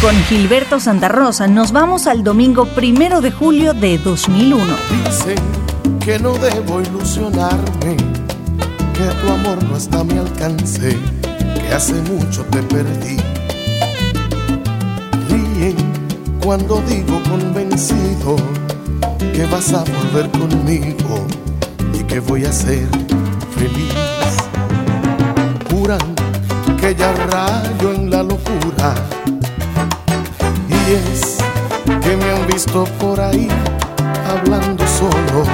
Con 0.00 0.14
Gilberto 0.24 0.78
Santa 0.78 1.08
Rosa 1.08 1.48
nos 1.48 1.72
vamos 1.72 2.06
al 2.06 2.22
domingo 2.22 2.66
primero 2.66 3.20
de 3.20 3.32
julio 3.32 3.74
de 3.74 3.98
2001. 3.98 4.64
Dicen 5.04 5.38
que 6.04 6.20
no 6.20 6.34
debo 6.34 6.80
ilusionarme, 6.80 7.96
que 8.94 9.04
tu 9.22 9.32
amor 9.32 9.60
no 9.64 9.76
está 9.76 10.00
a 10.00 10.04
mi 10.04 10.18
alcance, 10.18 10.96
que 11.20 11.74
hace 11.74 11.94
mucho 12.02 12.44
te 12.44 12.62
perdí. 12.62 13.16
Ríen 15.28 15.74
cuando 16.40 16.80
digo 16.82 17.20
convencido 17.28 18.36
que 19.32 19.46
vas 19.46 19.72
a 19.72 19.82
volver 19.82 20.30
conmigo 20.30 21.26
y 21.92 22.04
que 22.04 22.20
voy 22.20 22.44
a 22.44 22.52
ser 22.52 22.86
feliz. 23.58 24.05
Juran 25.86 26.16
que 26.80 26.96
ya 26.96 27.12
rayo 27.12 27.92
en 27.94 28.10
la 28.10 28.24
locura 28.24 28.92
y 30.68 30.92
es 30.94 31.38
que 32.02 32.16
me 32.16 32.28
han 32.32 32.44
visto 32.48 32.82
por 32.98 33.20
ahí 33.20 33.46
hablando 34.28 34.84
solo. 34.88 35.44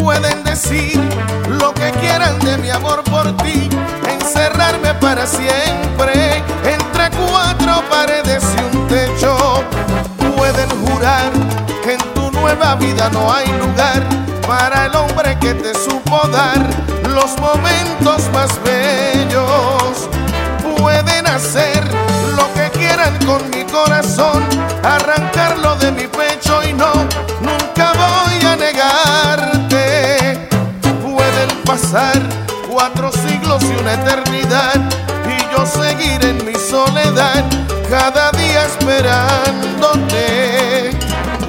Pueden 0.00 0.44
decir 0.44 1.00
lo 1.58 1.74
que 1.74 1.90
quieran 2.00 2.38
de 2.38 2.56
mi 2.58 2.70
amor 2.70 3.02
por 3.02 3.36
ti, 3.38 3.68
encerrarme 4.08 4.94
para 5.00 5.26
siempre 5.26 6.36
entre 6.62 7.10
cuatro 7.26 7.82
paredes 7.90 8.44
y 8.56 8.76
un 8.76 8.86
techo. 8.86 9.64
Pueden 10.36 10.70
jurar 10.86 11.32
que 11.82 11.94
en 11.94 12.14
tu 12.14 12.30
nueva 12.30 12.76
vida 12.76 13.10
no 13.10 13.32
hay 13.32 13.48
lugar 13.48 14.04
para 14.46 14.86
el 14.86 14.94
hombre 14.94 15.36
que 15.40 15.52
te 15.52 15.74
supo 15.74 16.28
dar 16.28 16.64
los 17.14 17.38
momentos 17.38 18.28
más 18.32 18.50
bellos. 18.64 20.08
Pueden 20.76 21.26
hacer 21.26 21.84
lo 22.36 22.52
que 22.54 22.68
quieran 22.76 23.16
con 23.24 23.48
mi 23.50 23.62
corazón, 23.64 24.42
arrancarlo 24.82 25.76
de 25.76 25.92
mi 25.92 26.08
pecho 26.08 26.60
y 26.68 26.72
no, 26.72 26.92
nunca 27.40 27.92
voy 27.92 28.44
a 28.46 28.56
negarte. 28.56 30.48
Pueden 31.02 31.48
pasar 31.64 32.20
cuatro 32.68 33.12
siglos 33.12 33.62
y 33.62 33.76
una 33.80 33.94
eternidad 33.94 34.74
y 35.26 35.38
yo 35.54 35.64
seguir 35.64 36.24
en 36.24 36.44
mi 36.44 36.54
soledad, 36.54 37.44
cada 37.88 38.32
día 38.32 38.66
esperándote. 38.66 40.90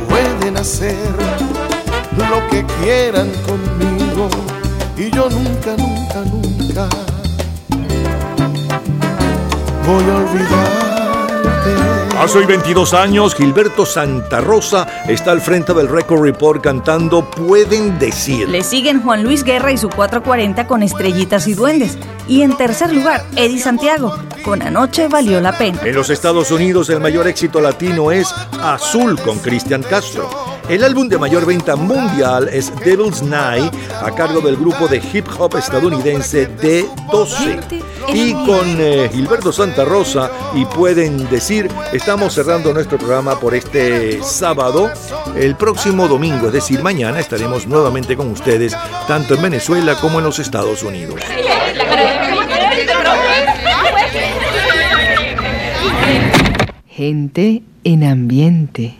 Pueden 0.07 0.57
hacer 0.57 1.15
lo 2.29 2.47
que 2.49 2.63
quieran 2.79 3.31
conmigo 3.47 4.29
y 4.97 5.11
yo 5.11 5.29
nunca, 5.29 5.75
nunca, 5.77 6.21
nunca 6.31 6.89
voy 9.85 10.03
a 10.03 10.15
olvidarte. 10.15 10.85
Hace 12.17 12.37
hoy 12.37 12.45
22 12.45 12.93
años, 12.93 13.35
Gilberto 13.35 13.85
Santa 13.85 14.39
Rosa 14.39 14.87
está 15.07 15.31
al 15.31 15.41
frente 15.41 15.73
del 15.73 15.89
Record 15.89 16.21
Report 16.21 16.63
cantando 16.63 17.29
Pueden 17.29 17.99
Decir. 17.99 18.47
Le 18.47 18.63
siguen 18.63 19.01
Juan 19.01 19.23
Luis 19.23 19.43
Guerra 19.43 19.73
y 19.73 19.77
su 19.77 19.89
440 19.89 20.65
con 20.65 20.81
Estrellitas 20.81 21.45
y 21.47 21.53
Duendes. 21.55 21.97
Y 22.27 22.41
en 22.41 22.55
tercer 22.55 22.93
lugar, 22.93 23.25
Eddie 23.35 23.59
Santiago 23.59 24.15
con 24.43 24.61
Anoche 24.61 25.07
Valió 25.09 25.41
la 25.41 25.57
Pena. 25.57 25.79
En 25.83 25.93
los 25.93 26.09
Estados 26.09 26.51
Unidos 26.51 26.89
el 26.89 27.01
mayor 27.01 27.27
éxito 27.27 27.59
latino 27.59 28.11
es 28.11 28.33
Azul 28.61 29.19
con 29.19 29.39
Cristian 29.39 29.83
Castro. 29.83 30.54
El 30.67 30.83
álbum 30.83 31.07
de 31.07 31.19
mayor 31.19 31.45
venta 31.45 31.75
mundial 31.75 32.49
es 32.51 32.73
Devil's 32.83 33.21
Night 33.21 33.71
a 34.01 34.09
cargo 34.11 34.41
del 34.41 34.55
grupo 34.55 34.87
de 34.87 34.97
hip 34.97 35.27
hop 35.37 35.55
estadounidense 35.57 36.49
D12. 36.57 37.83
Y 38.13 38.33
con 38.33 38.81
eh, 38.81 39.09
Gilberto 39.13 39.51
Santa 39.51 39.85
Rosa 39.85 40.31
y 40.55 40.65
pueden 40.65 41.29
decir, 41.29 41.69
estamos 41.93 42.33
cerrando 42.33 42.73
nuestro 42.73 42.97
programa 42.97 43.39
por 43.39 43.53
este 43.53 44.23
sábado. 44.23 44.89
El 45.35 45.55
próximo 45.55 46.07
domingo, 46.07 46.47
es 46.47 46.53
decir, 46.53 46.81
mañana, 46.81 47.19
estaremos 47.19 47.67
nuevamente 47.67 48.17
con 48.17 48.31
ustedes, 48.31 48.75
tanto 49.07 49.35
en 49.35 49.43
Venezuela 49.43 49.95
como 50.01 50.17
en 50.17 50.25
los 50.25 50.39
Estados 50.39 50.81
Unidos. 50.81 51.21
Gente 56.87 57.61
en 57.83 58.03
ambiente. 58.03 58.93